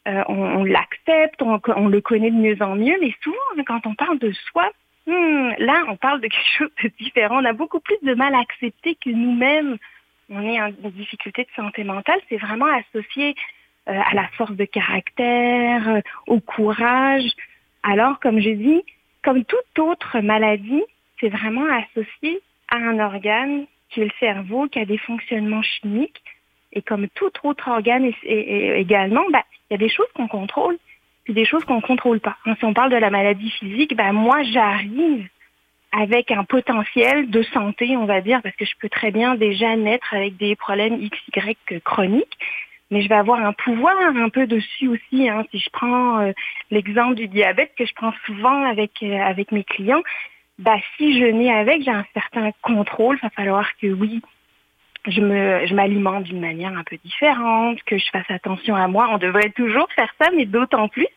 euh, 0.08 0.24
on, 0.28 0.36
on 0.36 0.64
l'accepte, 0.64 1.42
on, 1.42 1.88
le 1.88 2.02
connaît 2.02 2.30
de 2.30 2.36
mieux 2.36 2.62
en 2.62 2.76
mieux, 2.76 2.96
mais 3.02 3.14
souvent, 3.24 3.38
quand 3.66 3.88
on 3.88 3.96
parle 3.96 4.20
de 4.20 4.32
soi, 4.52 4.72
hmm, 5.08 5.52
là, 5.58 5.84
on 5.88 5.96
parle 5.98 6.22
de 6.22 6.28
quelque 6.28 6.50
chose 6.58 6.72
de 6.84 6.92
différent. 7.00 7.42
On 7.42 7.46
a 7.46 7.54
beaucoup 7.54 7.80
plus 7.80 7.98
de 8.04 8.14
mal 8.14 8.36
à 8.36 8.40
accepter 8.40 8.96
que 8.96 9.10
nous-mêmes, 9.10 9.78
on 10.30 10.42
est 10.42 10.62
en 10.62 10.70
difficulté 10.92 11.44
de 11.44 11.50
santé 11.56 11.84
mentale. 11.84 12.20
C'est 12.30 12.38
vraiment 12.38 12.68
associé 12.68 13.36
à 13.88 14.14
la 14.14 14.28
force 14.38 14.56
de 14.56 14.66
caractère, 14.66 15.90
euh, 15.90 16.02
au 16.28 16.40
courage. 16.40 17.30
Alors, 17.84 18.20
comme 18.20 18.40
je 18.40 18.50
dis, 18.50 18.84
comme 19.24 19.44
toute 19.46 19.80
autre 19.80 20.20
maladie, 20.20 20.84
c'est 21.20 21.30
vraiment 21.30 21.66
associé 21.66 22.42
à 22.70 22.78
un 22.78 23.00
organe 23.00 23.66
qui 23.90 24.02
est 24.02 24.06
le 24.06 24.12
cerveau, 24.20 24.68
qui 24.68 24.80
a 24.80 24.86
des 24.86 24.98
fonctionnements 24.98 25.62
chimiques. 25.62 26.22
Et 26.74 26.82
comme 26.82 27.08
tout 27.10 27.32
autre 27.44 27.68
organe 27.70 28.12
également, 28.24 29.24
bah, 29.32 29.44
il 29.70 29.74
y 29.74 29.76
a 29.76 29.78
des 29.78 29.90
choses 29.90 30.12
qu'on 30.14 30.28
contrôle, 30.28 30.78
puis 31.24 31.34
des 31.34 31.46
choses 31.46 31.64
qu'on 31.64 31.78
ne 31.78 31.82
contrôle 31.82 32.20
pas. 32.20 32.38
Hein, 32.46 32.56
si 32.60 32.66
on 32.66 32.74
parle 32.74 32.92
de 32.92 32.98
la 32.98 33.10
maladie 33.10 33.50
physique, 33.52 33.96
bah, 33.96 34.12
moi, 34.12 34.44
j'arrive 34.44 35.28
avec 35.92 36.32
un 36.32 36.44
potentiel 36.44 37.30
de 37.30 37.42
santé, 37.44 37.96
on 37.96 38.06
va 38.06 38.20
dire, 38.20 38.42
parce 38.42 38.56
que 38.56 38.66
je 38.66 38.74
peux 38.80 38.90
très 38.90 39.12
bien 39.12 39.36
déjà 39.36 39.76
naître 39.78 40.14
avec 40.14 40.36
des 40.36 40.56
problèmes 40.56 41.00
XY 41.00 41.56
chroniques, 41.84 42.38
mais 42.92 43.02
je 43.02 43.10
vais 43.10 43.16
avoir 43.16 43.44
un 43.44 43.54
pouvoir 43.54 43.96
un 44.16 44.30
peu 44.30 44.48
dessus 44.48 44.88
aussi. 44.88 45.28
Hein. 45.30 45.44
Si 45.52 45.60
je 45.60 45.70
prends 45.72 46.20
euh, 46.20 46.32
l'exemple 46.72 47.16
du 47.16 47.28
diabète 47.28 47.74
que 47.78 47.86
je 47.86 47.94
prends 47.94 48.14
souvent 48.26 48.64
avec, 48.64 48.92
euh, 49.02 49.18
avec 49.18 49.52
mes 49.52 49.64
clients, 49.64 50.04
bah, 50.60 50.78
si 50.96 51.20
je 51.20 51.26
nais 51.26 51.52
avec, 51.52 51.84
j'ai 51.84 51.92
un 51.92 52.06
certain 52.14 52.52
contrôle. 52.62 53.18
Il 53.18 53.26
va 53.26 53.30
falloir 53.32 53.68
que 53.78 53.88
oui, 53.88 54.22
je 55.08 55.12
je 55.12 55.74
m'alimente 55.74 56.24
d'une 56.24 56.40
manière 56.40 56.78
un 56.78 56.84
peu 56.84 56.98
différente, 57.04 57.82
que 57.84 57.98
je 57.98 58.10
fasse 58.12 58.30
attention 58.30 58.76
à 58.76 58.88
moi. 58.88 59.10
On 59.12 59.18
devrait 59.18 59.50
toujours 59.50 59.88
faire 59.96 60.14
ça, 60.20 60.30
mais 60.36 60.46
d'autant 60.46 60.88
plus. 60.88 61.08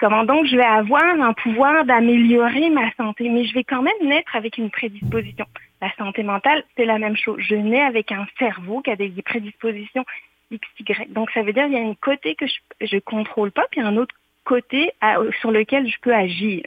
Comment 0.00 0.24
donc 0.24 0.46
je 0.46 0.56
vais 0.56 0.64
avoir 0.64 1.02
un 1.02 1.32
pouvoir 1.32 1.84
d'améliorer 1.84 2.70
ma 2.70 2.90
santé, 2.92 3.28
mais 3.28 3.44
je 3.44 3.54
vais 3.54 3.64
quand 3.64 3.82
même 3.82 3.94
naître 4.02 4.34
avec 4.36 4.56
une 4.56 4.70
prédisposition. 4.70 5.44
La 5.80 5.92
santé 5.96 6.22
mentale, 6.22 6.62
c'est 6.76 6.84
la 6.84 6.98
même 6.98 7.16
chose. 7.16 7.36
Je 7.40 7.56
nais 7.56 7.80
avec 7.80 8.12
un 8.12 8.26
cerveau 8.38 8.80
qui 8.80 8.90
a 8.90 8.96
des 8.96 9.10
prédispositions 9.22 10.04
XY. 10.52 11.06
Donc 11.10 11.30
ça 11.32 11.42
veut 11.42 11.52
dire 11.52 11.64
qu'il 11.64 11.74
y 11.74 11.78
a 11.78 11.86
un 11.86 11.94
côté 11.94 12.34
que 12.34 12.46
je 12.46 12.86
je 12.86 12.98
contrôle 12.98 13.50
pas, 13.50 13.66
puis 13.70 13.80
un 13.80 13.96
autre 13.96 14.14
côté 14.44 14.92
à- 15.00 15.16
sur 15.40 15.50
lequel 15.50 15.88
je 15.88 15.96
peux 16.00 16.14
agir. 16.14 16.62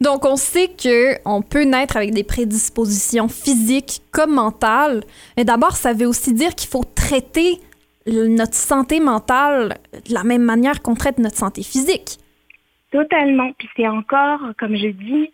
Donc, 0.00 0.24
on 0.24 0.36
sait 0.36 0.68
que 0.68 1.16
on 1.24 1.42
peut 1.42 1.62
naître 1.62 1.96
avec 1.96 2.12
des 2.12 2.24
prédispositions 2.24 3.28
physiques 3.28 4.00
comme 4.12 4.34
mentales. 4.34 5.02
Mais 5.36 5.44
d'abord, 5.44 5.72
ça 5.76 5.92
veut 5.92 6.06
aussi 6.06 6.34
dire 6.34 6.54
qu'il 6.54 6.68
faut 6.68 6.84
traiter 6.84 7.58
le- 8.06 8.26
notre 8.26 8.54
santé 8.54 8.98
mentale 8.98 9.78
de 10.08 10.12
la 10.12 10.24
même 10.24 10.42
manière 10.42 10.82
qu'on 10.82 10.94
traite 10.94 11.18
notre 11.18 11.36
santé 11.36 11.62
physique. 11.62 12.18
Totalement. 12.90 13.52
Puis 13.58 13.68
c'est 13.76 13.86
encore, 13.86 14.40
comme 14.58 14.76
je 14.76 14.88
dis, 14.88 15.30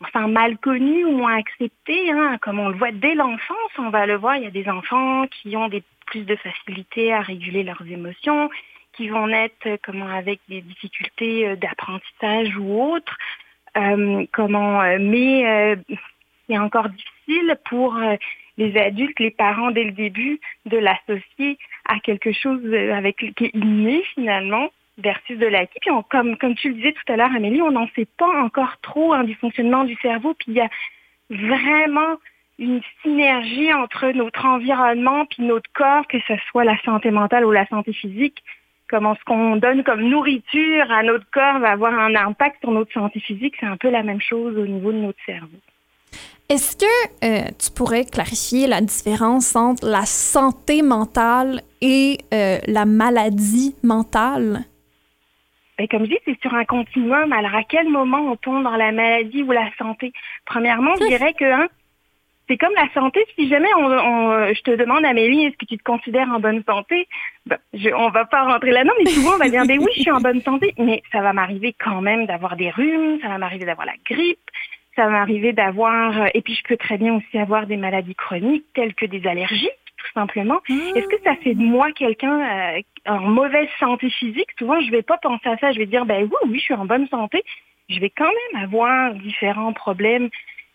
enfin 0.00 0.28
mal 0.28 0.56
connu 0.58 1.04
ou 1.04 1.12
moins 1.12 1.36
accepté, 1.36 2.12
hein, 2.12 2.38
comme 2.40 2.60
on 2.60 2.68
le 2.68 2.76
voit 2.78 2.92
dès 2.92 3.14
l'enfance, 3.14 3.72
on 3.78 3.90
va 3.90 4.06
le 4.06 4.16
voir, 4.16 4.36
il 4.36 4.44
y 4.44 4.46
a 4.46 4.50
des 4.50 4.68
enfants 4.68 5.26
qui 5.26 5.56
ont 5.56 5.68
des 5.68 5.82
plus 6.12 6.26
de 6.26 6.36
facilité 6.36 7.10
à 7.10 7.22
réguler 7.22 7.62
leurs 7.62 7.86
émotions, 7.90 8.50
qui 8.92 9.08
vont 9.08 9.26
naître 9.26 9.66
euh, 9.66 9.78
comment 9.82 10.10
avec 10.22 10.40
des 10.50 10.60
difficultés 10.60 11.48
euh, 11.48 11.56
d'apprentissage 11.56 12.54
ou 12.58 12.68
autres. 12.92 13.16
Euh, 13.78 14.26
comment 14.32 14.82
euh, 14.82 14.98
mais 15.00 15.46
euh, 15.46 15.76
c'est 16.46 16.58
encore 16.58 16.90
difficile 16.90 17.56
pour 17.70 17.98
les 18.58 18.76
adultes, 18.78 19.18
les 19.18 19.30
parents 19.30 19.70
dès 19.70 19.84
le 19.84 19.92
début 19.92 20.38
de 20.66 20.76
l'associer 20.76 21.56
à 21.86 21.98
quelque 22.00 22.32
chose 22.32 22.62
avec 23.00 23.16
qui 23.16 23.44
est 23.46 23.54
inné 23.54 24.02
finalement 24.14 24.68
versus 24.98 25.38
de 25.38 25.46
l'acquis. 25.46 25.78
Puis 25.80 25.90
on- 25.90 26.02
comme, 26.02 26.36
comme 26.36 26.54
tu 26.54 26.68
le 26.68 26.74
disais 26.74 26.92
tout 26.92 27.10
à 27.10 27.16
l'heure, 27.16 27.34
Amélie, 27.34 27.62
on 27.62 27.70
n'en 27.70 27.88
sait 27.96 28.08
pas 28.18 28.32
encore 28.42 28.76
trop 28.82 29.14
hein, 29.14 29.24
du 29.24 29.34
fonctionnement 29.36 29.84
du 29.84 29.96
cerveau. 30.02 30.34
Puis 30.34 30.48
il 30.52 30.54
y 30.56 30.60
a 30.60 30.68
vraiment 31.30 32.18
une 32.62 32.80
synergie 33.02 33.72
entre 33.74 34.08
notre 34.12 34.44
environnement 34.44 35.26
puis 35.26 35.42
notre 35.42 35.70
corps, 35.74 36.06
que 36.06 36.18
ce 36.26 36.34
soit 36.48 36.64
la 36.64 36.80
santé 36.84 37.10
mentale 37.10 37.44
ou 37.44 37.50
la 37.50 37.66
santé 37.66 37.92
physique. 37.92 38.42
Comment 38.88 39.14
ce 39.16 39.24
qu'on 39.24 39.56
donne 39.56 39.82
comme 39.84 40.02
nourriture 40.02 40.90
à 40.90 41.02
notre 41.02 41.28
corps 41.32 41.58
va 41.58 41.70
avoir 41.70 41.92
un 41.92 42.14
impact 42.14 42.60
sur 42.60 42.70
notre 42.70 42.92
santé 42.92 43.20
physique. 43.20 43.54
C'est 43.58 43.66
un 43.66 43.76
peu 43.76 43.90
la 43.90 44.02
même 44.02 44.20
chose 44.20 44.56
au 44.56 44.66
niveau 44.66 44.92
de 44.92 44.98
notre 44.98 45.18
cerveau. 45.24 45.58
Est-ce 46.48 46.76
que 46.76 47.24
euh, 47.24 47.48
tu 47.58 47.70
pourrais 47.70 48.04
clarifier 48.04 48.66
la 48.66 48.80
différence 48.80 49.56
entre 49.56 49.86
la 49.86 50.04
santé 50.04 50.82
mentale 50.82 51.62
et 51.80 52.18
euh, 52.34 52.58
la 52.66 52.84
maladie 52.84 53.74
mentale? 53.82 54.66
ben, 55.78 55.88
comme 55.88 56.04
je 56.04 56.10
dis, 56.10 56.18
c'est 56.24 56.40
sur 56.40 56.54
un 56.54 56.64
continuum. 56.64 57.32
Alors, 57.32 57.54
à 57.54 57.64
quel 57.64 57.88
moment 57.88 58.18
on 58.18 58.36
tombe 58.36 58.62
dans 58.62 58.76
la 58.76 58.92
maladie 58.92 59.42
ou 59.42 59.50
la 59.50 59.70
santé? 59.78 60.12
Premièrement, 60.44 60.94
je 61.00 61.06
dirais 61.08 61.32
que 61.32 61.44
hein, 61.44 61.68
c'est 62.48 62.56
comme 62.58 62.72
la 62.74 62.88
santé. 62.92 63.24
Si 63.36 63.48
jamais 63.48 63.72
on, 63.78 63.86
on- 63.86 64.52
je 64.52 64.62
te 64.62 64.70
demande, 64.72 65.04
Amélie, 65.04 65.44
est-ce 65.46 65.56
que 65.56 65.64
tu 65.66 65.78
te 65.78 65.82
considères 65.82 66.28
en 66.30 66.40
bonne 66.40 66.62
santé? 66.64 67.06
Ben, 67.46 67.58
je, 67.72 67.90
on 67.90 68.10
va 68.10 68.24
pas 68.24 68.42
rentrer 68.44 68.70
là-dedans, 68.72 68.94
mais 68.98 69.10
souvent 69.10 69.34
on 69.34 69.38
va 69.38 69.48
dire, 69.48 69.64
ben 69.66 69.78
oui, 69.78 69.90
je 69.96 70.02
suis 70.02 70.10
en 70.10 70.20
bonne 70.20 70.40
santé, 70.42 70.74
mais 70.78 71.02
ça 71.12 71.20
va 71.22 71.32
m'arriver 71.32 71.74
quand 71.78 72.00
même 72.00 72.26
d'avoir 72.26 72.56
des 72.56 72.70
rhumes, 72.70 73.18
ça 73.22 73.28
va 73.28 73.38
m'arriver 73.38 73.64
d'avoir 73.64 73.86
la 73.86 73.94
grippe, 74.08 74.38
ça 74.96 75.04
va 75.06 75.10
m'arriver 75.10 75.52
d'avoir, 75.52 76.20
euh, 76.22 76.26
et 76.34 76.42
puis 76.42 76.54
je 76.54 76.62
peux 76.64 76.76
très 76.76 76.98
bien 76.98 77.14
aussi 77.16 77.38
avoir 77.38 77.66
des 77.66 77.76
maladies 77.78 78.14
chroniques 78.14 78.66
telles 78.74 78.94
que 78.94 79.06
des 79.06 79.26
allergies, 79.26 79.70
tout 79.96 80.12
simplement. 80.12 80.60
Est-ce 80.96 81.06
que 81.06 81.22
ça 81.24 81.34
fait 81.36 81.54
de 81.54 81.62
moi 81.62 81.92
quelqu'un 81.92 82.40
euh, 82.76 82.80
en 83.06 83.20
mauvaise 83.20 83.68
santé 83.80 84.10
physique? 84.10 84.48
Souvent, 84.58 84.80
je 84.80 84.90
vais 84.90 85.02
pas 85.02 85.16
penser 85.16 85.48
à 85.48 85.56
ça. 85.58 85.72
Je 85.72 85.78
vais 85.78 85.86
dire, 85.86 86.04
ben 86.04 86.24
oui, 86.24 86.36
oui, 86.50 86.58
je 86.58 86.64
suis 86.64 86.74
en 86.74 86.84
bonne 86.84 87.06
santé. 87.08 87.42
Je 87.88 87.98
vais 88.00 88.10
quand 88.10 88.24
même 88.52 88.62
avoir 88.64 89.14
différents 89.14 89.72
problèmes. 89.72 90.28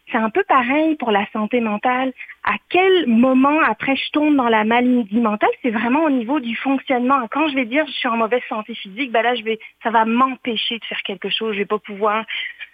C'est 0.09 0.17
un 0.17 0.29
peu 0.29 0.43
pareil 0.47 0.95
pour 0.95 1.11
la 1.11 1.25
santé 1.33 1.59
mentale. 1.59 2.13
À 2.43 2.55
quel 2.69 3.07
moment 3.07 3.59
après 3.59 3.95
je 3.97 4.09
tombe 4.11 4.35
dans 4.37 4.47
la 4.47 4.63
maladie 4.63 5.19
mentale, 5.19 5.49
c'est 5.61 5.69
vraiment 5.69 6.05
au 6.05 6.09
niveau 6.09 6.39
du 6.39 6.55
fonctionnement. 6.55 7.27
Quand 7.29 7.49
je 7.49 7.55
vais 7.55 7.65
dire 7.65 7.85
je 7.87 7.91
suis 7.91 8.07
en 8.07 8.15
mauvaise 8.15 8.41
santé 8.47 8.73
physique, 8.73 9.11
ben 9.11 9.21
là 9.21 9.35
je 9.35 9.43
vais, 9.43 9.59
ça 9.83 9.89
va 9.89 10.05
m'empêcher 10.05 10.79
de 10.79 10.85
faire 10.85 11.01
quelque 11.03 11.29
chose. 11.29 11.53
Je 11.53 11.59
vais 11.59 11.65
pas 11.65 11.79
pouvoir 11.79 12.25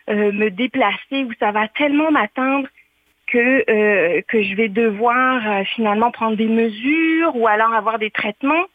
euh, 0.10 0.32
me 0.32 0.50
déplacer 0.50 1.24
ou 1.24 1.32
ça 1.40 1.52
va 1.52 1.68
tellement 1.70 2.12
m'atteindre 2.12 2.68
que 3.28 3.64
euh, 3.70 4.22
que 4.28 4.44
je 4.44 4.54
vais 4.56 4.70
devoir 4.70 5.42
euh, 5.48 5.64
finalement 5.76 6.12
prendre 6.12 6.38
des 6.38 6.48
mesures 6.48 7.36
ou 7.36 7.48
alors 7.48 7.74
avoir 7.74 7.98
des 7.98 8.12
traitements. 8.12 8.66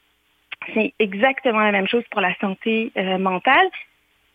C'est 0.75 0.95
exactement 0.99 1.61
la 1.61 1.71
même 1.71 1.87
chose 1.87 2.05
pour 2.11 2.21
la 2.21 2.35
santé 2.41 2.91
euh, 2.97 3.19
mentale. 3.19 3.69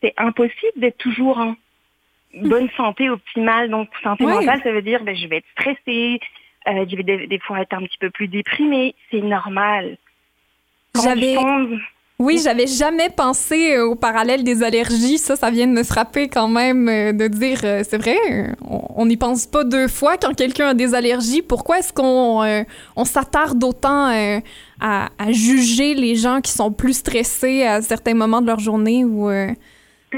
C'est 0.02 0.14
impossible 0.18 0.74
d'être 0.78 0.98
toujours 0.98 1.38
en 1.40 1.56
bonne 2.50 2.70
santé 2.78 3.10
optimale. 3.10 3.70
Donc 3.70 3.90
santé 4.04 4.26
mentale, 4.40 4.62
ça 4.64 4.72
veut 4.72 4.82
dire 4.82 5.04
ben, 5.04 5.16
je 5.16 5.28
vais 5.28 5.38
être 5.38 5.46
stressée, 5.60 6.20
euh, 6.68 6.86
je 6.90 6.96
vais 6.96 7.04
des, 7.04 7.28
des 7.28 7.40
fois 7.40 7.62
être 7.62 7.74
un 7.74 7.82
petit 7.84 7.98
peu 8.00 8.10
plus 8.10 8.28
déprimée. 8.28 8.96
C'est 9.12 9.22
normal. 9.22 9.98
J'avais- 11.04 11.36
tombe- 11.36 11.80
Oui, 12.20 12.40
j'avais 12.44 12.68
jamais 12.68 13.10
pensé 13.10 13.76
euh, 13.76 13.86
au 13.88 13.96
parallèle 13.96 14.44
des 14.44 14.62
allergies. 14.64 15.18
Ça, 15.18 15.36
ça 15.36 15.50
vient 15.50 15.66
de 15.68 15.72
me 15.74 15.84
frapper 15.84 16.30
quand 16.30 16.48
même 16.48 16.88
euh, 16.88 17.12
de 17.12 17.28
dire, 17.28 17.60
euh, 17.64 17.82
c'est 17.88 17.98
vrai, 17.98 18.16
on 18.70 18.82
on 18.96 19.08
n'y 19.08 19.18
pense 19.18 19.48
pas 19.48 19.64
deux 19.64 19.88
fois 19.88 20.18
quand 20.18 20.36
quelqu'un 20.36 20.68
a 20.70 20.74
des 20.76 20.94
allergies. 20.94 21.42
Pourquoi 21.42 21.80
est-ce 21.80 21.92
qu'on 21.92 22.44
euh, 22.44 22.62
on 22.96 23.06
s'attarde 23.06 23.62
autant 23.64 24.08
euh, 24.12 24.40
à, 24.80 25.10
à 25.18 25.32
juger 25.32 25.96
les 25.96 26.16
gens 26.16 26.42
qui 26.42 26.52
sont 26.52 26.72
plus 26.72 26.94
stressés 26.98 27.64
à 27.64 27.82
certains 27.82 28.14
moments 28.14 28.40
de 28.42 28.48
leur 28.48 28.60
journée 28.60 29.04
ou 29.04 29.30
euh, 29.32 29.48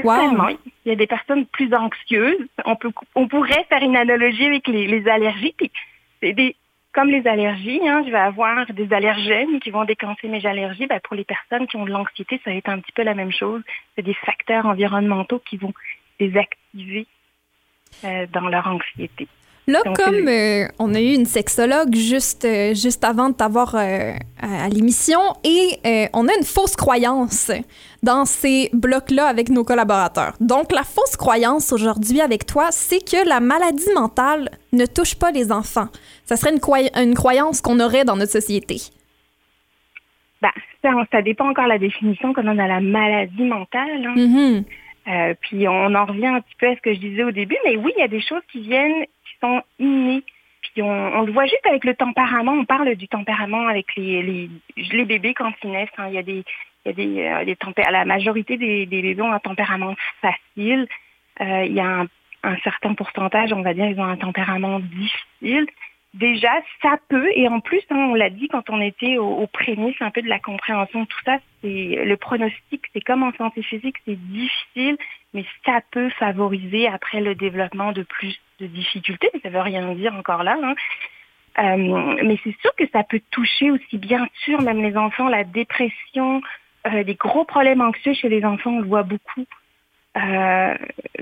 wow. 0.04 0.56
Il 0.84 0.88
y 0.88 0.92
a 0.92 0.96
des 0.96 1.06
personnes 1.06 1.46
plus 1.46 1.72
anxieuses. 1.74 2.46
On 2.64 2.76
peut, 2.76 2.90
on 3.14 3.28
pourrait 3.28 3.64
faire 3.68 3.82
une 3.82 3.96
analogie 3.96 4.46
avec 4.46 4.66
les, 4.68 4.86
les 4.86 5.08
allergies. 5.08 5.54
Puis 5.56 5.70
c'est 6.20 6.32
des, 6.32 6.56
comme 6.92 7.10
les 7.10 7.26
allergies, 7.26 7.80
hein, 7.86 8.02
je 8.06 8.10
vais 8.10 8.18
avoir 8.18 8.66
des 8.72 8.92
allergènes 8.92 9.60
qui 9.60 9.70
vont 9.70 9.84
déclencher 9.84 10.28
mes 10.28 10.44
allergies. 10.46 10.86
Ben, 10.86 11.00
pour 11.04 11.14
les 11.14 11.24
personnes 11.24 11.66
qui 11.66 11.76
ont 11.76 11.84
de 11.84 11.90
l'anxiété, 11.90 12.40
ça 12.44 12.50
va 12.50 12.56
être 12.56 12.70
un 12.70 12.80
petit 12.80 12.92
peu 12.92 13.02
la 13.02 13.14
même 13.14 13.32
chose. 13.32 13.62
C'est 13.94 14.02
des 14.02 14.14
facteurs 14.14 14.64
environnementaux 14.66 15.40
qui 15.48 15.58
vont 15.58 15.74
les 16.18 16.36
activer 16.36 17.06
euh, 18.04 18.26
dans 18.32 18.48
leur 18.48 18.66
anxiété. 18.66 19.28
Là, 19.68 19.82
Donc, 19.84 19.96
comme 19.96 20.28
euh, 20.28 20.68
on 20.78 20.94
a 20.94 21.00
eu 21.00 21.12
une 21.12 21.26
sexologue 21.26 21.94
juste, 21.94 22.44
euh, 22.44 22.72
juste 22.72 23.02
avant 23.02 23.30
de 23.30 23.34
t'avoir 23.34 23.74
euh, 23.74 24.12
à, 24.40 24.64
à 24.64 24.68
l'émission 24.68 25.18
et 25.42 25.80
euh, 25.84 26.06
on 26.12 26.28
a 26.28 26.34
une 26.38 26.44
fausse 26.44 26.76
croyance 26.76 27.50
dans 28.06 28.24
ces 28.24 28.70
blocs-là 28.72 29.26
avec 29.26 29.48
nos 29.50 29.64
collaborateurs. 29.64 30.34
Donc, 30.40 30.72
la 30.72 30.84
fausse 30.84 31.16
croyance 31.16 31.72
aujourd'hui 31.72 32.20
avec 32.20 32.46
toi, 32.46 32.68
c'est 32.70 33.00
que 33.04 33.28
la 33.28 33.40
maladie 33.40 33.92
mentale 33.94 34.48
ne 34.72 34.86
touche 34.86 35.14
pas 35.16 35.30
les 35.32 35.50
enfants. 35.52 35.88
Ça 36.24 36.36
serait 36.36 36.52
une, 36.52 36.60
croy- 36.60 36.90
une 36.94 37.14
croyance 37.14 37.60
qu'on 37.60 37.80
aurait 37.80 38.04
dans 38.04 38.16
notre 38.16 38.32
société. 38.32 38.76
Ben, 40.42 40.52
ça, 40.82 40.90
ça 41.10 41.22
dépend 41.22 41.48
encore 41.48 41.64
de 41.64 41.70
la 41.70 41.78
définition 41.78 42.32
qu'on 42.32 42.46
a 42.46 42.54
dans 42.54 42.66
la 42.66 42.80
maladie 42.80 43.42
mentale. 43.42 44.06
hein. 44.06 44.14
Mhm. 44.16 44.64
Euh, 45.08 45.34
puis 45.40 45.68
on 45.68 45.94
en 45.94 46.04
revient 46.04 46.26
un 46.26 46.40
petit 46.40 46.56
peu 46.58 46.66
à 46.68 46.74
ce 46.76 46.80
que 46.80 46.92
je 46.92 46.98
disais 46.98 47.22
au 47.24 47.30
début, 47.30 47.56
mais 47.64 47.76
oui, 47.76 47.92
il 47.96 48.00
y 48.00 48.04
a 48.04 48.08
des 48.08 48.20
choses 48.20 48.42
qui 48.50 48.60
viennent, 48.60 49.04
qui 49.04 49.34
sont 49.40 49.62
innées. 49.78 50.22
Puis 50.62 50.82
on, 50.82 50.90
on 51.18 51.22
le 51.22 51.32
voit 51.32 51.44
juste 51.46 51.64
avec 51.68 51.84
le 51.84 51.94
tempérament. 51.94 52.52
On 52.52 52.64
parle 52.64 52.92
du 52.96 53.06
tempérament 53.06 53.68
avec 53.68 53.86
les, 53.96 54.20
les, 54.22 54.50
les 54.76 55.04
bébés 55.04 55.32
quand 55.32 55.52
ils 55.62 55.70
naissent. 55.70 55.88
hein. 55.98 56.08
Il 56.08 56.14
y 56.14 56.18
a 56.18 56.22
des, 56.24 56.42
il 56.96 57.12
y 57.12 57.22
a 57.22 57.40
euh, 57.40 57.90
la 57.90 58.04
majorité 58.04 58.56
des, 58.56 58.86
des 58.86 59.02
bébés 59.02 59.22
ont 59.22 59.32
un 59.32 59.38
tempérament 59.38 59.94
facile. 60.20 60.86
Euh, 61.40 61.64
il 61.64 61.72
y 61.74 61.80
a 61.80 62.04
un, 62.42 62.56
certain 62.62 62.94
pourcentage, 62.94 63.52
on 63.52 63.62
va 63.62 63.74
dire, 63.74 63.86
ils 63.86 64.00
ont 64.00 64.04
un 64.04 64.16
tempérament 64.16 64.80
difficile. 64.80 65.66
Déjà, 66.14 66.52
ça 66.80 66.96
peut, 67.08 67.28
et 67.34 67.46
en 67.48 67.60
plus, 67.60 67.82
hein, 67.90 68.08
on 68.10 68.14
l'a 68.14 68.30
dit 68.30 68.48
quand 68.48 68.70
on 68.70 68.80
était 68.80 69.18
au, 69.18 69.26
au 69.26 69.46
prémices 69.46 70.00
un 70.00 70.10
peu 70.10 70.22
de 70.22 70.28
la 70.28 70.38
compréhension 70.38 71.04
tout 71.04 71.18
ça, 71.26 71.38
c'est 71.60 72.04
le 72.04 72.16
pronostic, 72.16 72.84
c'est 72.94 73.02
comme 73.02 73.22
en 73.22 73.32
santé 73.34 73.62
physique, 73.62 73.96
c'est 74.06 74.16
difficile, 74.16 74.96
mais 75.34 75.44
ça 75.66 75.80
peut 75.90 76.08
favoriser 76.10 76.88
après 76.88 77.20
le 77.20 77.34
développement 77.34 77.92
de 77.92 78.02
plus 78.02 78.40
de 78.60 78.66
difficultés. 78.66 79.28
Ça 79.42 79.50
veut 79.50 79.60
rien 79.60 79.94
dire 79.94 80.14
encore 80.14 80.42
là. 80.42 80.56
hein. 80.62 80.74
Euh, 81.58 82.16
mais 82.22 82.38
c'est 82.44 82.56
sûr 82.60 82.74
que 82.76 82.84
ça 82.92 83.02
peut 83.02 83.20
toucher 83.30 83.70
aussi 83.70 83.96
bien 83.96 84.28
sûr 84.44 84.60
même 84.60 84.82
les 84.82 84.96
enfants, 84.96 85.28
la 85.28 85.44
dépression, 85.44 86.42
euh, 86.86 87.04
des 87.04 87.14
gros 87.14 87.44
problèmes 87.44 87.80
anxieux 87.80 88.14
chez 88.14 88.28
les 88.28 88.44
enfants, 88.44 88.70
on 88.70 88.80
le 88.80 88.86
voit 88.86 89.02
beaucoup. 89.02 89.44
Euh, 90.16 90.74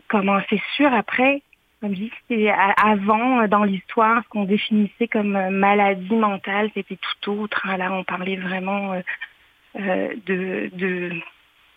comment 0.08 0.38
c'est 0.48 0.62
sûr 0.76 0.92
après, 0.92 1.42
comme 1.80 1.94
je 1.96 2.02
dis, 2.30 2.48
avant 2.48 3.40
euh, 3.40 3.48
dans 3.48 3.64
l'histoire 3.64 4.22
ce 4.22 4.28
qu'on 4.28 4.44
définissait 4.44 5.08
comme 5.08 5.50
maladie 5.50 6.14
mentale, 6.14 6.70
c'était 6.74 6.98
tout 7.22 7.32
autre. 7.32 7.66
hein. 7.66 7.76
Là, 7.76 7.92
on 7.92 8.04
parlait 8.04 8.36
vraiment 8.36 8.92
euh, 9.76 10.14
de, 10.26 10.70
de 10.74 11.10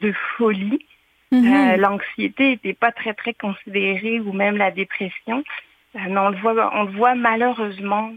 de 0.02 0.13
folie. 0.38 0.86
Mhm. 1.32 1.76
L'anxiété 1.78 2.50
n'était 2.50 2.73
pas 2.76 2.91
très 2.91 3.13
très 3.13 3.34
considérée 3.34 4.19
ou 4.19 4.32
même 4.32 4.58
la 4.58 4.71
dépression. 4.71 5.43
Mais 5.95 6.17
on 6.17 6.30
le 6.30 6.38
voit, 6.38 6.71
on 6.76 6.84
le 6.84 6.91
voit 6.91 7.15
malheureusement 7.15 8.13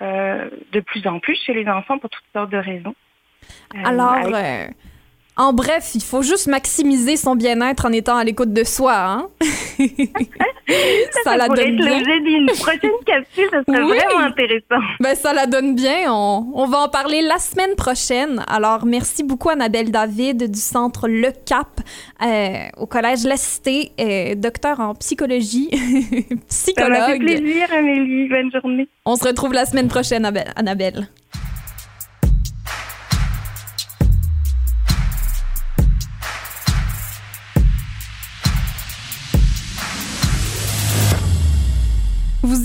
de 0.00 0.80
plus 0.80 1.06
en 1.06 1.20
plus 1.20 1.36
chez 1.36 1.54
les 1.54 1.68
enfants 1.68 1.98
pour 1.98 2.10
toutes 2.10 2.24
sortes 2.32 2.50
de 2.50 2.58
raisons. 2.58 2.94
Alors, 3.84 4.16
euh, 4.34 4.66
en 5.36 5.52
bref, 5.52 5.92
il 5.94 6.02
faut 6.02 6.22
juste 6.22 6.46
maximiser 6.46 7.16
son 7.16 7.34
bien-être 7.36 7.86
en 7.86 7.92
étant 7.92 8.16
à 8.16 8.24
l'écoute 8.24 8.52
de 8.52 8.64
soi. 8.64 8.94
Hein? 8.96 9.28
ça, 11.24 11.36
la 11.36 11.48
donne 11.48 11.76
bien. 11.76 12.00
d'une 12.20 12.46
prochaine 12.46 12.90
capsule, 13.06 13.48
ça 13.50 13.62
serait 13.66 13.82
Oui. 13.82 13.96
vraiment 13.96 14.26
intéressant. 14.26 14.82
Ben, 15.00 15.14
ça 15.14 15.32
la 15.32 15.46
donne 15.46 15.74
bien. 15.74 16.12
On, 16.12 16.46
on 16.54 16.66
va 16.66 16.78
en 16.80 16.88
parler 16.88 17.22
la 17.22 17.38
semaine 17.38 17.74
prochaine. 17.76 18.44
Alors, 18.46 18.84
merci 18.84 19.22
beaucoup, 19.22 19.48
Annabelle 19.50 19.90
David 19.90 20.50
du 20.50 20.58
centre 20.60 21.08
Le 21.08 21.30
Cap 21.46 21.80
euh, 22.22 22.68
au 22.76 22.86
Collège 22.86 23.24
La 23.24 23.36
Cité, 23.36 23.92
euh, 24.00 24.34
docteur 24.34 24.80
en 24.80 24.94
psychologie, 24.94 25.70
Ça 26.48 26.88
m'a 26.88 27.06
fait 27.06 27.18
psychologue. 27.18 27.18
plaisir, 27.20 27.66
Amélie. 27.76 28.28
Bonne 28.28 28.50
journée. 28.52 28.88
On 29.06 29.16
se 29.16 29.24
retrouve 29.26 29.52
la 29.52 29.66
semaine 29.66 29.88
prochaine, 29.88 30.24
Abel- 30.24 30.52
Annabelle. 30.56 31.08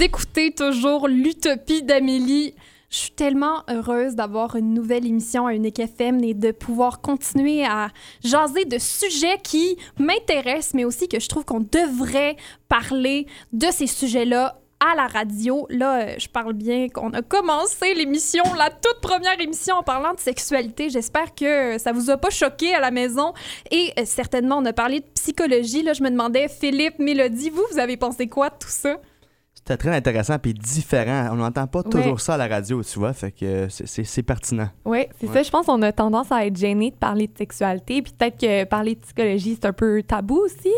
Écoutez 0.07 0.51
toujours 0.51 1.09
l'Utopie 1.09 1.83
d'Amélie. 1.83 2.53
Je 2.89 2.95
suis 2.95 3.11
tellement 3.11 3.63
heureuse 3.69 4.15
d'avoir 4.15 4.55
une 4.55 4.73
nouvelle 4.73 5.05
émission 5.05 5.47
à 5.47 5.53
Unique 5.53 5.79
FM 5.79 6.23
et 6.23 6.33
de 6.33 6.51
pouvoir 6.51 7.01
continuer 7.01 7.65
à 7.65 7.89
jaser 8.23 8.63
de 8.63 8.77
sujets 8.77 9.37
qui 9.43 9.75
m'intéressent, 9.99 10.75
mais 10.75 10.85
aussi 10.85 11.09
que 11.09 11.19
je 11.19 11.27
trouve 11.27 11.43
qu'on 11.43 11.59
devrait 11.59 12.37
parler 12.69 13.27
de 13.51 13.67
ces 13.69 13.85
sujets-là 13.85 14.61
à 14.79 14.95
la 14.95 15.07
radio. 15.07 15.67
Là, 15.69 15.99
euh, 15.99 16.15
je 16.17 16.29
parle 16.29 16.53
bien 16.53 16.87
qu'on 16.87 17.11
a 17.11 17.21
commencé 17.21 17.93
l'émission, 17.93 18.45
la 18.57 18.69
toute 18.69 19.01
première 19.01 19.37
émission 19.41 19.75
en 19.75 19.83
parlant 19.83 20.13
de 20.13 20.21
sexualité. 20.21 20.89
J'espère 20.89 21.35
que 21.35 21.77
ça 21.79 21.91
vous 21.91 22.09
a 22.09 22.15
pas 22.15 22.29
choqué 22.29 22.73
à 22.73 22.79
la 22.79 22.91
maison. 22.91 23.33
Et 23.71 23.91
euh, 23.99 24.03
certainement, 24.05 24.59
on 24.59 24.65
a 24.65 24.71
parlé 24.71 25.01
de 25.01 25.05
psychologie. 25.15 25.83
Là, 25.83 25.91
je 25.91 26.01
me 26.01 26.09
demandais, 26.09 26.47
Philippe, 26.47 26.97
Mélodie, 26.97 27.49
vous, 27.49 27.65
vous 27.73 27.79
avez 27.79 27.97
pensé 27.97 28.27
quoi 28.27 28.49
de 28.49 28.55
tout 28.57 28.69
ça? 28.69 29.01
C'était 29.67 29.77
très 29.89 29.95
intéressant 29.97 30.39
puis 30.39 30.53
différent. 30.53 31.27
On 31.33 31.35
n'entend 31.35 31.67
pas 31.67 31.79
Ouais. 31.79 31.89
toujours 31.89 32.21
ça 32.21 32.35
à 32.35 32.37
la 32.37 32.47
radio, 32.47 32.81
tu 32.83 32.99
vois. 32.99 33.11
Fait 33.11 33.31
que 33.31 33.67
c'est- 33.67 33.85
c'est 33.85 34.05
c'est 34.05 34.23
pertinent. 34.23 34.69
Oui, 34.85 35.07
c'est 35.19 35.27
Ouais. 35.27 35.33
ça. 35.33 35.43
Je 35.43 35.49
pense 35.49 35.65
qu'on 35.65 35.81
a 35.81 35.91
tendance 35.91 36.31
à 36.31 36.45
être 36.45 36.55
gêné 36.55 36.91
de 36.91 36.95
parler 36.95 37.27
de 37.27 37.37
sexualité. 37.37 38.01
Puis 38.01 38.13
peut-être 38.17 38.39
que 38.39 38.63
parler 38.63 38.95
de 38.95 39.01
psychologie, 39.01 39.57
c'est 39.59 39.67
un 39.67 39.73
peu 39.73 40.01
tabou 40.03 40.37
aussi. 40.37 40.71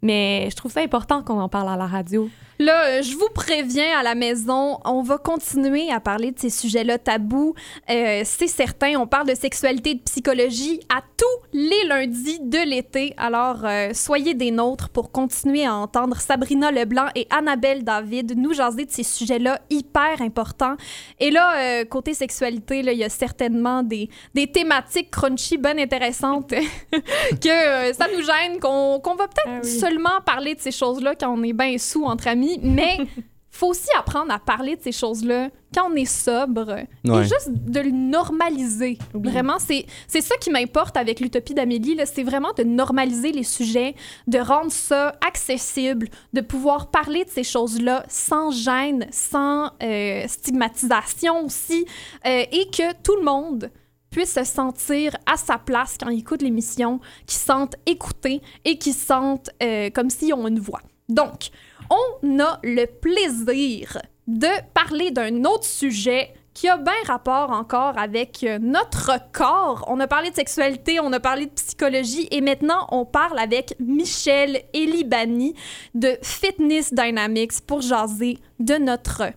Mais 0.00 0.46
je 0.50 0.54
trouve 0.54 0.70
ça 0.70 0.80
important 0.80 1.22
qu'on 1.24 1.40
en 1.40 1.48
parle 1.48 1.70
à 1.70 1.76
la 1.76 1.86
radio. 1.86 2.28
Là, 2.58 2.86
euh, 2.86 3.02
je 3.02 3.14
vous 3.16 3.28
préviens 3.34 3.98
à 3.98 4.02
la 4.02 4.14
maison, 4.14 4.78
on 4.84 5.02
va 5.02 5.18
continuer 5.18 5.90
à 5.90 6.00
parler 6.00 6.30
de 6.32 6.38
ces 6.38 6.50
sujets-là 6.50 6.98
tabous. 6.98 7.54
Euh, 7.90 8.22
c'est 8.24 8.46
certain, 8.46 8.94
on 8.98 9.06
parle 9.06 9.28
de 9.28 9.34
sexualité 9.34 9.90
et 9.90 9.94
de 9.96 10.00
psychologie 10.02 10.80
à 10.88 11.02
tous 11.16 11.26
les 11.58 11.84
lundis 11.86 12.38
de 12.40 12.58
l'été. 12.58 13.14
Alors, 13.16 13.58
euh, 13.64 13.90
soyez 13.92 14.34
des 14.34 14.50
nôtres 14.50 14.88
pour 14.88 15.10
continuer 15.12 15.64
à 15.66 15.74
entendre 15.74 16.16
Sabrina 16.20 16.70
Leblanc 16.70 17.08
et 17.14 17.26
Annabelle 17.30 17.84
David 17.84 18.36
nous 18.36 18.52
jaser 18.54 18.84
de 18.86 18.90
ces 18.90 19.02
sujets-là 19.02 19.60
hyper 19.70 20.20
importants. 20.20 20.76
Et 21.20 21.30
là, 21.30 21.56
euh, 21.58 21.84
côté 21.84 22.14
sexualité, 22.14 22.80
il 22.80 22.92
y 22.92 23.04
a 23.04 23.08
certainement 23.08 23.82
des, 23.82 24.08
des 24.34 24.46
thématiques 24.46 25.10
crunchy 25.10 25.58
bien 25.58 25.76
intéressantes 25.78 26.50
que 26.90 27.92
ça 27.92 28.06
nous 28.14 28.22
gêne, 28.22 28.60
qu'on 28.60 29.00
qu'on 29.00 29.14
va 29.14 29.26
peut-être 29.28 29.48
Ah 29.48 29.60
oui. 29.62 29.68
seulement 29.70 30.20
parler 30.24 30.54
de 30.54 30.60
ces 30.60 30.70
choses-là 30.72 31.14
quand 31.14 31.32
on 31.32 31.42
est 31.42 31.52
bien 31.52 31.76
sous 31.78 32.04
entre 32.04 32.28
amis, 32.28 32.45
mais 32.62 32.98
faut 33.56 33.68
aussi 33.68 33.88
apprendre 33.98 34.32
à 34.32 34.38
parler 34.38 34.76
de 34.76 34.82
ces 34.82 34.92
choses-là 34.92 35.48
quand 35.74 35.90
on 35.90 35.94
est 35.94 36.04
sobre 36.04 36.70
et 37.04 37.24
juste 37.24 37.50
de 37.50 37.80
le 37.80 37.90
normaliser. 37.90 38.98
Vraiment, 39.14 39.58
c'est 39.58 39.86
c'est 40.06 40.20
ça 40.20 40.36
qui 40.36 40.50
m'importe 40.50 40.96
avec 40.96 41.20
l'utopie 41.20 41.54
d'Amélie, 41.54 41.98
c'est 42.04 42.22
vraiment 42.22 42.52
de 42.52 42.62
normaliser 42.64 43.32
les 43.32 43.44
sujets, 43.44 43.94
de 44.26 44.38
rendre 44.38 44.70
ça 44.70 45.14
accessible, 45.26 46.08
de 46.32 46.40
pouvoir 46.40 46.90
parler 46.90 47.24
de 47.24 47.30
ces 47.30 47.44
choses-là 47.44 48.04
sans 48.08 48.50
gêne, 48.50 49.06
sans 49.10 49.70
euh, 49.82 50.24
stigmatisation 50.28 51.44
aussi, 51.44 51.86
euh, 52.26 52.44
et 52.52 52.68
que 52.70 52.92
tout 53.02 53.16
le 53.16 53.24
monde 53.24 53.70
puisse 54.10 54.34
se 54.34 54.44
sentir 54.44 55.16
à 55.26 55.36
sa 55.36 55.58
place 55.58 55.96
quand 56.00 56.10
ils 56.10 56.20
écoutent 56.20 56.42
l'émission, 56.42 57.00
qu'ils 57.26 57.38
se 57.38 57.44
sentent 57.44 57.76
écoutés 57.86 58.40
et 58.64 58.78
qu'ils 58.78 58.94
se 58.94 59.06
sentent 59.06 59.50
euh, 59.62 59.90
comme 59.90 60.10
s'ils 60.10 60.32
ont 60.32 60.46
une 60.46 60.60
voix. 60.60 60.80
Donc, 61.08 61.50
on 61.90 62.40
a 62.40 62.58
le 62.62 62.86
plaisir 62.86 63.98
de 64.26 64.48
parler 64.74 65.10
d'un 65.10 65.44
autre 65.44 65.64
sujet 65.64 66.32
qui 66.56 66.68
a 66.68 66.78
bien 66.78 66.94
rapport 67.06 67.50
encore 67.50 67.98
avec 67.98 68.42
euh, 68.42 68.58
notre 68.58 69.30
corps. 69.30 69.84
On 69.88 70.00
a 70.00 70.06
parlé 70.06 70.30
de 70.30 70.34
sexualité, 70.34 70.98
on 71.00 71.12
a 71.12 71.20
parlé 71.20 71.46
de 71.46 71.50
psychologie 71.50 72.28
et 72.30 72.40
maintenant 72.40 72.86
on 72.90 73.04
parle 73.04 73.38
avec 73.38 73.74
Michel 73.78 74.62
Elibani 74.72 75.54
de 75.94 76.16
Fitness 76.22 76.94
Dynamics 76.94 77.60
pour 77.66 77.82
jaser 77.82 78.38
de 78.58 78.74
notre 78.76 79.32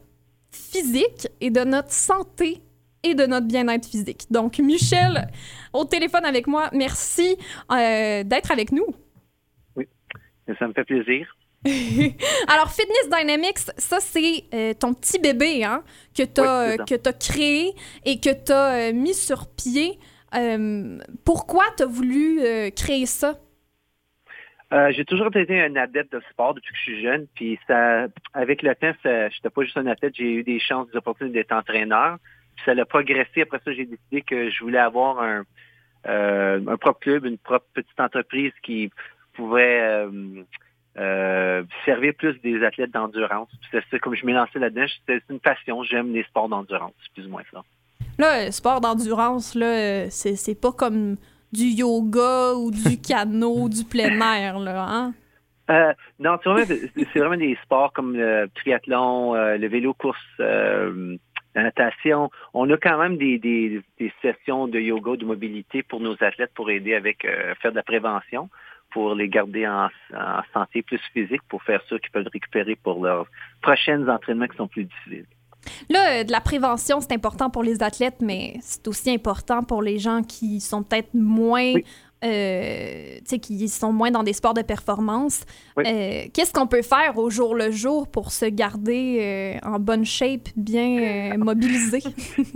physique 0.50 1.28
et 1.41 1.50
de 1.50 1.66
notre 1.66 1.91
santé 1.91 2.64
et 3.04 3.16
de 3.16 3.26
notre 3.26 3.47
bien-être 3.47 3.88
physique. 3.88 4.26
Donc, 4.32 4.60
Michel, 4.60 5.28
au 5.74 5.86
téléphone 5.86 6.26
avec 6.26 6.47
moi, 6.47 6.70
merci 6.74 7.36
euh, 7.72 8.24
d'être 8.24 8.52
avec 8.52 8.72
nous. 8.72 8.88
Ça 10.58 10.68
me 10.68 10.74
fait 10.74 10.84
plaisir. 10.84 11.28
Alors, 12.47 12.72
Fitness 12.72 13.10
Dynamics, 13.10 13.60
ça, 13.78 13.99
c'est 13.99 14.45
euh, 14.53 14.74
ton 14.74 14.93
petit 14.93 15.20
bébé 15.20 15.64
hein, 15.64 15.84
que 16.18 16.24
tu 16.24 16.41
as, 16.41 16.78
Oui, 16.78 16.99
ça. 17.03 17.14
créé 17.14 17.74
et 18.05 18.20
que 18.20 18.30
tu 18.30 18.51
as 18.51 18.91
mis 18.93 19.14
sur 19.14 19.47
pied. 19.47 19.99
Euh, 20.36 20.99
pourquoi 21.26 21.66
tu 21.76 21.84
as 21.84 21.86
voulu 21.86 22.39
euh, 22.41 22.70
créer 22.70 23.05
ça? 23.05 23.39
Euh, 24.72 24.91
j'ai 24.91 25.03
toujours 25.03 25.36
été 25.36 25.62
un 25.62 25.76
adepte 25.76 26.14
de 26.14 26.22
sport 26.30 26.53
depuis 26.53 26.72
que 26.72 26.78
je 26.78 26.84
suis 26.84 27.01
jeune. 27.01 27.28
Puis 27.34 27.60
ça, 27.68 28.07
avec 28.34 28.62
le 28.62 28.76
temps, 28.76 28.93
je 29.03 29.26
n'étais 29.26 29.49
pas 29.49 29.64
juste 29.64 29.78
un 29.78 29.88
athlète, 29.88 30.14
j'ai 30.16 30.32
eu 30.32 30.43
des 30.43 30.60
chances, 30.60 30.89
des 30.91 30.97
opportunités 30.97 31.39
d'être 31.39 31.51
entraîneur. 31.51 32.18
Puis 32.55 32.66
ça 32.66 32.80
a 32.80 32.86
progressé. 32.86 33.41
Après 33.41 33.60
ça, 33.66 33.74
j'ai 33.74 33.86
décidé 33.86 34.22
que 34.22 34.49
je 34.49 34.64
voulais 34.64 34.78
avoir 34.80 35.20
un, 35.22 35.43
euh, 36.07 36.62
un 36.68 36.78
propre 36.78 36.99
club, 36.99 37.26
une 37.26 37.38
propre 37.39 37.66
petite 37.74 37.99
entreprise 37.99 38.53
qui 38.62 38.91
pouvait 39.34 40.05
euh, 41.00 41.60
euh, 41.60 41.64
servir 41.86 42.14
plus 42.18 42.39
des 42.41 42.64
athlètes 42.64 42.91
d'endurance. 42.91 43.50
C'est 43.72 43.84
ça, 43.89 44.00
comme 44.00 44.16
je 44.16 44.26
m'ai 44.26 44.34
lancé 44.34 44.60
là-dedans, 44.60 44.86
c'est 45.08 45.22
une 45.30 45.39
passion. 45.39 45.84
J'aime 45.84 46.14
les 46.14 46.24
sports 46.24 46.50
d'endurance, 46.50 46.93
c'est 47.04 47.14
plus 47.14 47.26
ou 47.28 47.30
moins 47.30 47.43
ça. 47.52 47.64
Là, 48.18 48.45
le 48.45 48.52
sport 48.52 48.82
d'endurance, 48.82 49.56
là, 49.56 49.66
euh, 49.66 50.08
c'est 50.10 50.60
pas 50.60 50.72
comme 50.72 51.16
du 51.52 51.66
yoga 51.66 52.54
ou 52.54 52.72
du 52.72 53.00
canot, 53.08 53.70
du 53.70 53.84
plein 53.84 54.20
air, 54.20 54.60
là, 54.60 54.86
hein? 54.89 55.14
Euh, 55.70 55.93
non, 56.18 56.39
c'est 56.43 56.50
vraiment, 56.50 56.82
c'est 56.95 57.20
vraiment 57.20 57.38
des 57.38 57.56
sports 57.64 57.93
comme 57.93 58.16
le 58.16 58.50
triathlon, 58.56 59.36
euh, 59.36 59.56
le 59.56 59.68
vélo 59.68 59.93
course, 59.93 60.18
euh, 60.39 61.16
la 61.54 61.64
natation. 61.64 62.32
On 62.56 62.68
a 62.72 62.78
quand 62.78 62.97
même 62.97 63.18
des, 63.18 63.38
des, 63.38 63.80
des 64.00 64.12
sessions 64.24 64.68
de 64.68 64.80
yoga, 64.80 65.16
de 65.16 65.26
mobilité 65.26 65.84
pour 65.84 66.00
nos 66.00 66.16
athlètes 66.24 66.52
pour 66.56 66.72
aider 66.72 66.95
avec 66.95 67.24
euh, 67.24 67.54
faire 67.62 67.70
de 67.70 67.76
la 67.76 67.84
prévention, 67.84 68.50
pour 68.92 69.16
les 69.16 69.28
garder 69.30 69.68
en, 69.68 69.88
en 70.14 70.42
santé 70.54 70.82
plus 70.82 71.00
physique, 71.14 71.42
pour 71.48 71.62
faire 71.64 71.82
ça 71.90 71.98
qu'ils 72.00 72.12
peuvent 72.12 72.28
récupérer 72.32 72.76
pour 72.76 73.04
leurs 73.04 73.28
prochains 73.62 74.08
entraînements 74.08 74.48
qui 74.48 74.58
sont 74.58 74.68
plus 74.68 74.86
difficiles. 74.86 75.26
Là, 75.90 76.20
euh, 76.20 76.24
de 76.24 76.32
la 76.32 76.40
prévention, 76.42 77.02
c'est 77.02 77.12
important 77.14 77.50
pour 77.50 77.64
les 77.64 77.84
athlètes, 77.84 78.22
mais 78.22 78.56
c'est 78.62 78.88
aussi 78.88 79.12
important 79.12 79.62
pour 79.64 79.82
les 79.82 79.98
gens 80.00 80.22
qui 80.24 80.62
sont 80.62 80.84
peut-être 80.84 81.14
moins, 81.14 81.74
Oui. 81.74 81.84
euh, 82.24 83.18
tu 83.20 83.22
sais, 83.26 83.40
qui 83.40 83.68
sont 83.68 83.92
moins 83.92 84.10
dans 84.10 84.24
des 84.24 84.32
sports 84.34 84.54
de 84.54 84.62
performance. 84.62 85.46
Oui. 85.76 85.84
Euh, 85.86 86.22
Qu'est-ce 86.34 86.54
qu'on 86.54 86.66
peut 86.66 86.82
faire 86.82 87.18
au 87.18 87.30
jour 87.30 87.56
le 87.56 87.72
jour 87.72 88.08
pour 88.10 88.32
se 88.32 88.46
garder 88.46 89.60
euh, 89.64 89.68
en 89.70 89.80
bonne 89.80 90.06
shape, 90.06 90.48
bien 90.56 91.34
mobilisé? 91.38 92.00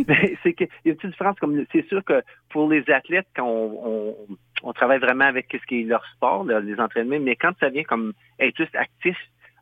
Ben, 0.08 0.30
c'est 0.42 0.54
qu'il 0.54 0.68
y 0.86 0.90
a 0.90 0.92
une 0.92 0.96
petite 0.96 1.12
différence. 1.12 1.38
Comme 1.40 1.62
c'est 1.74 1.86
sûr 1.90 2.04
que 2.06 2.24
pour 2.50 2.70
les 2.70 2.84
athlètes, 2.90 3.28
quand 3.36 3.46
on, 3.48 3.80
on, 3.86 4.16
on 4.64 4.74
travaille 4.74 5.00
vraiment 5.00 5.26
avec 5.26 5.48
ce 5.52 5.66
qui 5.68 5.82
est 5.82 5.84
leur 5.84 6.06
sport, 6.16 6.44
les 6.46 6.80
entraînements, 6.80 7.20
mais 7.20 7.36
quand 7.36 7.54
ça 7.60 7.70
vient 7.70 7.84
comme 7.84 8.14
être 8.40 8.56
juste 8.56 8.76
actif, 8.76 9.18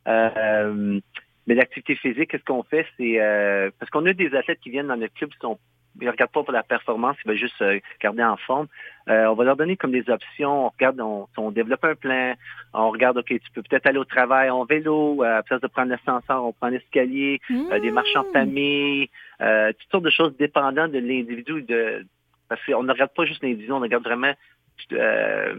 euh, 0.08 0.99
mais 1.47 1.56
l'activité 1.56 1.95
physique, 1.95 2.32
qu'est-ce 2.32 2.43
qu'on 2.45 2.64
fait, 2.64 2.86
c'est 2.97 3.20
euh, 3.20 3.72
parce 3.80 3.89
qu'on 3.89 4.06
a 4.06 4.14
des 4.14 4.34
athlètes 4.36 4.60
qui 4.62 4.70
viennent 4.70 4.88
dans 4.88 4.97
notre 4.97 5.14
club, 5.14 5.32
sont 5.41 5.60
ils 5.99 6.10
regardent 6.10 6.32
pas 6.32 6.43
pour 6.43 6.54
la 6.54 6.64
performance, 6.64 7.18
ils 7.24 7.28
veulent 7.28 7.38
juste 7.38 7.58
se 7.58 7.82
garder 8.02 8.24
en 8.24 8.38
forme. 8.38 8.68
Euh, 9.10 9.26
on 9.26 9.34
va 9.34 9.43
leur 9.43 9.58
donner 9.58 9.76
comme 9.76 9.91
des 9.91 10.10
options. 10.10 10.68
On 10.68 10.70
regarde, 10.70 11.02
on, 11.02 11.28
on 11.38 11.52
développe 11.52 11.84
un 11.84 11.95
plan. 11.95 12.34
On 12.74 12.89
regarde, 12.91 13.18
OK, 13.18 13.28
tu 13.28 13.52
peux 13.54 13.62
peut-être 13.62 13.88
aller 13.88 13.97
au 13.97 14.06
travail 14.06 14.49
en 14.49 14.64
vélo, 14.64 15.24
euh, 15.24 15.39
à 15.39 15.43
place 15.43 15.62
de 15.62 15.68
prendre 15.68 15.89
l'ascenseur, 15.89 16.43
on 16.45 16.54
prend 16.54 16.70
l'escalier, 16.70 17.41
euh, 17.52 17.80
des 17.80 17.91
marches 17.91 18.16
en 18.16 18.24
famille, 18.32 19.10
euh, 19.41 19.74
toutes 19.74 19.91
sortes 19.91 20.06
de 20.06 20.10
choses 20.10 20.36
dépendantes 20.38 20.91
de 20.91 20.99
l'individu. 20.99 21.62
De, 21.64 22.06
parce 22.47 22.64
qu'on 22.66 22.84
ne 22.84 22.91
regarde 22.91 23.14
pas 23.14 23.26
juste 23.26 23.43
l'individu, 23.43 23.72
on 23.72 23.80
regarde 23.80 24.04
vraiment 24.04 24.34
euh, 24.93 25.55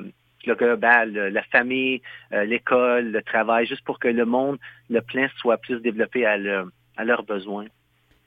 le 0.47 0.55
global, 0.55 1.13
la 1.13 1.43
famille, 1.45 2.03
euh, 2.33 2.45
l'école, 2.45 3.13
le 3.13 3.23
travail, 3.23 3.67
juste 3.67 3.85
pour 3.85 3.99
que 3.99 4.09
le 4.09 4.25
monde, 4.25 4.59
le 4.91 5.01
plein 5.01 5.29
soit 5.37 5.59
plus 5.59 5.81
développé 5.81 6.27
à, 6.27 6.37
leur- 6.37 6.69
à 6.97 7.05
leurs 7.05 7.23
besoins. 7.23 7.67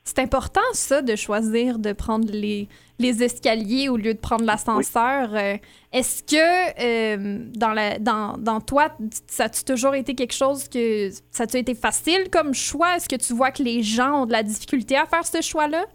C'est 0.08 0.20
important, 0.20 0.62
ça, 0.74 1.02
de 1.02 1.16
choisir 1.16 1.80
de 1.80 1.92
prendre 1.92 2.32
les, 2.32 2.68
les 3.00 3.24
escaliers 3.24 3.90
au 3.90 3.98
lieu 3.98 4.14
de 4.14 4.20
prendre 4.20 4.46
l'ascenseur. 4.46 5.34
Euh, 5.34 5.58
Est-ce 5.92 6.22
que 6.22 6.38
euh, 6.38 7.40
dans, 7.56 7.74
la, 7.74 7.98
dans, 7.98 8.38
dans 8.38 8.62
toi, 8.62 8.96
ça 9.26 9.46
a-tu 9.46 9.64
toujours 9.64 9.96
été 9.96 10.14
quelque 10.14 10.36
chose 10.36 10.70
que 10.70 11.10
ça 11.32 11.44
a-tu 11.46 11.58
été 11.58 11.74
facile 11.74 12.30
comme 12.32 12.54
choix? 12.54 12.96
Est-ce 12.96 13.10
que 13.10 13.16
tu 13.16 13.34
vois 13.34 13.50
que 13.50 13.64
les 13.64 13.82
gens 13.82 14.22
ont 14.22 14.26
de 14.28 14.32
la 14.32 14.44
difficulté 14.44 14.96
à 14.96 15.08
faire 15.08 15.26
ce 15.26 15.42
choix-là? 15.42 15.86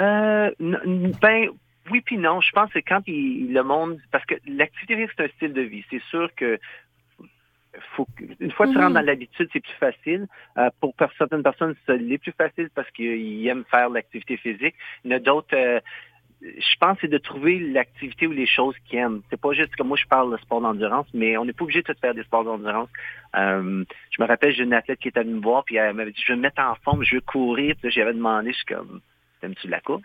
Euh, 0.00 0.50
ben 1.22 1.50
oui 1.90 2.00
puis 2.00 2.18
non. 2.18 2.40
Je 2.40 2.50
pense 2.52 2.72
que 2.72 2.78
quand 2.80 3.02
il- 3.06 3.52
le 3.52 3.62
monde, 3.62 3.98
parce 4.10 4.24
que 4.26 4.34
l'activité 4.46 4.94
physique 4.96 5.10
c'est 5.16 5.24
un 5.24 5.28
style 5.36 5.52
de 5.52 5.62
vie. 5.62 5.84
C'est 5.90 6.02
sûr 6.10 6.28
que 6.34 6.58
faut 7.94 8.06
que- 8.16 8.24
une 8.40 8.50
fois 8.50 8.66
que 8.66 8.72
tu 8.72 8.78
Mhm. 8.78 8.84
rentres 8.84 8.94
dans 8.94 9.04
l'habitude, 9.06 9.48
c'est 9.52 9.60
plus 9.60 9.74
facile. 9.74 10.26
Euh, 10.56 10.70
pour 10.80 10.94
certaines 11.16 11.42
personnes, 11.42 11.74
c'est 11.86 12.18
plus 12.18 12.32
facile 12.32 12.70
parce 12.74 12.90
qu'ils 12.90 13.46
aiment 13.46 13.64
faire 13.70 13.88
l'activité 13.90 14.36
physique. 14.36 14.74
Il 15.04 15.10
y 15.10 15.14
en 15.14 15.16
a 15.18 15.20
d'autres. 15.20 15.54
euh, 15.54 15.80
je 16.40 16.76
pense 16.78 16.94
que 16.94 17.00
c'est 17.02 17.08
de 17.08 17.18
trouver 17.18 17.58
l'activité 17.58 18.26
ou 18.28 18.32
les 18.32 18.46
choses 18.46 18.76
qu'ils 18.86 19.00
aiment. 19.00 19.22
C'est 19.28 19.40
pas 19.40 19.52
juste 19.54 19.74
comme 19.76 19.88
moi 19.88 19.96
je 19.96 20.06
parle 20.06 20.30
de 20.32 20.36
sport 20.40 20.60
d'endurance, 20.60 21.06
mais 21.12 21.36
on 21.36 21.44
n'est 21.44 21.52
pas 21.52 21.64
obligé 21.64 21.82
de 21.82 21.92
faire 22.00 22.14
des 22.14 22.22
sports 22.22 22.44
d'endurance. 22.44 22.88
Euh, 23.36 23.84
je 24.12 24.22
me 24.22 24.26
rappelle, 24.28 24.54
j'ai 24.54 24.62
une 24.62 24.72
athlète 24.72 25.00
qui 25.00 25.08
était 25.08 25.22
venue 25.24 25.34
me 25.34 25.40
voir, 25.42 25.64
puis 25.64 25.76
elle 25.76 25.94
m'avait 25.94 26.12
dit 26.12 26.22
Je 26.24 26.32
veux 26.32 26.36
me 26.36 26.42
mettre 26.42 26.62
en 26.62 26.76
forme, 26.76 27.02
je 27.02 27.16
veux 27.16 27.20
courir. 27.22 27.74
Puis 27.82 27.90
j'avais 27.90 28.12
demandé, 28.14 28.52
je 28.52 28.56
suis 28.56 28.66
comme 28.66 29.00
T'aimes-tu 29.40 29.68
la 29.68 29.80
course? 29.80 30.02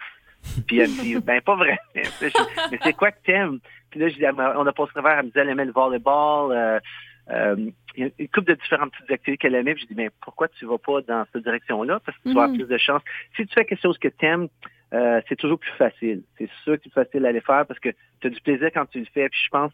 Puis 0.68 0.80
elle 0.80 0.90
me 0.90 1.02
dit 1.02 1.16
Ben 1.20 1.42
pas 1.42 1.56
vrai. 1.56 1.78
Je- 1.96 2.70
mais 2.72 2.80
c'est 2.84 2.94
quoi 2.94 3.12
que 3.12 3.22
t'aimes? 3.24 3.60
Puis 3.90 4.00
là, 4.00 4.10
je 4.10 4.16
dis, 4.16 4.26
on 4.26 4.66
a 4.66 4.72
passé 4.74 4.90
au 4.90 5.02
travers, 5.02 5.20
elle 5.20 5.26
me 5.26 5.30
disait 5.30 5.42
elle 5.42 5.50
aimait 5.50 5.66
le 5.66 5.72
volleyball. 5.72 6.52
Euh, 6.52 6.80
euh, 7.32 7.56
une 7.96 8.10
couple 8.30 8.48
de 8.50 8.56
différentes 8.56 8.92
petites 8.92 9.12
activités 9.12 9.38
qu'elle 9.38 9.56
aimait. 9.56 9.74
Puis 9.76 9.84
je 9.84 9.88
dis 9.88 9.94
ben 9.96 10.10
pourquoi 10.22 10.48
tu 10.50 10.66
vas 10.66 10.78
pas 10.78 11.02
dans 11.02 11.26
cette 11.32 11.44
direction-là? 11.44 12.00
Parce 12.06 12.18
que 12.18 12.24
tu 12.24 12.34
vas 12.34 12.44
avoir 12.44 12.50
Mhm. 12.50 12.58
plus 12.58 12.68
de 12.68 12.78
chance. 12.78 13.02
Si 13.36 13.46
tu 13.46 13.54
fais 13.54 13.66
quelque 13.66 13.82
chose 13.82 13.98
que 13.98 14.08
tu 14.10 14.26
aimes, 14.26 14.48
c'est 15.30 15.36
toujours 15.38 15.60
plus 15.60 15.72
facile. 15.78 16.24
C'est 16.38 16.50
sûr 16.64 16.74
que 16.76 16.82
c'est 16.84 16.90
plus 16.92 17.04
facile 17.04 17.26
à 17.26 17.30
aller 17.30 17.42
faire 17.42 17.66
parce 17.66 17.80
que 17.80 17.90
tu 18.20 18.28
as 18.28 18.30
du 18.30 18.42
plaisir 18.42 18.70
quand 18.74 18.86
tu 18.88 19.00
le 19.00 19.06
fais. 19.14 19.30
Puis 19.30 19.40
je 19.46 19.50
pense 19.50 19.72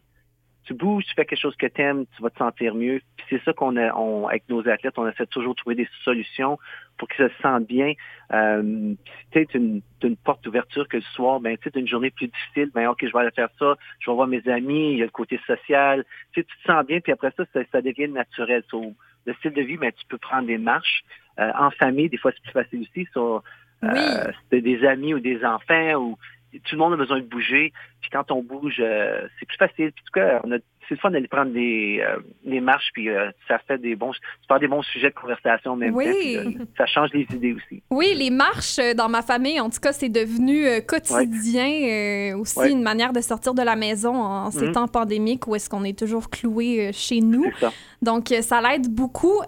tu 0.64 0.74
bouges, 0.74 1.04
tu 1.04 1.14
fais 1.14 1.24
quelque 1.24 1.40
chose 1.40 1.56
que 1.56 1.66
tu 1.66 1.80
aimes, 1.80 2.04
tu 2.16 2.22
vas 2.22 2.30
te 2.30 2.38
sentir 2.38 2.74
mieux. 2.74 3.00
Puis 3.16 3.26
c'est 3.30 3.42
ça 3.44 3.52
qu'on 3.52 3.76
a, 3.76 3.94
on, 3.94 4.28
avec 4.28 4.48
nos 4.48 4.66
athlètes, 4.68 4.98
on 4.98 5.08
essaie 5.08 5.26
toujours 5.26 5.54
de 5.54 5.58
trouver 5.60 5.76
des 5.76 5.88
solutions 6.04 6.58
pour 6.98 7.08
qu'ils 7.08 7.28
se 7.28 7.42
sentent 7.42 7.66
bien. 7.66 7.94
Euh, 8.32 8.94
tu 9.32 9.40
sais, 9.40 9.46
une, 9.54 9.80
une 10.02 10.16
porte 10.16 10.44
d'ouverture 10.44 10.86
que 10.88 10.98
le 10.98 11.02
soir, 11.14 11.40
ben, 11.40 11.56
tu 11.56 11.70
sais, 11.70 11.78
une 11.78 11.88
journée 11.88 12.10
plus 12.10 12.28
difficile, 12.28 12.70
ben, 12.74 12.88
OK, 12.88 12.98
je 13.06 13.12
vais 13.12 13.18
aller 13.18 13.30
faire 13.30 13.48
ça, 13.58 13.76
je 14.00 14.10
vais 14.10 14.14
voir 14.14 14.28
mes 14.28 14.46
amis, 14.48 14.92
il 14.92 14.98
y 14.98 15.02
a 15.02 15.06
le 15.06 15.10
côté 15.10 15.40
social. 15.46 16.04
Tu 16.32 16.40
sais, 16.40 16.46
tu 16.46 16.56
te 16.58 16.72
sens 16.72 16.84
bien, 16.86 17.00
puis 17.00 17.12
après 17.12 17.32
ça, 17.36 17.44
ça, 17.52 17.60
ça 17.72 17.80
devient 17.82 18.08
naturel. 18.08 18.62
So, 18.70 18.94
le 19.26 19.34
style 19.34 19.52
de 19.52 19.62
vie, 19.62 19.76
ben, 19.76 19.92
tu 19.92 20.04
peux 20.08 20.18
prendre 20.18 20.46
des 20.46 20.58
marches 20.58 21.04
euh, 21.38 21.50
en 21.58 21.70
famille, 21.70 22.08
des 22.08 22.18
fois, 22.18 22.32
c'est 22.32 22.42
plus 22.42 22.52
facile 22.52 22.82
aussi. 22.82 23.08
So, 23.12 23.42
euh, 23.82 24.32
c'est 24.50 24.60
des 24.60 24.84
amis 24.84 25.14
ou 25.14 25.20
des 25.20 25.42
enfants 25.44 25.94
ou 25.94 26.18
tout 26.58 26.74
le 26.74 26.78
monde 26.78 26.92
a 26.94 26.96
besoin 26.96 27.18
de 27.20 27.24
bouger. 27.24 27.72
Puis 28.00 28.10
quand 28.10 28.30
on 28.32 28.42
bouge, 28.42 28.76
euh, 28.80 29.26
c'est 29.38 29.46
plus 29.46 29.56
facile. 29.56 29.92
Puis 29.92 30.02
en 30.02 30.06
tout 30.06 30.12
cas, 30.20 30.40
on 30.44 30.52
a, 30.52 30.56
c'est 30.88 30.94
le 30.94 30.96
fun 30.96 31.10
d'aller 31.12 31.28
prendre 31.28 31.52
des, 31.52 32.00
euh, 32.04 32.18
des 32.44 32.60
marches, 32.60 32.88
puis 32.92 33.08
euh, 33.08 33.30
ça 33.46 33.58
fait 33.60 33.78
des 33.78 33.94
bons, 33.94 34.10
tu 34.12 34.58
des 34.58 34.66
bons 34.66 34.82
sujets 34.82 35.10
de 35.10 35.14
conversation 35.14 35.72
en 35.72 35.76
même 35.76 35.94
Oui. 35.94 36.06
temps. 36.06 36.50
puis, 36.50 36.58
ça 36.76 36.86
change 36.86 37.10
les 37.12 37.26
idées 37.32 37.52
aussi. 37.52 37.82
Oui, 37.90 38.14
les 38.16 38.30
marches 38.30 38.80
dans 38.96 39.08
ma 39.08 39.22
famille, 39.22 39.60
en 39.60 39.70
tout 39.70 39.78
cas, 39.80 39.92
c'est 39.92 40.08
devenu 40.08 40.64
quotidien. 40.86 42.36
aussi 42.36 42.58
Ouais. 42.58 42.72
une 42.72 42.82
manière 42.82 43.12
de 43.12 43.20
sortir 43.20 43.54
de 43.54 43.62
la 43.62 43.76
maison 43.76 44.14
en 44.14 44.50
ces 44.50 44.66
Mhm. 44.66 44.72
temps 44.72 44.88
pandémiques 44.88 45.46
où 45.46 45.54
est-ce 45.54 45.70
qu'on 45.70 45.84
est 45.84 45.96
toujours 45.98 46.28
cloué 46.30 46.90
chez 46.92 47.20
nous. 47.20 47.46
Ça. 47.60 47.70
Donc, 48.02 48.28
ça 48.40 48.60
l'aide 48.60 48.88
beaucoup. 48.88 49.40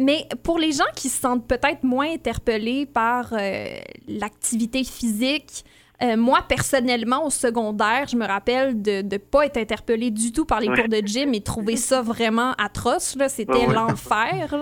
Mais 0.00 0.26
pour 0.44 0.58
les 0.60 0.70
gens 0.72 0.84
qui 0.94 1.08
se 1.08 1.20
sentent 1.20 1.48
peut-être 1.48 1.82
moins 1.82 2.08
interpellés 2.12 2.86
par 2.86 3.32
euh, 3.32 3.64
l'activité 4.06 4.84
physique, 4.84 5.64
euh, 6.02 6.16
moi, 6.16 6.42
personnellement, 6.48 7.26
au 7.26 7.30
secondaire, 7.30 8.06
je 8.08 8.16
me 8.16 8.24
rappelle 8.24 8.80
de 8.80 9.02
ne 9.02 9.16
pas 9.16 9.46
être 9.46 9.56
interpellée 9.56 10.10
du 10.12 10.30
tout 10.30 10.44
par 10.44 10.60
les 10.60 10.68
Ouais. 10.68 10.76
cours 10.78 10.88
de 10.88 11.04
gym 11.04 11.34
et 11.34 11.40
trouver 11.40 11.76
ça 11.76 12.02
vraiment 12.02 12.52
atroce. 12.52 13.16
là. 13.16 13.28
C'était 13.28 13.52
Ouais, 13.52 13.66
ouais. 13.66 13.74
l'enfer. 13.74 14.54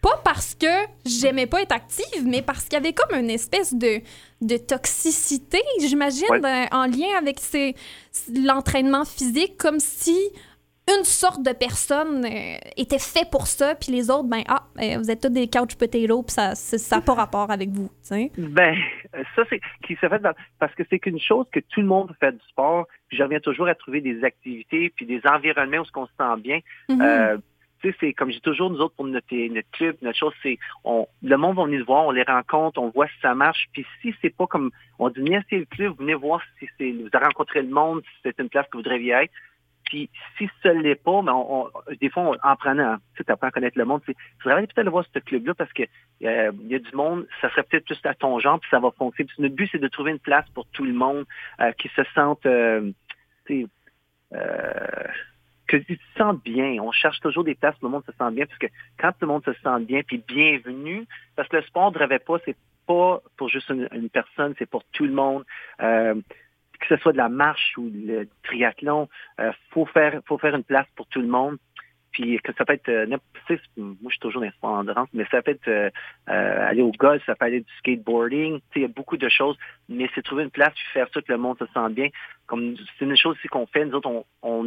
Pas 0.00 0.20
parce 0.24 0.54
que 0.54 0.66
j'aimais 1.04 1.46
pas 1.46 1.60
être 1.62 1.72
active, 1.72 2.24
mais 2.24 2.40
parce 2.40 2.64
qu'il 2.64 2.74
y 2.74 2.76
avait 2.76 2.92
comme 2.94 3.18
une 3.18 3.28
espèce 3.30 3.74
de, 3.74 4.00
de 4.40 4.56
toxicité, 4.56 5.60
j'imagine, 5.80 6.26
en 6.72 6.86
lien 6.86 7.18
avec 7.18 7.38
l'entraînement 8.32 9.04
physique, 9.04 9.56
comme 9.58 9.80
si 9.80 10.16
une 10.88 11.04
sorte 11.04 11.42
de 11.42 11.52
personne 11.52 12.24
euh, 12.24 12.56
était 12.76 12.98
fait 12.98 13.28
pour 13.30 13.46
ça, 13.46 13.74
puis 13.74 13.92
les 13.92 14.10
autres, 14.10 14.28
ben, 14.28 14.42
ah, 14.48 14.64
euh, 14.80 14.96
vous 14.98 15.10
êtes 15.10 15.20
tous 15.20 15.28
des 15.28 15.48
couch 15.48 15.76
potatoes, 15.76 16.22
puis 16.22 16.34
ça 16.34 16.54
n'a 16.96 17.02
pas 17.02 17.14
rapport 17.14 17.50
avec 17.50 17.70
vous, 17.70 17.88
tu 17.88 18.08
sais. 18.08 18.32
Ben, 18.38 18.74
ça, 19.36 19.42
c'est 19.50 19.60
qui 19.86 19.94
se 19.96 20.08
fait 20.08 20.18
dans- 20.18 20.34
parce 20.58 20.74
que 20.74 20.82
c'est 20.88 20.98
qu'une 20.98 21.20
chose 21.20 21.46
que 21.52 21.60
tout 21.60 21.80
le 21.80 21.86
monde 21.86 22.14
fait 22.20 22.32
du 22.32 22.40
sport. 22.48 22.86
Puis 23.08 23.16
je 23.16 23.22
reviens 23.22 23.40
toujours 23.40 23.68
à 23.68 23.74
trouver 23.74 24.00
des 24.00 24.22
activités 24.24 24.90
puis 24.90 25.06
des 25.06 25.20
environnements 25.24 25.78
où 25.78 25.98
on 26.00 26.06
se 26.06 26.12
sent 26.18 26.40
bien. 26.42 26.60
Mhm. 26.88 27.00
Euh, 27.02 27.36
tu 27.80 27.90
sais, 27.90 27.96
c'est 28.00 28.12
comme 28.12 28.30
j'ai 28.30 28.40
toujours, 28.40 28.70
nous 28.70 28.80
autres, 28.80 28.94
pour 28.96 29.06
notre, 29.06 29.26
notre 29.54 29.70
club, 29.70 29.96
notre 30.02 30.18
chose, 30.18 30.32
c'est 30.42 30.58
on, 30.84 31.06
le 31.22 31.36
monde 31.36 31.56
va 31.56 31.64
venir 31.64 31.84
voir, 31.86 32.06
on 32.06 32.10
les 32.10 32.24
rencontre, 32.24 32.80
on 32.80 32.90
voit 32.90 33.06
si 33.06 33.14
ça 33.22 33.34
marche. 33.34 33.68
Puis 33.72 33.86
si 34.02 34.12
c'est 34.20 34.34
pas 34.34 34.46
comme 34.46 34.70
on 34.98 35.08
dit, 35.10 35.20
venez 35.20 35.36
essayer 35.36 35.60
le 35.60 35.66
club, 35.76 35.94
venez 35.98 36.14
voir 36.14 36.40
si 36.58 36.66
c'est 36.76 36.90
vous 36.90 37.08
avez 37.12 37.26
rencontré 37.26 37.62
le 37.62 37.68
monde, 37.68 38.02
si 38.02 38.20
c'est 38.24 38.38
une 38.40 38.48
place 38.48 38.66
que 38.66 38.76
vous 38.76 38.82
voudriez 38.82 39.12
être. 39.12 39.32
Puis 39.88 40.10
si 40.36 40.48
ce 40.62 40.68
l'est 40.68 40.94
pas, 41.02 41.22
ben 41.22 41.32
on, 41.32 41.64
on- 41.66 41.70
des 42.00 42.10
fois, 42.10 42.22
on- 42.24 42.48
en 42.48 42.56
prenant, 42.56 42.96
tu 43.16 43.24
sais, 43.24 43.30
apprends 43.30 43.48
à 43.48 43.50
connaître 43.50 43.78
le 43.78 43.84
monde, 43.84 44.02
tu 44.04 44.50
aller 44.50 44.66
peut-être 44.66 44.88
voir 44.90 45.04
ce 45.12 45.18
club-là 45.18 45.54
parce 45.54 45.72
que 45.72 45.82
euh, 45.82 46.52
il 46.62 46.68
y 46.68 46.74
a 46.74 46.78
du 46.78 46.94
monde, 46.94 47.26
ça 47.40 47.50
serait 47.50 47.62
peut-être 47.62 47.86
plus 47.86 47.98
à 48.04 48.14
ton 48.14 48.38
genre, 48.38 48.60
puis 48.60 48.68
ça 48.70 48.78
va 48.80 48.90
fonctionner. 48.92 49.30
Notre 49.38 49.54
but, 49.54 49.68
c'est 49.72 49.78
de 49.78 49.88
trouver 49.88 50.12
une 50.12 50.18
place 50.18 50.48
pour 50.50 50.66
tout 50.68 50.84
le 50.84 50.92
monde 50.92 51.24
euh, 51.60 51.72
qui 51.72 51.88
se 51.88 52.02
sente 52.14 52.44
euh, 52.46 52.90
tu 53.46 53.62
sais, 53.62 53.66
euh, 54.34 55.06
que 55.66 55.76
tu 55.76 55.98
te 55.98 56.32
bien. 56.44 56.82
On 56.82 56.92
cherche 56.92 57.20
toujours 57.20 57.44
des 57.44 57.54
places 57.54 57.76
où 57.82 57.86
le 57.86 57.92
monde 57.92 58.04
se 58.04 58.12
sent 58.12 58.30
bien, 58.32 58.46
parce 58.46 58.58
que 58.58 58.66
quand 58.98 59.12
tout 59.12 59.18
le 59.22 59.28
monde 59.28 59.44
se 59.44 59.52
sent 59.52 59.80
bien, 59.86 60.02
puis 60.02 60.22
bienvenu, 60.26 61.06
parce 61.36 61.48
que 61.48 61.56
le 61.56 61.62
sport 61.62 61.92
ne 61.92 61.98
rêvait 61.98 62.18
pas, 62.18 62.38
c'est 62.44 62.56
pas 62.86 63.20
pour 63.36 63.48
juste 63.48 63.68
une, 63.68 63.88
une 63.92 64.08
personne, 64.08 64.54
c'est 64.58 64.68
pour 64.68 64.82
tout 64.92 65.04
le 65.04 65.12
monde. 65.12 65.44
Euh, 65.80 66.14
que 66.80 66.86
ce 66.88 66.96
soit 67.02 67.12
de 67.12 67.18
la 67.18 67.28
marche 67.28 67.76
ou 67.76 67.90
le 67.92 68.28
triathlon, 68.44 69.08
euh, 69.40 69.52
faut 69.70 69.86
faire 69.86 70.20
faut 70.26 70.38
faire 70.38 70.54
une 70.54 70.64
place 70.64 70.86
pour 70.96 71.06
tout 71.08 71.20
le 71.20 71.28
monde. 71.28 71.56
Puis 72.10 72.38
que 72.42 72.52
ça 72.54 72.64
peut 72.64 72.72
être, 72.72 72.88
euh, 72.88 73.06
moi 73.06 73.18
je 74.04 74.10
suis 74.10 74.18
toujours 74.18 74.42
dans 74.62 74.68
endurance, 74.68 75.08
mais 75.12 75.26
ça 75.30 75.42
peut 75.42 75.50
être 75.50 75.68
euh, 75.68 75.90
euh, 76.30 76.68
aller 76.68 76.80
au 76.80 76.90
golf, 76.92 77.22
ça 77.26 77.34
peut 77.34 77.44
aller 77.44 77.60
du 77.60 77.72
skateboarding, 77.78 78.60
tu 78.60 78.60
sais, 78.60 78.64
il 78.76 78.82
y 78.82 78.84
a 78.86 78.88
beaucoup 78.88 79.18
de 79.18 79.28
choses, 79.28 79.58
mais 79.90 80.08
c'est 80.14 80.22
trouver 80.22 80.44
une 80.44 80.50
place 80.50 80.72
puis 80.74 80.84
faire 80.94 81.06
ça 81.12 81.20
que 81.20 81.30
le 81.30 81.38
monde 81.38 81.58
se 81.58 81.66
sent 81.66 81.90
bien. 81.90 82.08
Comme 82.46 82.76
c'est 82.98 83.04
une 83.04 83.16
chose 83.16 83.36
aussi 83.36 83.48
qu'on 83.48 83.66
fait, 83.66 83.84
nous 83.84 83.94
autres, 83.94 84.08
on, 84.08 84.24
on 84.42 84.64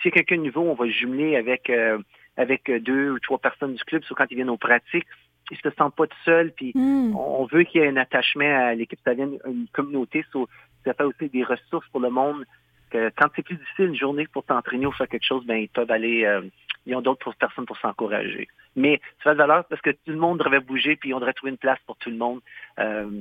s'il 0.00 0.06
y 0.06 0.08
a 0.08 0.10
quelqu'un 0.10 0.36
de 0.36 0.42
nouveau, 0.42 0.62
on 0.62 0.74
va 0.74 0.86
jumeler 0.86 1.36
avec 1.36 1.70
euh, 1.70 1.98
avec 2.36 2.70
deux 2.70 3.10
ou 3.12 3.18
trois 3.20 3.38
personnes 3.38 3.74
du 3.74 3.84
club, 3.84 4.04
soit 4.04 4.16
quand 4.16 4.26
ils 4.30 4.36
viennent 4.36 4.50
aux 4.50 4.58
pratiques, 4.58 5.06
ils 5.50 5.58
se 5.58 5.70
sentent 5.76 5.96
pas 5.96 6.06
tout 6.06 6.16
seuls, 6.24 6.52
puis 6.52 6.72
Hmm. 6.74 7.14
on 7.16 7.46
veut 7.46 7.64
qu'il 7.64 7.80
y 7.80 7.84
ait 7.84 7.88
un 7.88 7.96
attachement 7.96 8.44
à 8.44 8.74
l'équipe, 8.74 8.98
ça 9.04 9.14
vienne 9.14 9.38
une 9.46 9.66
communauté, 9.72 10.24
so, 10.32 10.48
ça 10.84 10.94
fait 10.94 11.04
aussi 11.04 11.28
des 11.28 11.44
ressources 11.44 11.86
pour 11.88 12.00
le 12.00 12.10
monde. 12.10 12.44
Que 12.90 13.10
quand 13.16 13.28
c'est 13.34 13.42
plus 13.42 13.56
difficile 13.56 13.86
une 13.86 13.96
journée 13.96 14.26
pour 14.26 14.44
t'entraîner 14.44 14.86
ou 14.86 14.92
faire 14.92 15.08
quelque 15.08 15.24
chose, 15.24 15.46
ben 15.46 15.56
ils 15.56 15.68
peuvent 15.68 15.90
aller, 15.90 16.24
euh, 16.24 16.42
ils 16.84 16.94
ont 16.94 17.00
d'autres 17.00 17.32
personnes 17.32 17.64
pour 17.64 17.78
s'encourager. 17.78 18.48
Mais 18.76 19.00
ça 19.18 19.30
fait 19.30 19.34
de 19.34 19.38
valeur 19.38 19.64
parce 19.64 19.80
que 19.80 19.90
tout 19.90 19.98
le 20.08 20.16
monde 20.16 20.38
devrait 20.38 20.60
bouger, 20.60 20.96
puis 20.96 21.14
on 21.14 21.18
devrait 21.18 21.32
trouver 21.32 21.52
une 21.52 21.58
place 21.58 21.78
pour 21.86 21.96
tout 21.96 22.10
le 22.10 22.16
monde. 22.16 22.40
Euh, 22.78 23.20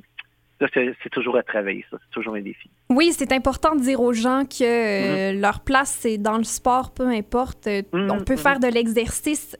c'est 0.74 0.94
c'est 1.04 1.10
toujours 1.10 1.38
à 1.38 1.44
travailler, 1.44 1.86
ça, 1.90 1.98
c'est 2.02 2.12
toujours 2.12 2.36
un 2.36 2.42
défi. 2.42 2.70
Oui, 2.90 3.14
c'est 3.18 3.32
important 3.32 3.76
de 3.76 3.82
dire 3.82 4.02
aux 4.02 4.14
gens 4.14 4.44
que 4.46 4.64
euh, 4.64 5.34
leur 5.40 5.62
place, 5.62 5.98
c'est 6.02 6.18
dans 6.18 6.38
le 6.38 6.44
sport, 6.44 6.92
peu 6.92 7.08
importe. 7.08 7.68
Euh, 7.68 7.82
Mhm, 7.94 8.12
On 8.12 8.24
peut 8.24 8.34
mhm. 8.34 8.40
faire 8.40 8.60
de 8.60 8.68
l'exercice. 8.68 9.56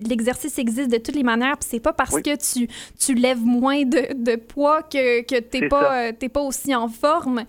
L'exercice 0.00 0.58
existe 0.58 0.90
de 0.90 0.98
toutes 0.98 1.14
les 1.14 1.22
manières. 1.22 1.56
Puis 1.58 1.68
c'est 1.70 1.80
pas 1.80 1.92
parce 1.92 2.12
Oui. 2.12 2.22
que 2.22 2.36
tu, 2.36 2.68
tu 2.98 3.14
lèves 3.14 3.40
moins 3.44 3.82
de, 3.84 4.14
de 4.22 4.36
poids 4.36 4.82
que, 4.82 5.22
que 5.22 5.40
t'es 5.40 5.68
pas, 5.68 6.08
euh, 6.08 6.12
pas 6.32 6.40
aussi 6.42 6.74
en 6.74 6.88
forme. 6.88 7.40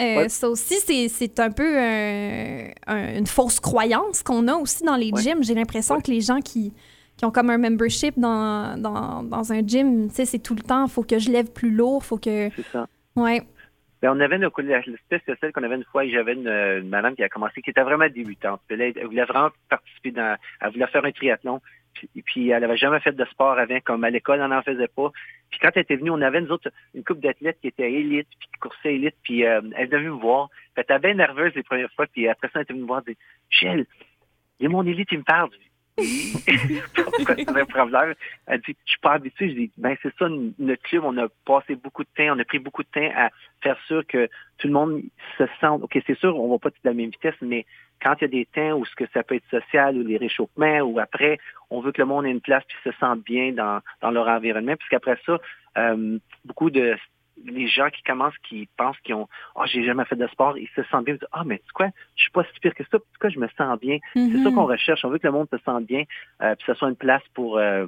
Euh, 0.00 0.16
Ouais. 0.16 0.28
Ça 0.28 0.48
aussi, 0.48 0.74
c'est- 0.84 1.08
c'est 1.08 1.38
un 1.40 1.50
peu 1.50 1.78
un- 1.78 2.68
un- 2.88 3.18
une 3.18 3.26
fausse 3.26 3.60
croyance 3.60 4.22
qu'on 4.22 4.48
a 4.48 4.54
aussi 4.54 4.82
dans 4.84 4.96
les 4.96 5.12
Ouais. 5.12 5.22
gyms. 5.22 5.42
J'ai 5.44 5.54
l'impression 5.54 5.96
Ouais. 5.96 6.02
que 6.02 6.10
les 6.10 6.20
gens 6.20 6.40
qui, 6.40 6.72
qui 7.16 7.24
ont 7.24 7.30
comme 7.30 7.50
un 7.50 7.58
membership 7.58 8.18
dans, 8.18 8.80
dans, 8.80 9.22
dans 9.22 9.52
un 9.52 9.66
gym, 9.66 10.08
tu 10.08 10.14
sais, 10.14 10.24
c'est 10.24 10.40
tout 10.40 10.54
le 10.54 10.62
temps, 10.62 10.86
faut 10.88 11.02
que 11.02 11.18
je 11.18 11.30
lève 11.30 11.52
plus 11.52 11.70
lourd, 11.70 12.04
faut 12.04 12.18
que... 12.18 12.50
C'est 12.56 12.66
ça. 12.66 12.86
Ouais. 13.16 13.42
Ben, 14.02 14.12
on 14.14 14.20
avait 14.20 14.36
une, 14.36 14.50
l'espèce 14.86 15.24
de 15.26 15.36
celle 15.40 15.52
qu'on 15.52 15.62
avait 15.62 15.76
une 15.76 15.84
fois, 15.84 16.06
j'avais 16.06 16.34
une, 16.34 16.48
une 16.48 16.88
madame 16.88 17.14
qui 17.14 17.22
a 17.22 17.28
commencé, 17.28 17.62
qui 17.62 17.70
était 17.70 17.82
vraiment 17.82 18.08
débutante. 18.08 18.60
Elle, 18.68 18.80
elle 18.82 19.06
voulait 19.06 19.24
vraiment 19.24 19.50
participer 19.70 20.10
dans, 20.10 20.36
elle 20.60 20.72
voulait 20.72 20.86
faire 20.88 21.04
un 21.04 21.12
triathlon. 21.12 21.60
Puis, 21.94 22.10
puis 22.26 22.50
elle 22.50 22.64
avait 22.64 22.76
jamais 22.76 23.00
fait 23.00 23.12
de 23.12 23.24
sport 23.26 23.56
avant, 23.56 23.78
comme 23.80 24.04
à 24.04 24.10
l'école, 24.10 24.40
elle 24.40 24.50
n'en 24.50 24.62
faisait 24.62 24.88
pas. 24.88 25.10
Puis 25.50 25.60
quand 25.60 25.70
elle 25.74 25.82
était 25.82 25.96
venue, 25.96 26.10
on 26.10 26.20
avait 26.20 26.40
nous 26.40 26.50
autres 26.50 26.70
une 26.92 27.04
couple 27.04 27.20
d'athlètes 27.20 27.58
qui 27.60 27.68
étaient 27.68 27.90
élite, 27.90 28.28
puis 28.38 28.48
qui 28.52 28.60
coursaient 28.60 28.96
élite, 28.96 29.14
puis 29.22 29.46
euh, 29.46 29.62
elle 29.76 29.84
est 29.84 29.96
venue 29.96 30.10
me 30.10 30.20
voir. 30.20 30.48
Puis 30.50 30.58
elle 30.76 30.82
était 30.82 30.98
bien 30.98 31.14
nerveuse 31.14 31.54
les 31.54 31.62
premières 31.62 31.92
fois, 31.92 32.06
puis 32.06 32.28
après 32.28 32.48
ça, 32.48 32.54
elle 32.56 32.62
était 32.62 32.72
venue 32.72 32.82
me 32.82 32.88
voir, 32.88 33.02
elle 33.06 33.14
dit, 33.14 33.20
Gilles, 33.48 33.86
il 34.58 34.64
y 34.64 34.66
a 34.66 34.68
mon 34.68 34.84
élite, 34.84 35.08
il 35.12 35.18
me 35.18 35.24
parle. 35.24 35.50
Pourquoi 36.94 37.60
un 37.60 37.64
problème? 37.66 38.14
Elle 38.46 38.60
dit, 38.62 38.76
je 38.84 38.90
suis 38.90 39.00
pas 39.00 39.12
habituée. 39.12 39.50
Je 39.50 39.54
dis, 39.54 39.70
ben, 39.76 39.96
c'est 40.02 40.12
ça, 40.18 40.26
notre 40.58 40.82
club, 40.82 41.04
on 41.04 41.16
a 41.18 41.28
passé 41.44 41.76
beaucoup 41.76 42.02
de 42.02 42.08
temps, 42.16 42.34
on 42.34 42.38
a 42.38 42.44
pris 42.44 42.58
beaucoup 42.58 42.82
de 42.82 42.88
temps 42.88 43.12
à 43.16 43.30
faire 43.62 43.78
sûr 43.86 44.04
que 44.06 44.28
tout 44.58 44.66
le 44.66 44.72
monde 44.72 45.02
se 45.38 45.44
sente, 45.60 45.82
OK, 45.82 45.98
c'est 46.06 46.18
sûr, 46.18 46.38
on 46.38 46.50
va 46.50 46.58
pas 46.58 46.68
à 46.68 46.72
la 46.84 46.94
même 46.94 47.10
vitesse, 47.10 47.34
mais 47.40 47.64
quand 48.02 48.14
il 48.20 48.22
y 48.22 48.24
a 48.24 48.28
des 48.28 48.46
temps 48.46 48.78
où 48.78 48.84
ce 48.84 48.94
que 48.94 49.04
ça 49.12 49.22
peut 49.22 49.36
être 49.36 49.48
social 49.50 49.96
ou 49.96 50.02
les 50.02 50.16
réchauffements 50.16 50.80
ou 50.80 50.98
après, 50.98 51.38
on 51.70 51.80
veut 51.80 51.92
que 51.92 52.02
le 52.02 52.06
monde 52.06 52.26
ait 52.26 52.30
une 52.30 52.40
place 52.40 52.64
puis 52.68 52.76
se 52.84 52.96
sente 52.98 53.22
bien 53.24 53.52
dans, 53.52 53.80
dans 54.02 54.10
leur 54.10 54.28
environnement. 54.28 54.76
Puisqu'après 54.76 55.18
ça, 55.24 55.38
euh, 55.78 56.18
beaucoup 56.44 56.70
de 56.70 56.96
les 57.44 57.66
gens 57.68 57.90
qui 57.90 58.02
commencent, 58.02 58.38
qui 58.48 58.68
pensent 58.76 58.98
qu'ils 59.00 59.14
ont 59.14 59.28
Ah, 59.56 59.64
j'ai 59.66 59.84
jamais 59.84 60.04
fait 60.04 60.16
de 60.16 60.26
sport, 60.28 60.56
ils 60.58 60.68
se 60.76 60.82
sentent 60.84 61.04
bien, 61.04 61.14
ils 61.14 61.18
disent 61.18 61.28
Ah, 61.32 61.42
mais 61.44 61.58
tu 61.66 61.72
quoi, 61.72 61.88
je 62.16 62.22
suis 62.22 62.30
pas 62.30 62.44
si 62.44 62.60
pire 62.60 62.74
que 62.74 62.84
ça, 62.84 62.98
puis 62.98 63.18
quoi, 63.20 63.30
je 63.30 63.38
me 63.38 63.48
sens 63.56 63.78
bien. 63.80 63.98
C'est 64.14 64.42
ça 64.42 64.48
Mhm. 64.50 64.54
qu'on 64.54 64.66
recherche. 64.66 65.04
On 65.04 65.10
veut 65.10 65.18
que 65.18 65.26
le 65.26 65.32
monde 65.32 65.48
se 65.50 65.58
sente 65.58 65.84
bien, 65.86 66.04
euh, 66.42 66.54
puis 66.54 66.66
que 66.66 66.72
ce 66.72 66.78
soit 66.78 66.88
une 66.88 66.96
place 66.96 67.22
pour 67.34 67.58
euh, 67.58 67.86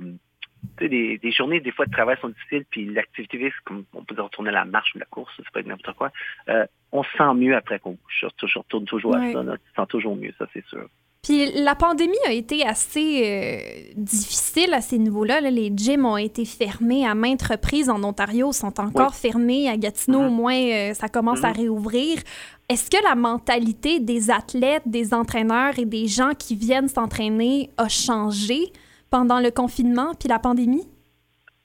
tu 0.79 0.85
sais, 0.85 0.89
des, 0.89 1.19
des 1.19 1.31
journées, 1.31 1.61
des 1.61 1.71
fois 1.71 1.87
de 1.87 1.93
travail 1.93 2.17
sont 2.21 2.29
difficiles, 2.31 2.65
puis 2.71 2.87
l'activité 2.87 3.39
physique, 3.39 3.55
comme 3.65 3.85
on 3.95 4.03
peut 4.05 4.15
dire 4.17 4.25
retourner 4.25 4.49
à 4.51 4.53
la 4.53 4.65
marche 4.65 4.95
ou 4.95 4.99
la 4.99 5.05
course, 5.07 5.33
ça 5.37 5.43
peut 5.53 5.61
être 5.61 5.67
n'importe 5.67 5.97
quoi. 5.97 6.11
Euh, 6.49 6.67
on 6.93 7.03
se 7.05 7.11
sent 7.17 7.35
mieux 7.35 7.55
après 7.55 7.79
qu'on 7.79 7.91
bouge. 7.93 7.99
Je, 8.21 8.47
je 8.47 8.59
retourne 8.59 8.85
toujours 8.85 9.13
Ouais. 9.15 9.29
à 9.31 9.33
ça. 9.33 9.43
Là. 9.45 9.57
Tu 9.59 9.71
te 9.71 9.77
sens 9.77 9.89
toujours 9.89 10.17
mieux, 10.17 10.33
ça 10.39 10.47
c'est 10.53 10.65
sûr. 10.67 10.89
Puis 11.27 11.51
la 11.61 11.75
pandémie 11.75 12.15
a 12.29 12.33
été 12.33 12.65
assez 12.65 13.21
euh, 13.25 13.93
difficile 13.97 14.73
à 14.73 14.81
ces 14.81 14.97
niveaux-là. 14.97 15.41
là. 15.41 15.51
Les 15.51 15.73
gyms 15.75 16.05
ont 16.07 16.17
été 16.17 16.45
fermés 16.45 17.05
à 17.05 17.17
maintes 17.17 17.43
reprises. 17.43 17.91
En 17.91 18.01
Ontario, 18.05 18.53
sont 18.53 18.79
encore 18.79 19.13
fermés. 19.13 19.69
À 19.69 19.77
Gatineau, 19.77 20.21
Mhm. 20.21 20.27
au 20.27 20.31
moins, 20.31 20.55
euh, 20.57 20.95
ça 20.95 21.09
commence 21.09 21.43
à 21.43 21.49
Mhm. 21.49 21.57
réouvrir. 21.57 22.19
Est-ce 22.69 22.89
que 22.89 23.03
la 23.03 23.17
mentalité 23.17 23.99
des 23.99 24.31
athlètes, 24.31 24.85
des 24.87 25.13
entraîneurs 25.15 25.77
et 25.81 25.85
des 25.85 26.07
gens 26.07 26.31
qui 26.39 26.55
viennent 26.55 26.89
s'entraîner 26.89 27.71
a 27.77 27.89
changé 27.89 28.73
pendant 29.11 29.41
le 29.41 29.51
confinement 29.51 30.13
puis 30.19 30.29
la 30.29 30.39
pandémie? 30.39 30.87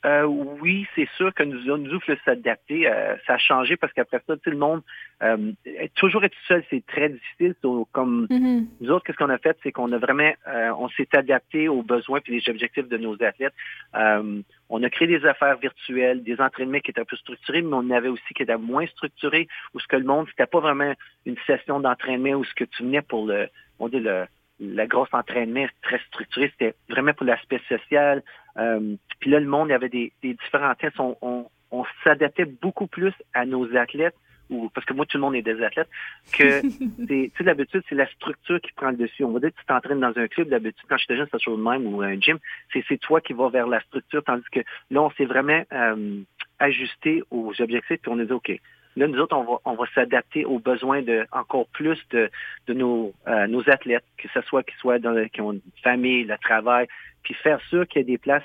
Euh, 0.06 0.26
oui, 0.26 0.88
c'est 0.96 1.08
sûr 1.16 1.34
que 1.34 1.44
nous, 1.44 1.78
nous 1.78 2.00
faut 2.00 2.14
s'adapter. 2.26 2.88
Euh, 2.88 3.16
ça 3.28 3.34
a 3.34 3.38
changé 3.38 3.78
parce 3.78 3.94
qu'après 3.94 4.20
ça, 4.26 4.36
sais, 4.44 4.50
le 4.50 4.58
monde, 4.58 4.82
euh, 5.22 5.52
toujours 5.96 6.24
être 6.24 6.36
seul, 6.48 6.64
c'est 6.70 6.84
très 6.88 7.10
difficile. 7.10 7.54
So, 7.62 7.88
comme 7.92 8.26
Mhm. 8.30 8.68
nous 8.80 8.90
autres, 8.90 9.06
qu'est-ce 9.06 9.18
qu'on 9.18 9.30
a 9.30 9.38
fait, 9.38 9.58
c'est 9.62 9.72
qu'on 9.72 9.92
a 9.92 10.00
vraiment, 10.00 10.32
euh, 10.48 10.72
on 10.80 10.90
s'est 10.90 11.10
adapté 11.16 11.68
aux 11.68 11.84
besoins 11.84 12.20
et 12.26 12.32
les 12.32 12.50
objectifs 12.50 12.88
de 12.88 12.98
nos 12.98 13.22
athlètes. 13.22 13.54
Euh, 13.96 14.42
on 14.70 14.82
a 14.82 14.90
créé 14.90 15.08
des 15.08 15.24
affaires 15.26 15.58
virtuelles, 15.58 16.24
des 16.24 16.40
entraînements 16.42 16.80
qui 16.80 16.92
étaient 16.92 17.02
un 17.02 17.06
peu 17.06 17.18
structurés, 17.18 17.62
mais 17.62 17.74
on 17.76 17.90
avait 17.92 18.08
aussi 18.10 18.34
qui 18.34 18.42
étaient 18.42 18.58
moins 18.58 18.88
structurés, 18.88 19.48
où 19.74 19.80
ce 19.80 19.88
que 19.88 19.98
le 19.98 20.06
monde, 20.06 20.28
c'était 20.30 20.48
pas 20.48 20.62
vraiment 20.62 20.94
une 21.26 21.38
session 21.46 21.80
d'entraînement 21.80 22.32
où 22.32 22.44
ce 22.44 22.54
que 22.56 22.64
tu 22.64 22.84
venais 22.84 23.02
pour 23.04 23.28
le, 23.28 23.50
on 23.78 23.88
dit 23.88 24.00
le, 24.00 24.26
la 24.62 24.86
grosse 24.86 25.10
entraînement 25.12 25.66
très 25.82 26.00
structuré, 26.08 26.52
c'était 26.52 26.76
vraiment 26.88 27.14
pour 27.14 27.26
l'aspect 27.26 27.60
social. 27.68 28.22
Euh, 28.58 28.96
puis 29.20 29.30
là, 29.30 29.40
le 29.40 29.48
monde, 29.48 29.70
il 29.70 29.72
y 29.72 29.76
avait 29.76 29.90
des, 29.90 30.12
des 30.22 30.34
différents 30.34 30.74
tests. 30.76 31.00
On, 31.00 31.18
on, 31.22 31.48
on 31.72 31.86
s'adaptait 32.04 32.46
beaucoup 32.46 32.88
plus 32.88 33.14
à 33.34 33.46
nos 33.46 33.76
athlètes, 33.76 34.16
ou 34.50 34.70
parce 34.70 34.86
que 34.86 34.94
moi, 34.94 35.06
tout 35.06 35.18
le 35.18 35.22
monde 35.22 35.36
est 35.36 35.42
des 35.42 35.64
athlètes, 35.64 35.90
que 36.34 36.62
c'est, 37.08 37.08
tu 37.08 37.32
sais, 37.38 37.44
d'habitude, 37.44 37.84
c'est 37.88 37.96
la 37.96 38.08
structure 38.08 38.60
qui 38.60 38.72
prend 38.74 38.90
le 38.92 38.98
dessus. 38.98 39.24
On 39.24 39.32
va 39.32 39.40
dire 39.40 39.52
que 39.52 39.60
tu 39.60 39.66
t'entraînes 39.66 40.02
dans 40.02 40.18
un 40.18 40.28
club, 40.28 40.50
d'habitude, 40.50 40.86
quand 40.90 40.98
j'étais 40.98 41.16
jeune, 41.16 41.26
c'était 41.26 41.38
toujours 41.38 41.58
le 41.58 41.64
même, 41.64 41.94
ou 41.94 42.02
un 42.02 42.20
gym, 42.20 42.38
c'est, 42.74 42.84
c'est 42.88 42.98
toi 42.98 43.22
qui 43.22 43.34
vas 43.34 43.50
vers 43.50 43.68
la 43.68 43.80
structure, 43.82 44.24
tandis 44.24 44.50
que 44.52 44.60
là, 44.90 45.02
on 45.02 45.12
s'est 45.12 45.26
vraiment 45.26 45.64
euh, 45.72 46.22
ajusté 46.60 47.24
aux 47.32 47.54
objectifs, 47.62 48.02
puis 48.02 48.12
on 48.12 48.20
a 48.20 48.26
dit, 48.26 48.34
OK, 48.34 48.52
là, 48.96 49.08
nous 49.08 49.20
autres, 49.20 49.36
on 49.36 49.44
va, 49.44 49.58
on 49.66 49.74
va 49.76 49.86
s'adapter 49.96 50.46
aux 50.46 50.60
besoins 50.60 51.02
de 51.02 51.26
encore 51.32 51.68
plus 51.68 52.00
de, 52.12 52.30
de 52.68 52.74
nos, 52.74 53.14
euh, 53.28 53.48
nos 53.48 53.68
athlètes, 53.70 54.06
que 54.18 54.28
ce 54.34 54.42
soit 54.42 54.64
qu'ils 54.64 54.78
soient 54.78 55.00
dans 55.00 55.12
le- 55.12 55.28
qui 55.28 55.42
ont 55.42 55.54
une 55.54 55.62
famille, 55.84 56.24
le 56.26 56.38
travail, 56.38 56.88
puis 57.24 57.34
faire 57.36 57.62
sûr 57.70 57.88
qu'il 57.88 58.00
y 58.00 58.02
ait 58.02 58.06
des 58.06 58.18
places, 58.18 58.44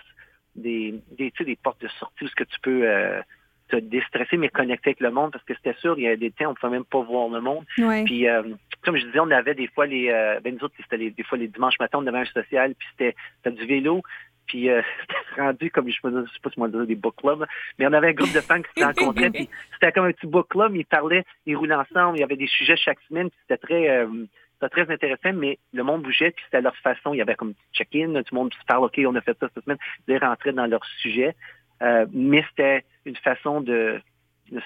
des, 0.54 0.94
des, 1.18 1.30
tu 1.32 1.38
sais, 1.38 1.44
des 1.44 1.56
portes 1.56 1.80
de 1.80 1.88
sortie 1.88 2.24
où 2.24 2.28
ce 2.28 2.34
que 2.34 2.44
tu 2.44 2.58
peux 2.60 2.82
euh, 2.84 3.20
te 3.68 3.76
déstresser, 3.76 4.36
mais 4.36 4.48
connecter 4.48 4.90
avec 4.90 5.00
le 5.00 5.10
monde, 5.10 5.32
parce 5.32 5.44
que 5.44 5.54
c'était 5.54 5.78
sûr, 5.80 5.98
il 5.98 6.04
y 6.04 6.08
a 6.08 6.16
des 6.16 6.30
temps, 6.30 6.46
on 6.46 6.50
ne 6.50 6.54
pouvait 6.54 6.72
même 6.72 6.84
pas 6.84 7.00
voir 7.00 7.28
le 7.28 7.40
monde. 7.40 7.64
Ouais. 7.78 8.04
Puis, 8.04 8.28
euh, 8.28 8.42
comme 8.84 8.96
je 8.96 9.04
disais, 9.04 9.18
on 9.20 9.30
avait 9.32 9.54
des 9.54 9.66
fois 9.66 9.86
les, 9.86 10.08
euh, 10.10 10.38
ben 10.40 10.54
nous 10.54 10.62
autres, 10.64 10.74
c'était 10.78 11.10
des 11.10 11.22
fois 11.24 11.36
les 11.36 11.48
dimanches 11.48 11.78
matins, 11.80 11.98
on 12.00 12.06
avait 12.06 12.20
un 12.20 12.24
social, 12.26 12.74
puis 12.78 12.86
c'était, 12.92 13.16
c'était 13.42 13.56
du 13.56 13.66
vélo, 13.66 14.02
puis 14.46 14.70
euh, 14.70 14.82
c'était 15.30 15.42
rendu 15.42 15.70
comme 15.70 15.88
je 15.88 16.06
ne 16.06 16.26
sais 16.26 16.38
pas 16.42 16.50
si 16.50 16.58
on 16.58 16.68
dire 16.68 16.86
des 16.86 16.94
book 16.94 17.16
clubs, 17.16 17.44
mais 17.78 17.86
on 17.86 17.92
avait 17.92 18.08
un 18.08 18.12
groupe 18.12 18.32
de 18.32 18.40
fans 18.40 18.62
qui 18.62 18.80
se 18.80 18.84
rencontraient, 18.84 19.30
puis 19.30 19.48
c'était 19.74 19.92
comme 19.92 20.06
un 20.06 20.12
petit 20.12 20.26
book 20.26 20.48
club, 20.48 20.74
ils 20.76 20.84
parlaient, 20.84 21.24
ils 21.46 21.56
roulaient 21.56 21.74
ensemble, 21.74 22.18
il 22.18 22.20
y 22.20 22.24
avait 22.24 22.36
des 22.36 22.46
sujets 22.46 22.76
chaque 22.76 23.00
semaine, 23.08 23.30
puis 23.30 23.38
c'était 23.42 23.58
très, 23.58 23.90
euh, 23.90 24.26
c'était 24.54 24.84
très 24.84 24.92
intéressant, 24.92 25.32
mais 25.34 25.58
le 25.72 25.82
monde 25.82 26.02
bougeait, 26.02 26.30
puis 26.30 26.44
c'était 26.44 26.62
leur 26.62 26.76
façon, 26.76 27.12
il 27.12 27.18
y 27.18 27.22
avait 27.22 27.34
comme 27.34 27.54
check-in, 27.72 28.22
tout 28.22 28.34
le 28.34 28.38
monde 28.38 28.54
se 28.54 28.64
parle, 28.66 28.84
OK, 28.84 29.00
on 29.06 29.14
a 29.14 29.20
fait 29.20 29.36
ça 29.38 29.48
cette 29.52 29.64
semaine, 29.64 29.78
ils 30.08 30.18
rentraient 30.18 30.52
dans 30.52 30.66
leur 30.66 30.84
sujet, 31.00 31.34
euh, 31.82 32.06
mais 32.12 32.44
c'était 32.50 32.84
une 33.04 33.16
façon 33.16 33.60
de, 33.60 34.00
tu 34.48 34.60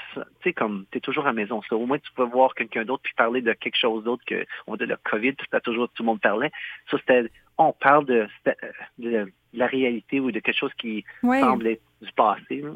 sais, 0.44 0.52
comme, 0.52 0.86
t'es 0.90 1.00
toujours 1.00 1.24
à 1.24 1.28
la 1.28 1.32
maison, 1.32 1.62
ça. 1.62 1.76
Au 1.76 1.86
moins, 1.86 1.98
tu 1.98 2.12
peux 2.12 2.24
voir 2.24 2.54
quelqu'un 2.54 2.84
d'autre 2.84 3.02
puis 3.02 3.14
parler 3.14 3.40
de 3.40 3.52
quelque 3.52 3.78
chose 3.78 4.04
d'autre 4.04 4.22
que, 4.26 4.44
on 4.66 4.76
dit 4.76 4.86
le 4.86 4.96
COVID, 4.96 5.34
c'était 5.40 5.60
toujours, 5.60 5.88
tout 5.88 6.02
le 6.02 6.06
monde 6.06 6.20
parlait. 6.20 6.50
Ça, 6.90 6.98
c'était, 6.98 7.30
on 7.58 7.72
parle 7.72 8.06
de, 8.06 8.26
euh, 8.46 8.52
de 8.98 9.32
la 9.52 9.66
réalité 9.66 10.20
ou 10.20 10.30
de 10.30 10.40
quelque 10.40 10.56
chose 10.58 10.72
qui 10.80 11.04
Ouais. 11.22 11.40
semble 11.40 11.66
être 11.68 11.82
du 12.02 12.12
passé. 12.12 12.62
là. 12.62 12.70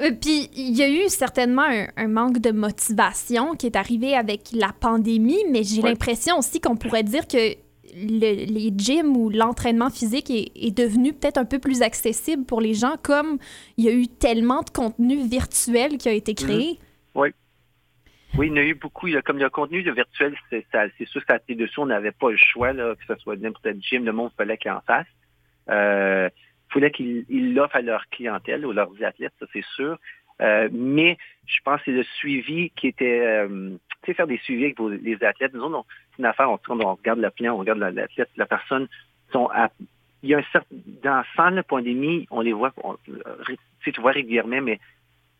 Euh, 0.00 0.12
Puis 0.20 0.48
il 0.54 0.76
y 0.76 0.82
a 0.82 0.88
eu 0.88 1.08
certainement 1.08 1.62
un, 1.62 1.86
un 1.96 2.08
manque 2.08 2.38
de 2.38 2.52
motivation 2.52 3.54
qui 3.56 3.66
est 3.66 3.74
arrivé 3.76 4.14
avec 4.14 4.50
la 4.52 4.72
pandémie, 4.72 5.42
mais 5.50 5.62
j'ai 5.64 5.82
Ouais. 5.82 5.88
l'impression 5.90 6.38
aussi 6.38 6.60
qu'on 6.60 6.76
pourrait 6.76 7.02
dire 7.02 7.26
que 7.26 7.54
le- 7.96 8.44
les 8.52 8.70
gyms 8.76 9.16
ou 9.16 9.28
l'entraînement 9.30 9.90
physique 9.90 10.30
est, 10.30 10.52
est 10.54 10.76
devenu 10.76 11.14
peut-être 11.14 11.38
un 11.38 11.44
peu 11.46 11.58
plus 11.58 11.82
accessible 11.82 12.44
pour 12.44 12.60
les 12.60 12.74
gens, 12.74 12.96
comme 13.02 13.38
il 13.76 13.86
y 13.86 13.88
a 13.88 13.92
eu 13.92 14.06
tellement 14.06 14.62
de 14.62 14.70
contenu 14.70 15.26
virtuel 15.26 15.96
qui 15.98 16.08
a 16.08 16.12
été 16.12 16.34
créé. 16.34 16.78
Oui, 18.36 18.48
il 18.48 18.50
y 18.50 18.52
en 18.52 18.56
a 18.56 18.62
eu 18.62 18.74
beaucoup. 18.74 19.06
Il 19.08 19.14
y 19.14 19.16
a- 19.16 19.22
comme 19.22 19.38
le 19.38 19.48
contenu 19.48 19.82
de 19.82 19.90
virtuel, 19.90 20.36
c'est 20.50 20.62
sûr 21.08 21.20
que 21.22 21.26
ça 21.26 21.32
a 21.32 21.36
été 21.38 21.54
dessus. 21.54 21.80
On 21.80 21.86
n'avait 21.86 22.12
pas 22.12 22.30
le 22.30 22.36
choix, 22.36 22.72
là, 22.74 22.94
que 22.94 23.02
ce 23.14 23.20
soit 23.22 23.36
n'importe 23.36 23.64
quel 23.64 23.80
gym, 23.82 24.04
le 24.04 24.12
monde 24.12 24.30
fallait 24.36 24.58
qu'il 24.58 24.70
en 24.70 24.82
fasse. 24.82 25.06
Euh, 25.70 26.28
fallait 26.70 26.90
qu'ils 26.90 27.24
ils 27.28 27.54
l'offrent 27.54 27.76
à 27.76 27.80
leur 27.80 28.06
clientèle 28.10 28.66
ou 28.66 28.72
leurs 28.72 28.90
athlètes, 29.02 29.32
ça 29.40 29.46
c'est 29.52 29.64
sûr. 29.64 29.98
Euh, 30.40 30.68
mais 30.72 31.16
je 31.46 31.56
pense 31.64 31.78
que 31.80 31.86
c'est 31.86 31.96
le 31.96 32.02
suivi 32.04 32.70
qui 32.70 32.86
était, 32.88 33.20
euh, 33.26 33.70
tu 34.02 34.06
sais, 34.06 34.14
faire 34.14 34.26
des 34.28 34.38
suivis 34.38 34.64
avec 34.66 34.78
vos, 34.78 34.88
les 34.88 35.22
athlètes. 35.24 35.52
Nous 35.52 35.62
autres, 35.62 35.78
on- 35.78 35.84
c'est 36.12 36.20
une 36.20 36.26
affaire, 36.26 36.50
on, 36.50 36.58
on 36.68 36.94
regarde 36.94 37.18
le 37.18 37.30
client, 37.30 37.54
on 37.54 37.58
regarde 37.58 37.78
la- 37.80 37.90
l'athlète, 37.90 38.28
la 38.36 38.46
personne. 38.46 38.86
Sont 39.32 39.46
à- 39.48 39.70
il 40.22 40.28
y 40.30 40.34
a 40.34 40.38
un 40.38 40.44
certain, 40.52 40.76
dans 41.02 41.22
sans 41.36 41.50
la 41.50 41.62
pandémie, 41.62 42.26
on 42.30 42.40
les 42.40 42.52
voit, 42.52 42.72
on, 42.84 42.94
tu 43.04 43.12
sais, 43.84 43.92
tu 43.92 44.00
vois 44.00 44.12
régulièrement, 44.12 44.60
mais 44.62 44.78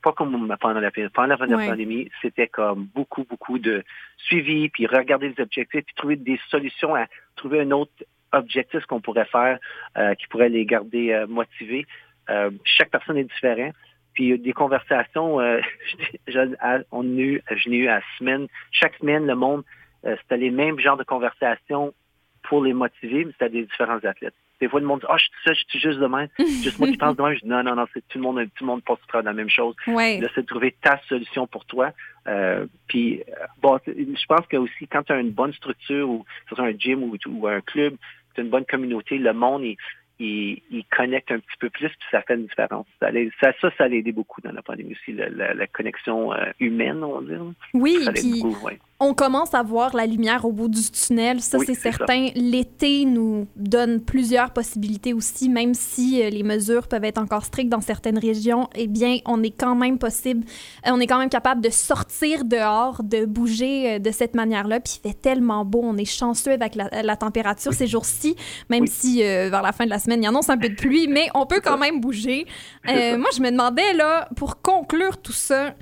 pas 0.03 0.13
comme 0.13 0.33
pendant 0.61 0.81
la, 0.81 0.91
pendant 0.91 1.37
la 1.37 1.57
Ouais. 1.57 1.67
pandémie, 1.67 2.11
c'était 2.23 2.49
comme 2.49 2.85
beaucoup, 2.95 3.25
beaucoup 3.25 3.59
de 3.59 3.85
suivi, 4.17 4.69
puis 4.69 4.87
regarder 4.87 5.29
les 5.29 5.41
objectifs, 5.43 5.85
puis 5.85 5.95
trouver 5.95 6.17
des 6.17 6.41
solutions 6.49 6.95
à 6.95 7.07
trouver 7.37 7.61
un 7.61 7.71
autre 7.71 7.93
objectif 8.33 8.85
qu'on 8.87 9.01
pourrait 9.01 9.25
faire 9.27 9.59
euh, 9.97 10.15
qui 10.15 10.27
pourrait 10.29 10.49
les 10.49 10.65
garder 10.67 11.13
euh, 11.13 11.27
motivés. 11.27 11.87
Euh, 12.31 12.51
chaque 12.65 12.91
personne 12.91 13.17
est 13.17 13.25
différente. 13.25 13.75
Puis 14.15 14.37
des 14.39 14.53
conversations, 14.53 15.41
euh, 15.41 15.61
je- 16.27 16.55
à- 16.61 16.81
on 16.93 17.03
a 17.03 17.21
eu, 17.21 17.43
je 17.57 17.69
n'ai 17.69 17.77
eu 17.79 17.89
à 17.89 18.01
semaine. 18.19 18.47
Chaque 18.73 18.97
semaine, 18.97 19.27
le 19.27 19.35
monde, 19.35 19.63
euh, 20.05 20.17
c'était 20.23 20.37
les 20.39 20.51
mêmes 20.51 20.79
genres 20.79 20.97
de 20.97 21.05
conversations 21.05 21.95
pour 22.43 22.65
les 22.65 22.73
motiver, 22.73 23.25
mais 23.25 23.33
c'était 23.33 23.51
des 23.51 23.63
différents 23.63 23.99
athlètes. 24.05 24.35
Des 24.61 24.69
fois, 24.69 24.81
le 24.81 24.87
monde 24.87 25.01
dit, 25.01 25.07
ah, 25.09 25.17
je 25.19 25.23
suis 25.25 25.33
seul, 25.45 25.55
je 25.55 25.65
suis 25.69 25.79
juste 25.79 26.01
de 26.01 26.07
même. 26.07 26.27
Juste 26.65 26.81
moi 26.81 26.89
qui 26.89 26.97
pense 26.97 27.17
de 27.17 27.23
même. 27.23 27.35
Je 27.35 27.41
dis, 27.41 27.47
non, 27.47 27.63
non, 27.63 27.77
non, 27.77 27.87
c'est 27.95 28.01
tout 28.09 28.19
le 28.19 28.25
monde, 28.25 28.41
tout 28.57 28.65
le 28.65 28.67
monde 28.67 28.83
passe 28.83 28.99
par 29.13 29.23
la 29.23 29.33
même 29.33 29.49
chose. 29.49 29.77
Ouais. 29.87 30.19
Là, 30.21 30.29
c'est 30.35 30.41
de 30.43 30.47
trouver 30.47 30.75
ta 30.83 31.01
solution 31.09 31.47
pour 31.47 31.65
toi. 31.65 31.93
Euh, 32.27 32.67
puis, 32.89 33.21
euh, 33.29 33.47
bon, 33.63 33.79
je 33.87 34.27
pense 34.27 34.45
que 34.49 34.57
aussi, 34.57 34.89
quand 34.89 35.05
tu 35.05 35.13
as 35.13 35.21
une 35.21 35.31
bonne 35.31 35.53
structure, 35.53 36.11
ou 36.11 36.25
que 36.25 36.29
ce 36.51 36.57
soit 36.57 36.65
un 36.65 36.77
gym 36.77 37.05
ou, 37.05 37.17
ou 37.29 37.47
un 37.47 37.61
club, 37.61 37.95
une 38.39 38.51
bonne 38.51 38.65
communauté, 38.67 39.19
le 39.19 39.33
monde, 39.33 39.63
il, 39.65 39.77
il, 40.21 40.61
il 40.71 40.85
connecte 40.97 41.31
un 41.31 41.39
petit 41.39 41.57
peu 41.61 41.71
plus, 41.71 41.89
puis 41.89 42.09
ça 42.11 42.23
fait 42.23 42.35
une 42.35 42.47
différence. 42.47 42.87
Ça, 43.01 43.11
ça, 43.41 43.53
ça, 43.61 43.71
ça 43.79 43.89
l'a 43.89 43.95
aidé 43.97 44.13
beaucoup 44.13 44.41
dans 44.41 44.53
la 44.53 44.63
pandémie 44.63 44.93
aussi, 44.93 45.13
la, 45.13 45.29
la- 45.29 45.55
la 45.55 45.67
connexion 45.67 46.33
euh, 46.33 46.51
humaine, 46.61 47.03
on 47.05 47.21
va 47.21 47.27
dire. 47.35 47.43
Oui, 47.75 47.99
Ça 48.05 48.11
l'aide 48.13 48.23
puis 48.23 48.43
beaucoup, 48.43 48.67
ouais. 48.67 48.79
On 49.01 49.15
commence 49.15 49.55
à 49.55 49.63
voir 49.63 49.95
la 49.95 50.07
lumière 50.07 50.45
au 50.45 50.51
bout 50.51 50.69
du 50.69 50.83
tunnel. 50.91 51.41
Ça, 51.41 51.57
Oui, 51.59 51.67
c'est 51.67 51.75
certain. 51.75 52.31
L'été 52.35 53.05
nous 53.05 53.47
donne 53.55 54.01
plusieurs 54.01 54.51
possibilités 54.53 55.13
aussi, 55.13 55.49
même 55.49 55.73
si 55.75 56.21
euh, 56.21 56.31
les 56.31 56.43
mesures 56.43 56.89
peuvent 56.89 57.05
être 57.05 57.19
encore 57.19 57.45
strictes 57.45 57.71
dans 57.71 57.81
certaines 57.81 58.19
régions. 58.19 58.69
Eh 58.75 58.89
bien, 58.89 59.19
on 59.25 59.41
est 59.45 59.53
quand 59.57 59.77
même 59.77 59.99
possible, 59.99 60.45
euh, 60.87 60.91
on 60.93 60.99
est 60.99 61.07
quand 61.07 61.19
même 61.19 61.29
capable 61.29 61.61
de 61.61 61.71
sortir 61.71 62.45
dehors, 62.45 63.05
de 63.05 63.25
bouger 63.25 63.95
euh, 63.95 63.99
de 64.01 64.11
cette 64.11 64.35
manière-là. 64.35 64.81
Puis 64.81 64.99
il 65.05 65.09
fait 65.09 65.15
tellement 65.15 65.65
beau. 65.65 65.81
On 65.85 65.97
est 65.97 66.05
chanceux 66.05 66.51
avec 66.53 66.75
la, 66.75 66.89
la 67.03 67.17
température 67.17 67.73
ces 67.73 67.87
jours-ci, 67.87 68.35
même 68.69 68.83
Oui. 68.83 68.89
si 68.93 69.23
euh, 69.23 69.49
vers 69.49 69.63
la 69.63 69.71
fin 69.71 69.85
de 69.85 69.91
la 69.91 70.01
semaine, 70.01 70.23
il 70.23 70.25
y 70.25 70.29
annonce 70.29 70.51
un 70.51 70.59
peu 70.59 70.69
de 70.71 70.75
pluie, 70.75 71.07
mais 71.09 71.29
on 71.37 71.47
peut 71.47 71.61
quand 71.63 71.79
même 71.79 72.01
bouger. 72.01 72.47
Euh, 72.89 73.17
moi, 73.17 73.29
je 73.37 73.41
me 73.43 73.51
demandais, 73.53 73.93
là, 73.95 74.29
pour 74.35 74.61
conclure 74.61 75.19
tout 75.19 75.33
ça, 75.33 75.75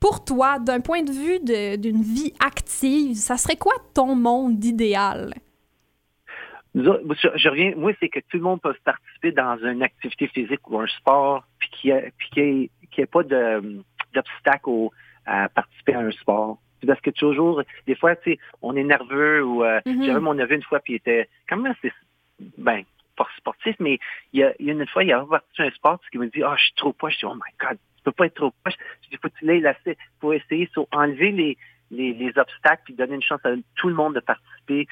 pour 0.00 0.24
toi, 0.24 0.58
d'un 0.58 0.80
point 0.80 1.02
de 1.02 1.10
vue 1.10 1.38
de- 1.40 1.76
d'une 1.76 2.02
vie 2.02 2.32
active, 2.40 3.14
ça 3.14 3.36
serait 3.36 3.56
quoi 3.56 3.74
ton 3.94 4.14
monde 4.14 4.64
idéal? 4.64 5.34
Je, 6.74 6.82
je 7.34 7.48
reviens, 7.48 7.72
moi, 7.76 7.92
c'est 7.98 8.08
que 8.08 8.20
tout 8.20 8.36
le 8.36 8.42
monde 8.42 8.60
peut 8.60 8.74
participer 8.84 9.32
dans 9.32 9.56
une 9.64 9.82
activité 9.82 10.28
physique 10.28 10.68
ou 10.70 10.78
un 10.78 10.86
sport, 10.86 11.44
puis 11.58 11.70
qu'il 11.70 12.10
n'y 12.36 12.70
ait, 12.98 13.06
pas 13.06 13.22
d'obstacle 13.22 14.88
à 15.26 15.48
participer 15.48 15.94
à 15.94 16.00
un 16.00 16.10
sport. 16.12 16.58
Parce 16.86 17.00
que 17.00 17.10
toujours, 17.10 17.62
des 17.86 17.96
fois, 17.96 18.14
tu 18.16 18.32
sais, 18.32 18.38
on 18.62 18.76
est 18.76 18.84
nerveux 18.84 19.42
ou 19.44 19.64
euh, 19.64 19.80
Mhm. 19.86 20.04
j'avais 20.04 20.20
mon 20.20 20.34
neveu 20.34 20.54
une 20.54 20.62
fois, 20.62 20.78
puis 20.78 20.92
il 20.92 20.96
était 20.96 21.28
quand 21.48 21.56
même 21.56 21.72
assez, 21.76 21.92
ben, 22.56 22.84
pas 23.16 23.26
sportif, 23.36 23.74
mais 23.80 23.98
il 24.32 24.40
y 24.40 24.44
a, 24.44 24.54
une 24.60 24.86
fois, 24.86 25.02
il 25.02 25.12
a 25.12 25.24
parti 25.24 25.62
un 25.62 25.70
sport, 25.70 25.98
puis 25.98 26.10
il 26.14 26.20
me 26.20 26.28
dit, 26.28 26.42
ah, 26.44 26.54
je 26.56 26.62
suis 26.66 26.74
trop 26.74 26.92
poche. 26.92 27.14
Je 27.14 27.18
dis, 27.18 27.24
oh 27.24 27.34
my 27.34 27.52
God, 27.58 27.78
tu 27.98 28.02
peux 28.04 28.12
pas 28.12 28.26
être 28.26 28.34
trop 28.34 28.52
poche. 28.64 28.74
Je 29.02 29.10
dis, 29.10 29.16
faut 29.20 29.28
que 29.28 29.38
tu 29.38 29.44
l'aies 29.46 29.64
assez, 29.66 29.96
faut 30.20 30.32
essayer, 30.32 30.68
faut 30.74 30.88
enlever 30.92 31.32
les, 31.32 31.58
les, 31.90 32.12
les 32.14 32.32
obstacles, 32.38 32.82
puis 32.84 32.94
donner 32.94 33.14
une 33.14 33.22
chance 33.22 33.40
à 33.44 33.50
tout 33.76 33.88
le 33.88 33.94
monde 33.94 34.14
de 34.14 34.20
participer. 34.20 34.86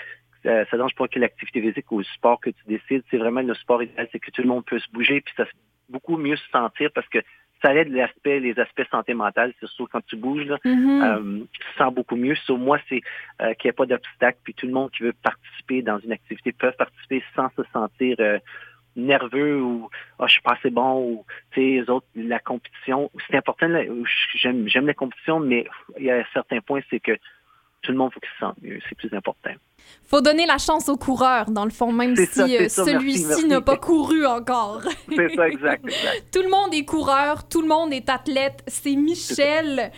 Euh, 0.44 0.64
ça 0.70 0.76
dange 0.76 0.94
pas 0.94 1.08
que 1.08 1.18
l'activité 1.18 1.60
physique 1.60 1.90
ou 1.90 1.98
le 1.98 2.04
sport 2.04 2.40
que 2.40 2.50
tu 2.50 2.62
décides. 2.66 3.02
C'est 3.10 3.18
vraiment 3.18 3.42
le 3.42 3.54
sport 3.54 3.82
idéal, 3.82 4.08
c'est 4.12 4.20
que 4.20 4.30
tout 4.30 4.42
le 4.42 4.48
monde 4.48 4.64
peut 4.64 4.78
se 4.78 4.90
bouger, 4.92 5.20
puis 5.20 5.34
ça 5.36 5.44
fait 5.44 5.56
beaucoup 5.88 6.16
mieux 6.16 6.36
se 6.36 6.48
sentir 6.50 6.90
parce 6.94 7.08
que 7.08 7.18
ça 7.62 7.74
aide 7.74 7.88
l'aspect, 7.88 8.38
les 8.38 8.58
aspects 8.58 8.82
santé 8.90 9.14
mentale, 9.14 9.54
c'est 9.58 9.68
sûr 9.70 9.88
quand 9.90 10.04
tu 10.06 10.16
bouges, 10.16 10.44
là, 10.44 10.58
Mhm. 10.64 11.02
euh, 11.02 11.44
tu 11.52 11.58
te 11.58 11.78
sens 11.78 11.92
beaucoup 11.92 12.16
mieux. 12.16 12.34
Sur 12.36 12.58
moi, 12.58 12.78
c'est 12.88 13.00
euh, 13.40 13.54
qu'il 13.54 13.68
n'y 13.68 13.70
ait 13.70 13.72
pas 13.72 13.86
d'obstacle, 13.86 14.38
puis 14.44 14.54
tout 14.54 14.66
le 14.66 14.72
monde 14.72 14.90
qui 14.90 15.04
veut 15.04 15.14
participer 15.22 15.82
dans 15.82 15.98
une 15.98 16.12
activité 16.12 16.52
peut 16.52 16.72
participer 16.72 17.24
sans 17.34 17.48
se 17.56 17.62
sentir 17.72 18.16
euh, 18.20 18.38
nerveux 18.96 19.62
ou 19.62 19.88
ah, 20.18 20.26
je 20.26 20.32
suis 20.32 20.42
pas 20.42 20.54
assez 20.54 20.70
bon 20.70 21.00
ou 21.00 21.24
tu 21.52 21.60
sais 21.60 21.82
les 21.82 21.90
autres 21.90 22.06
la 22.14 22.38
compétition 22.38 23.10
c'est 23.28 23.36
important 23.36 23.68
j'aime 24.34 24.66
j'aime 24.68 24.86
la 24.86 24.94
compétition 24.94 25.38
mais 25.38 25.66
il 25.98 26.06
y 26.06 26.10
a 26.10 26.16
un 26.16 26.24
certain 26.32 26.60
point 26.60 26.80
c'est 26.90 27.00
que 27.00 27.12
tout 27.86 27.92
le 27.92 27.98
monde 27.98 28.12
faut 28.12 28.20
qu'il 28.20 28.30
se 28.30 28.38
sente 28.40 28.60
mieux. 28.62 28.80
C'est 28.88 28.96
plus 28.96 29.14
important. 29.14 29.52
Faut 30.04 30.20
donner 30.20 30.44
la 30.44 30.58
chance 30.58 30.88
aux 30.88 30.96
coureurs, 30.96 31.50
dans 31.50 31.64
le 31.64 31.70
fond, 31.70 31.92
même 31.92 32.16
si 32.16 32.56
euh, 32.56 32.68
celui-ci 32.68 33.46
n'a 33.46 33.60
pas 33.60 33.76
couru 33.76 34.26
encore. 34.26 34.82
C'est 35.08 35.34
ça, 35.36 35.48
exact, 35.48 35.86
exact. 35.86 36.24
Tout 36.32 36.42
le 36.42 36.50
monde 36.50 36.74
est 36.74 36.84
coureur, 36.84 37.48
tout 37.48 37.62
le 37.62 37.68
monde 37.68 37.92
est 37.92 38.08
athlète. 38.10 38.64
C'est 38.66 38.96
Michel 38.96 39.92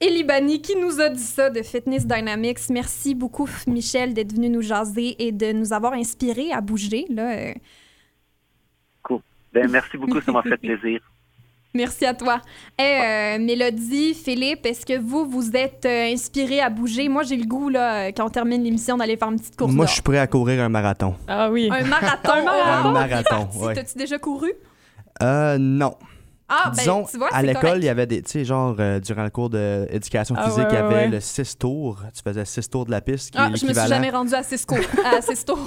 Elibani 0.00 0.60
qui 0.60 0.76
nous 0.76 1.00
a 1.00 1.08
dit 1.08 1.22
ça 1.22 1.48
de 1.48 1.62
Fitness 1.62 2.06
Dynamics. 2.06 2.68
Merci 2.68 3.14
beaucoup, 3.14 3.48
Michel, 3.66 4.12
d'être 4.12 4.34
venu 4.34 4.50
nous 4.50 4.62
jaser 4.62 5.16
et 5.26 5.32
de 5.32 5.52
nous 5.52 5.72
avoir 5.72 5.94
inspiré 5.94 6.52
à 6.52 6.60
bouger. 6.60 7.06
Là. 7.08 7.54
Ben, 9.52 9.70
merci 9.70 9.96
beaucoup, 9.96 10.20
ça 10.20 10.32
m'a 10.32 10.42
fait 10.42 10.56
plaisir. 10.56 11.00
Merci 11.74 12.04
à 12.04 12.12
toi. 12.12 12.42
Eh, 12.78 12.82
euh, 12.82 13.38
Mélodie, 13.38 14.12
Philippe, 14.12 14.66
est-ce 14.66 14.84
que 14.84 14.98
vous, 14.98 15.24
vous 15.24 15.56
êtes 15.56 15.86
euh, 15.86 16.12
inspirés 16.12 16.60
à 16.60 16.68
bouger? 16.68 17.08
Moi, 17.08 17.22
j'ai 17.22 17.36
le 17.36 17.46
goût, 17.46 17.70
là, 17.70 18.08
euh, 18.08 18.12
quand 18.14 18.26
on 18.26 18.28
termine 18.28 18.62
l'émission, 18.62 18.98
d'aller 18.98 19.16
faire 19.16 19.30
une 19.30 19.38
petite 19.38 19.56
course. 19.56 19.72
Moi, 19.72 19.84
dehors. 19.84 19.88
je 19.88 19.92
suis 19.94 20.02
prêt 20.02 20.18
à 20.18 20.26
courir 20.26 20.62
un 20.62 20.68
marathon. 20.68 21.14
Ah 21.26 21.50
oui. 21.50 21.70
Un 21.72 21.84
marathon? 21.84 22.32
Un 22.34 22.42
marathon. 22.44 22.88
Un 22.88 22.92
marathon, 22.92 23.48
ouais. 23.60 23.74
T'as-tu 23.74 23.96
déjà 23.96 24.18
couru? 24.18 24.52
Euh, 25.22 25.56
non. 25.58 25.94
Ah, 26.54 26.64
ben, 26.66 26.72
Disons, 26.78 27.04
tu 27.10 27.16
vois, 27.16 27.28
à 27.32 27.42
l'école, 27.42 27.78
il 27.78 27.84
y 27.84 27.88
avait 27.88 28.06
des, 28.06 28.20
tu 28.22 28.30
sais, 28.30 28.44
genre, 28.44 28.76
euh, 28.78 29.00
durant 29.00 29.24
le 29.24 29.30
cours 29.30 29.48
d'éducation 29.48 30.34
Ah 30.38 30.44
physique, 30.44 30.64
ouais, 30.64 30.68
il 30.70 30.74
y 30.74 30.76
avait 30.76 30.94
ouais, 30.94 31.08
le 31.08 31.20
6 31.20 31.56
tours. 31.58 32.02
Tu 32.14 32.20
faisais 32.22 32.44
6 32.44 32.68
tours 32.68 32.84
de 32.84 32.90
la 32.90 33.00
piste, 33.00 33.30
qui 33.30 33.38
Ah, 33.40 33.44
est 33.52 33.56
je 33.56 33.66
me 33.66 33.72
suis 33.72 33.88
jamais 33.88 34.10
rendue 34.10 34.34
à 34.34 34.42
Cisco. 34.42 34.76
à 35.04 35.20
Cisco. 35.22 35.58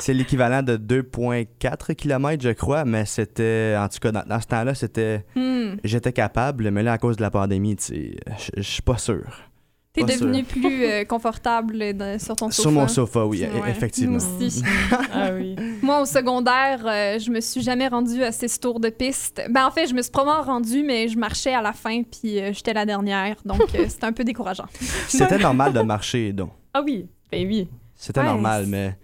C'est 0.00 0.12
l'équivalent 0.12 0.62
de 0.62 0.76
2,4 0.76 1.94
km, 1.94 2.42
je 2.42 2.50
crois, 2.50 2.84
mais 2.84 3.04
c'était, 3.06 3.74
en 3.78 3.88
tout 3.88 3.98
cas, 4.00 4.12
dans, 4.12 4.24
dans 4.26 4.40
ce 4.40 4.46
temps-là, 4.46 4.74
c'était, 4.74 5.24
Hmm. 5.34 5.76
j'étais 5.84 6.12
capable, 6.12 6.70
mais 6.70 6.82
là, 6.82 6.92
à 6.92 6.98
cause 6.98 7.16
de 7.16 7.22
la 7.22 7.30
pandémie, 7.30 7.76
tu 7.76 7.84
sais, 7.84 8.16
je 8.38 8.50
je 8.58 8.62
suis 8.62 8.82
pas 8.82 8.98
sûr. 8.98 9.22
T'es 9.92 10.04
devenu 10.04 10.44
plus 10.44 10.84
euh, 10.84 11.04
confortable 11.04 11.92
dans- 11.94 12.18
sur 12.20 12.36
ton 12.36 12.50
sofa. 12.50 12.62
Sur 12.62 12.70
mon 12.72 12.86
sofa, 12.88 13.24
oui, 13.26 13.40
Ouais, 13.42 13.70
effectivement. 13.70 14.18
Nous 14.18 14.46
aussi. 14.46 14.62
Ah 15.12 15.30
oui. 15.32 15.56
Moi, 15.82 16.02
au 16.02 16.04
secondaire, 16.04 16.80
euh, 16.86 17.18
je 17.18 17.30
me 17.30 17.40
suis 17.40 17.62
jamais 17.62 17.88
rendue 17.88 18.22
à 18.22 18.30
ces 18.30 18.48
tours 18.60 18.80
de 18.80 18.90
piste. 18.90 19.42
Ben, 19.50 19.66
en 19.66 19.70
fait, 19.70 19.86
je 19.88 19.94
me 19.94 20.02
suis 20.02 20.10
probablement 20.12 20.44
rendue, 20.44 20.82
mais 20.84 21.08
je 21.08 21.18
marchais 21.18 21.54
à 21.54 21.62
la 21.62 21.72
fin, 21.72 22.02
puis 22.02 22.38
euh, 22.40 22.52
j'étais 22.52 22.74
la 22.74 22.84
dernière. 22.86 23.36
Donc, 23.44 23.60
euh, 23.74 23.84
c'était 23.88 24.04
un 24.04 24.12
peu 24.12 24.24
décourageant. 24.24 24.66
C'était 25.08 25.38
normal 25.38 25.72
de 25.72 25.80
marcher, 25.80 26.32
donc. 26.32 26.50
Ah 26.74 26.82
oui. 26.84 27.06
Ben 27.32 27.46
oui. 27.46 27.68
C'était 27.96 28.20
Ouais, 28.20 28.26
normal, 28.26 28.66
mais. 28.68 28.96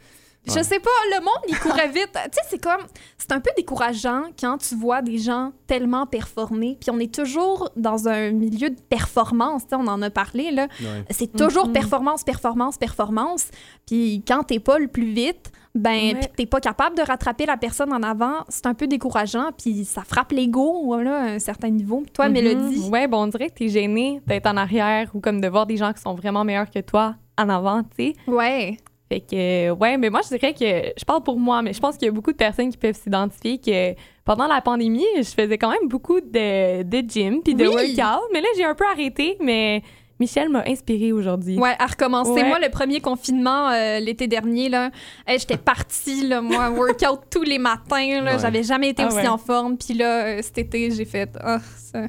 Je 0.46 0.62
sais 0.62 0.78
pas, 0.78 0.90
le 1.16 1.20
monde, 1.24 1.42
il 1.48 1.58
courait 1.58 1.88
vite. 1.88 2.10
tu 2.12 2.20
sais, 2.32 2.40
c'est 2.50 2.58
comme. 2.62 2.82
C'est 3.16 3.32
un 3.32 3.40
peu 3.40 3.50
décourageant 3.56 4.24
quand 4.38 4.58
tu 4.58 4.74
vois 4.74 5.00
des 5.00 5.18
gens 5.18 5.52
tellement 5.66 6.06
performer. 6.06 6.76
Puis 6.80 6.90
on 6.90 6.98
est 6.98 7.12
toujours 7.14 7.70
dans 7.76 8.08
un 8.08 8.30
milieu 8.32 8.68
de 8.70 8.80
performance. 8.80 9.62
tu 9.62 9.70
sais, 9.70 9.76
On 9.76 9.86
en 9.88 10.02
a 10.02 10.10
parlé, 10.10 10.50
là. 10.50 10.68
Ouais. 10.80 11.04
C'est 11.10 11.32
toujours 11.34 11.66
Mhm. 11.68 11.72
performance, 11.72 12.24
performance, 12.24 12.76
performance. 12.76 13.46
Puis 13.86 14.22
quand 14.28 14.42
t'es 14.44 14.58
pas 14.60 14.78
le 14.78 14.88
plus 14.88 15.12
vite, 15.12 15.50
ben, 15.74 16.14
Ouais. 16.16 16.30
t'es 16.36 16.46
pas 16.46 16.60
capable 16.60 16.96
de 16.96 17.02
rattraper 17.02 17.46
la 17.46 17.56
personne 17.56 17.92
en 17.92 18.02
avant, 18.02 18.44
c'est 18.48 18.66
un 18.66 18.74
peu 18.74 18.86
décourageant. 18.86 19.50
Puis 19.58 19.84
ça 19.84 20.02
frappe 20.04 20.30
l'ego, 20.32 20.82
voilà, 20.84 21.16
à 21.16 21.24
un 21.30 21.38
certain 21.38 21.70
niveau. 21.70 22.04
Toi, 22.12 22.26
Mhm. 22.28 22.32
Mélodie? 22.32 22.88
Ouais, 22.90 23.08
bon, 23.08 23.22
on 23.24 23.26
dirait 23.28 23.48
que 23.48 23.54
t'es 23.54 23.68
gêné 23.68 24.20
d'être 24.26 24.46
en 24.46 24.56
arrière 24.56 25.10
ou 25.14 25.20
comme 25.20 25.40
de 25.40 25.48
voir 25.48 25.66
des 25.66 25.76
gens 25.78 25.92
qui 25.92 26.02
sont 26.02 26.14
vraiment 26.14 26.44
meilleurs 26.44 26.70
que 26.70 26.80
toi 26.80 27.14
en 27.38 27.48
avant, 27.48 27.82
tu 27.82 28.12
sais. 28.12 28.14
Ouais. 28.28 28.76
Fait 29.10 29.20
que, 29.20 29.68
euh, 29.70 29.74
ouais, 29.74 29.98
mais 29.98 30.08
moi, 30.08 30.20
je 30.22 30.34
dirais 30.36 30.54
que, 30.54 30.92
je 30.98 31.04
parle 31.04 31.22
pour 31.22 31.38
moi, 31.38 31.60
mais 31.60 31.72
je 31.74 31.80
pense 31.80 31.96
qu'il 31.98 32.06
y 32.06 32.08
a 32.08 32.12
beaucoup 32.12 32.32
de 32.32 32.36
personnes 32.38 32.70
qui 32.70 32.78
peuvent 32.78 32.96
s'identifier 32.96 33.58
que 33.58 33.94
pendant 34.24 34.46
la 34.46 34.60
pandémie, 34.62 35.04
je 35.18 35.22
faisais 35.30 35.58
quand 35.58 35.70
même 35.70 35.88
beaucoup 35.88 36.20
de, 36.20 36.82
de 36.82 37.08
gym 37.08 37.42
puis 37.42 37.54
de 37.54 37.66
Oui. 37.66 37.94
workout. 37.96 38.28
Mais 38.32 38.40
là, 38.40 38.48
j'ai 38.56 38.64
un 38.64 38.74
peu 38.74 38.84
arrêté, 38.90 39.36
mais 39.42 39.82
Michel 40.18 40.48
m'a 40.48 40.62
inspirée 40.66 41.12
aujourd'hui. 41.12 41.58
Ouais, 41.58 41.74
à 41.78 41.86
recommencer. 41.86 42.30
Ouais. 42.30 42.44
Moi, 42.48 42.58
le 42.60 42.70
premier 42.70 43.00
confinement 43.00 43.68
euh, 43.70 43.98
l'été 43.98 44.26
dernier, 44.26 44.70
là, 44.70 44.90
hey, 45.26 45.38
j'étais 45.38 45.58
partie, 45.58 46.26
là, 46.26 46.40
moi, 46.40 46.70
workout 46.70 47.20
tous 47.30 47.42
les 47.42 47.58
matins. 47.58 48.22
Là, 48.22 48.32
Ouais. 48.34 48.38
J'avais 48.40 48.62
jamais 48.62 48.88
été 48.90 49.02
Ah 49.02 49.08
aussi 49.08 49.16
ouais. 49.16 49.28
en 49.28 49.36
forme. 49.38 49.76
Puis 49.76 49.92
là, 49.94 50.24
euh, 50.24 50.38
cet 50.40 50.56
été, 50.56 50.90
j'ai 50.92 51.04
fait, 51.04 51.28
ah, 51.42 51.58
ça, 51.76 52.06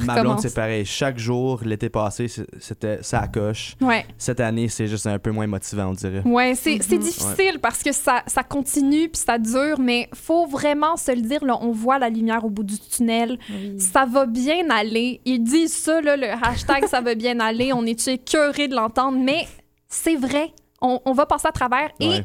ça 0.00 0.04
Ma 0.04 0.20
blonde, 0.22 0.40
c'est 0.40 0.54
pareil. 0.54 0.84
Chaque 0.84 1.18
jour, 1.18 1.60
l'été 1.64 1.88
passé, 1.88 2.26
c'était 2.58 2.98
ça 3.02 3.26
coche. 3.28 3.74
Ouais. 3.80 4.04
Cette 4.18 4.40
année, 4.40 4.68
c'est 4.68 4.86
juste 4.86 5.06
un 5.06 5.18
peu 5.18 5.30
moins 5.30 5.46
motivant, 5.46 5.88
on 5.88 5.92
dirait. 5.92 6.22
Ouais, 6.24 6.54
c'est 6.54 6.78
c'est 6.82 6.96
Mhm. 6.96 7.02
difficile 7.02 7.58
parce 7.60 7.82
que 7.82 7.92
ça, 7.92 8.22
ça 8.26 8.42
continue 8.42 9.08
puis 9.08 9.22
ça 9.24 9.38
dure, 9.38 9.78
mais 9.78 10.08
faut 10.14 10.46
vraiment 10.46 10.96
se 10.96 11.12
le 11.12 11.22
dire, 11.22 11.44
là, 11.44 11.58
on 11.60 11.72
voit 11.72 11.98
la 11.98 12.08
lumière 12.08 12.44
au 12.44 12.50
bout 12.50 12.64
du 12.64 12.78
tunnel. 12.78 13.38
Oui. 13.50 13.78
Ça 13.80 14.04
va 14.04 14.26
bien 14.26 14.68
aller. 14.70 15.20
Ils 15.24 15.42
disent 15.42 15.76
ça, 15.76 16.00
là, 16.00 16.16
le 16.16 16.28
hashtag 16.30 16.86
ça 16.86 17.00
va 17.00 17.14
bien 17.14 17.38
aller. 17.40 17.72
On 17.72 17.84
est 17.84 18.08
écœurés 18.08 18.68
de 18.68 18.74
l'entendre, 18.74 19.18
mais 19.18 19.46
c'est 19.88 20.16
vrai. 20.16 20.52
On, 20.80 21.00
on 21.04 21.12
va 21.12 21.26
passer 21.26 21.48
à 21.48 21.52
travers 21.52 21.90
et 22.00 22.08
Ouais. 22.08 22.24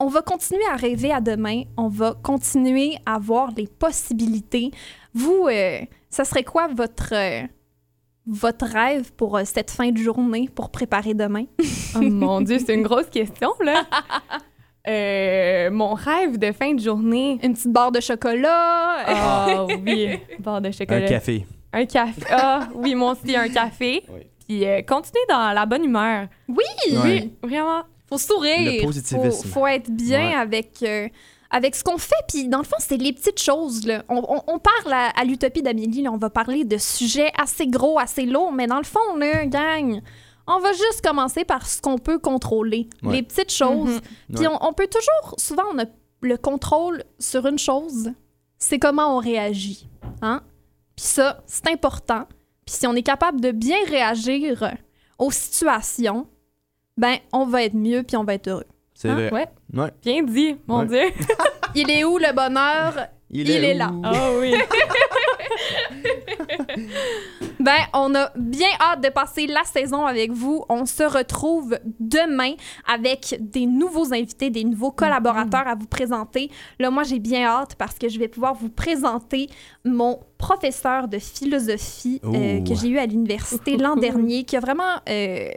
on 0.00 0.06
va 0.08 0.22
continuer 0.22 0.62
à 0.72 0.76
rêver 0.76 1.12
à 1.12 1.20
demain. 1.20 1.62
On 1.76 1.88
va 1.88 2.14
continuer 2.22 2.96
à 3.04 3.18
voir 3.18 3.50
les 3.56 3.66
possibilités. 3.66 4.70
Vous, 5.14 5.46
euh, 5.50 5.80
ça 6.10 6.24
serait 6.24 6.44
quoi 6.44 6.68
votre, 6.68 7.12
euh, 7.14 7.42
votre 8.26 8.66
rêve 8.66 9.12
pour 9.14 9.36
euh, 9.36 9.42
cette 9.44 9.70
fin 9.70 9.90
de 9.90 9.98
journée, 9.98 10.48
pour 10.54 10.70
préparer 10.70 11.14
demain? 11.14 11.44
Oh 11.96 12.00
mon 12.02 12.40
Dieu, 12.42 12.58
c'est 12.58 12.74
une 12.74 12.82
grosse 12.82 13.08
question, 13.10 13.50
là. 13.64 13.84
Euh, 14.86 15.70
mon 15.70 15.92
rêve 15.92 16.38
de 16.38 16.50
fin 16.52 16.72
de 16.72 16.80
journée. 16.80 17.38
Une 17.42 17.52
petite 17.52 17.70
barre 17.72 17.92
de 17.92 18.00
chocolat? 18.00 19.04
Ah 19.06 19.66
oui, 19.84 20.18
barre 20.38 20.62
de 20.62 20.68
Un 20.68 20.72
chocolat. 20.72 21.06
café. 21.06 21.44
Un 21.74 21.84
café. 21.84 22.22
Ah 22.30 22.68
oui, 22.74 22.94
moi 22.94 23.12
aussi, 23.12 23.36
un 23.36 23.48
café. 23.48 24.02
Oui. 24.08 24.20
Puis 24.46 24.64
euh, 24.66 24.80
continuer 24.82 25.24
dans 25.28 25.52
la 25.52 25.66
bonne 25.66 25.84
humeur. 25.84 26.28
Oui! 26.48 26.96
Ouais. 27.04 27.30
Vraiment. 27.42 27.82
Faut 28.08 28.16
sourire. 28.16 28.72
Le 28.80 28.82
positivisme. 28.86 29.48
Faut, 29.48 29.60
faut 29.60 29.66
être 29.66 29.90
bien 29.90 30.28
Ouais. 30.30 30.34
avec, 30.34 30.70
euh, 30.82 31.08
avec 31.50 31.74
ce 31.74 31.82
qu'on 31.84 31.98
fait. 31.98 32.14
Puis, 32.28 32.48
dans 32.48 32.58
le 32.58 32.64
fond, 32.64 32.76
c'est 32.78 32.96
les 32.96 33.12
petites 33.12 33.40
choses. 33.40 33.86
Là. 33.86 34.04
On, 34.08 34.16
on- 34.28 34.42
on 34.54 34.58
parle 34.58 34.92
à, 34.92 35.08
à 35.18 35.24
l'Utopie 35.24 35.62
d'Amélie. 35.62 36.02
là, 36.02 36.12
On 36.12 36.16
va 36.18 36.30
parler 36.30 36.64
de 36.64 36.76
sujets 36.76 37.30
assez 37.38 37.66
gros, 37.66 37.98
assez 37.98 38.26
lourds. 38.26 38.52
Mais 38.52 38.66
dans 38.66 38.78
le 38.78 38.84
fond, 38.84 39.16
là, 39.16 39.46
gang, 39.46 40.00
on 40.46 40.58
va 40.60 40.72
juste 40.72 41.00
commencer 41.02 41.44
par 41.44 41.66
ce 41.66 41.80
qu'on 41.80 41.98
peut 41.98 42.18
contrôler. 42.18 42.88
Ouais. 43.02 43.16
Les 43.16 43.22
petites 43.22 43.52
choses. 43.52 43.88
Mhm. 43.96 44.00
Puis, 44.36 44.46
Ouais. 44.46 44.54
on, 44.60 44.66
on 44.68 44.72
peut 44.72 44.88
toujours... 44.88 45.34
Souvent, 45.38 45.64
on 45.72 45.78
a 45.78 45.84
le 46.20 46.36
contrôle 46.36 47.04
sur 47.18 47.46
une 47.46 47.58
chose. 47.58 48.10
C'est 48.58 48.78
comment 48.78 49.16
on 49.16 49.18
réagit. 49.20 49.88
Hein? 50.20 50.42
Puis 50.96 51.06
ça, 51.06 51.42
c'est 51.46 51.68
important. 51.68 52.24
Puis 52.66 52.74
si 52.74 52.86
on 52.86 52.94
est 52.94 53.02
capable 53.02 53.40
de 53.40 53.52
bien 53.52 53.78
réagir 53.88 54.74
aux 55.18 55.30
situations, 55.30 56.26
ben, 56.96 57.16
on 57.32 57.46
va 57.46 57.62
être 57.62 57.74
mieux 57.74 58.02
puis 58.02 58.16
on 58.16 58.24
va 58.24 58.34
être 58.34 58.48
heureux. 58.48 58.64
C'est 58.94 59.08
Hein? 59.08 59.14
vrai. 59.14 59.32
Ouais. 59.32 59.48
Ouais. 59.74 59.90
Bien 60.02 60.22
dit, 60.22 60.56
mon 60.66 60.80
Ouais. 60.80 60.86
Dieu. 60.86 61.24
Il 61.74 61.90
est 61.90 62.04
où 62.04 62.18
le 62.18 62.32
bonheur? 62.34 63.08
Il 63.30 63.50
est 63.50 63.74
là. 63.74 63.90
Oh 63.92 64.38
oui. 64.40 64.54
Ben, 67.60 67.78
on 67.92 68.14
a 68.14 68.30
bien 68.36 68.68
hâte 68.80 69.02
de 69.02 69.08
passer 69.08 69.46
la 69.46 69.64
saison 69.64 70.06
avec 70.06 70.30
vous. 70.30 70.64
On 70.68 70.86
se 70.86 71.02
retrouve 71.02 71.76
demain 71.98 72.52
avec 72.86 73.36
des 73.40 73.66
nouveaux 73.66 74.12
invités, 74.14 74.48
des 74.48 74.62
nouveaux 74.64 74.92
collaborateurs 74.92 75.66
à 75.66 75.74
vous 75.74 75.86
présenter. 75.86 76.50
Là, 76.78 76.90
moi, 76.90 77.02
j'ai 77.02 77.18
bien 77.18 77.44
hâte 77.44 77.74
parce 77.74 77.98
que 77.98 78.08
je 78.08 78.18
vais 78.18 78.28
pouvoir 78.28 78.54
vous 78.54 78.68
présenter 78.70 79.48
mon 79.84 80.20
professeur 80.38 81.08
de 81.08 81.18
philosophie 81.18 82.20
euh, 82.24 82.62
que 82.62 82.74
j'ai 82.76 82.88
eu 82.88 82.98
à 82.98 83.06
l'université 83.06 83.76
l'an 83.76 83.96
dernier, 83.96 84.44
qui 84.44 84.56
a 84.56 84.60
vraiment 84.60 84.94
euh, 85.08 85.48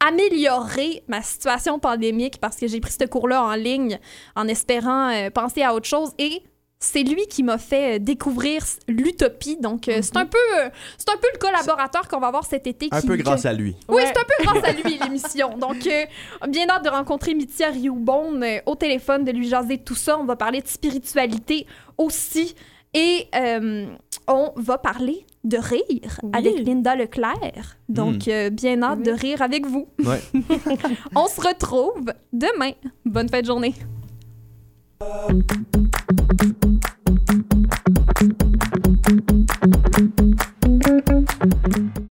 amélioré 0.00 1.02
ma 1.08 1.22
situation 1.22 1.78
pandémique 1.78 2.38
parce 2.40 2.56
que 2.56 2.66
j'ai 2.66 2.80
pris 2.80 2.92
ce 2.98 3.04
cours-là 3.06 3.42
en 3.44 3.54
ligne 3.54 3.98
en 4.36 4.48
espérant 4.48 5.10
euh, 5.10 5.30
penser 5.30 5.62
à 5.62 5.74
autre 5.74 5.86
chose 5.86 6.10
et 6.18 6.42
c'est 6.82 7.02
lui 7.02 7.26
qui 7.26 7.42
m'a 7.42 7.58
fait 7.58 7.96
euh, 7.96 7.98
découvrir 7.98 8.62
l'utopie. 8.88 9.58
Donc, 9.58 9.86
euh, 9.88 9.98
c'est 10.00 10.16
un 10.16 10.24
peu, 10.24 10.38
euh, 10.58 10.70
c'est 10.96 11.10
un 11.10 11.16
peu 11.18 11.28
le 11.34 11.38
collaborateur 11.38 12.08
qu'on 12.08 12.20
va 12.20 12.28
avoir 12.28 12.46
cet 12.46 12.66
été. 12.66 12.88
Un 12.90 13.00
qui- 13.02 13.06
peu 13.06 13.16
que- 13.18 13.22
grâce 13.22 13.44
à 13.44 13.52
lui. 13.52 13.76
oui, 13.88 13.96
Ouais. 13.96 14.06
c'est 14.06 14.18
un 14.18 14.24
peu 14.24 14.44
grâce 14.44 14.64
à 14.64 14.72
lui, 14.72 14.98
l'émission. 15.02 15.58
Donc, 15.58 15.86
euh, 15.86 16.06
bien 16.48 16.66
hâte 16.70 16.82
de 16.84 16.88
rencontrer 16.88 17.34
Mithia 17.34 17.68
Rioubon 17.68 18.40
euh, 18.40 18.60
au 18.64 18.76
téléphone, 18.76 19.24
de 19.24 19.30
lui 19.30 19.46
jaser 19.46 19.76
tout 19.76 19.94
ça. 19.94 20.18
On 20.18 20.24
va 20.24 20.36
parler 20.36 20.62
de 20.62 20.68
spiritualité 20.68 21.66
aussi. 21.98 22.54
Et 22.94 23.28
euh, 23.34 23.86
on 24.26 24.52
va 24.56 24.78
parler 24.78 25.26
de 25.44 25.56
rire 25.56 26.20
Oui. 26.22 26.30
avec 26.34 26.66
Linda 26.66 26.94
Leclerc. 26.96 27.78
Donc, 27.88 28.26
Hmm. 28.26 28.30
euh, 28.30 28.50
bien 28.50 28.82
hâte 28.82 28.98
Oui. 28.98 29.04
de 29.06 29.12
rire 29.12 29.42
avec 29.42 29.66
vous. 29.66 29.88
Ouais. 30.04 30.20
on 31.16 31.26
se 31.26 31.40
retrouve 31.40 32.12
demain. 32.32 32.72
Bonne 33.04 33.28
fin 33.28 33.40
de 33.40 33.46
journée. 33.46 33.74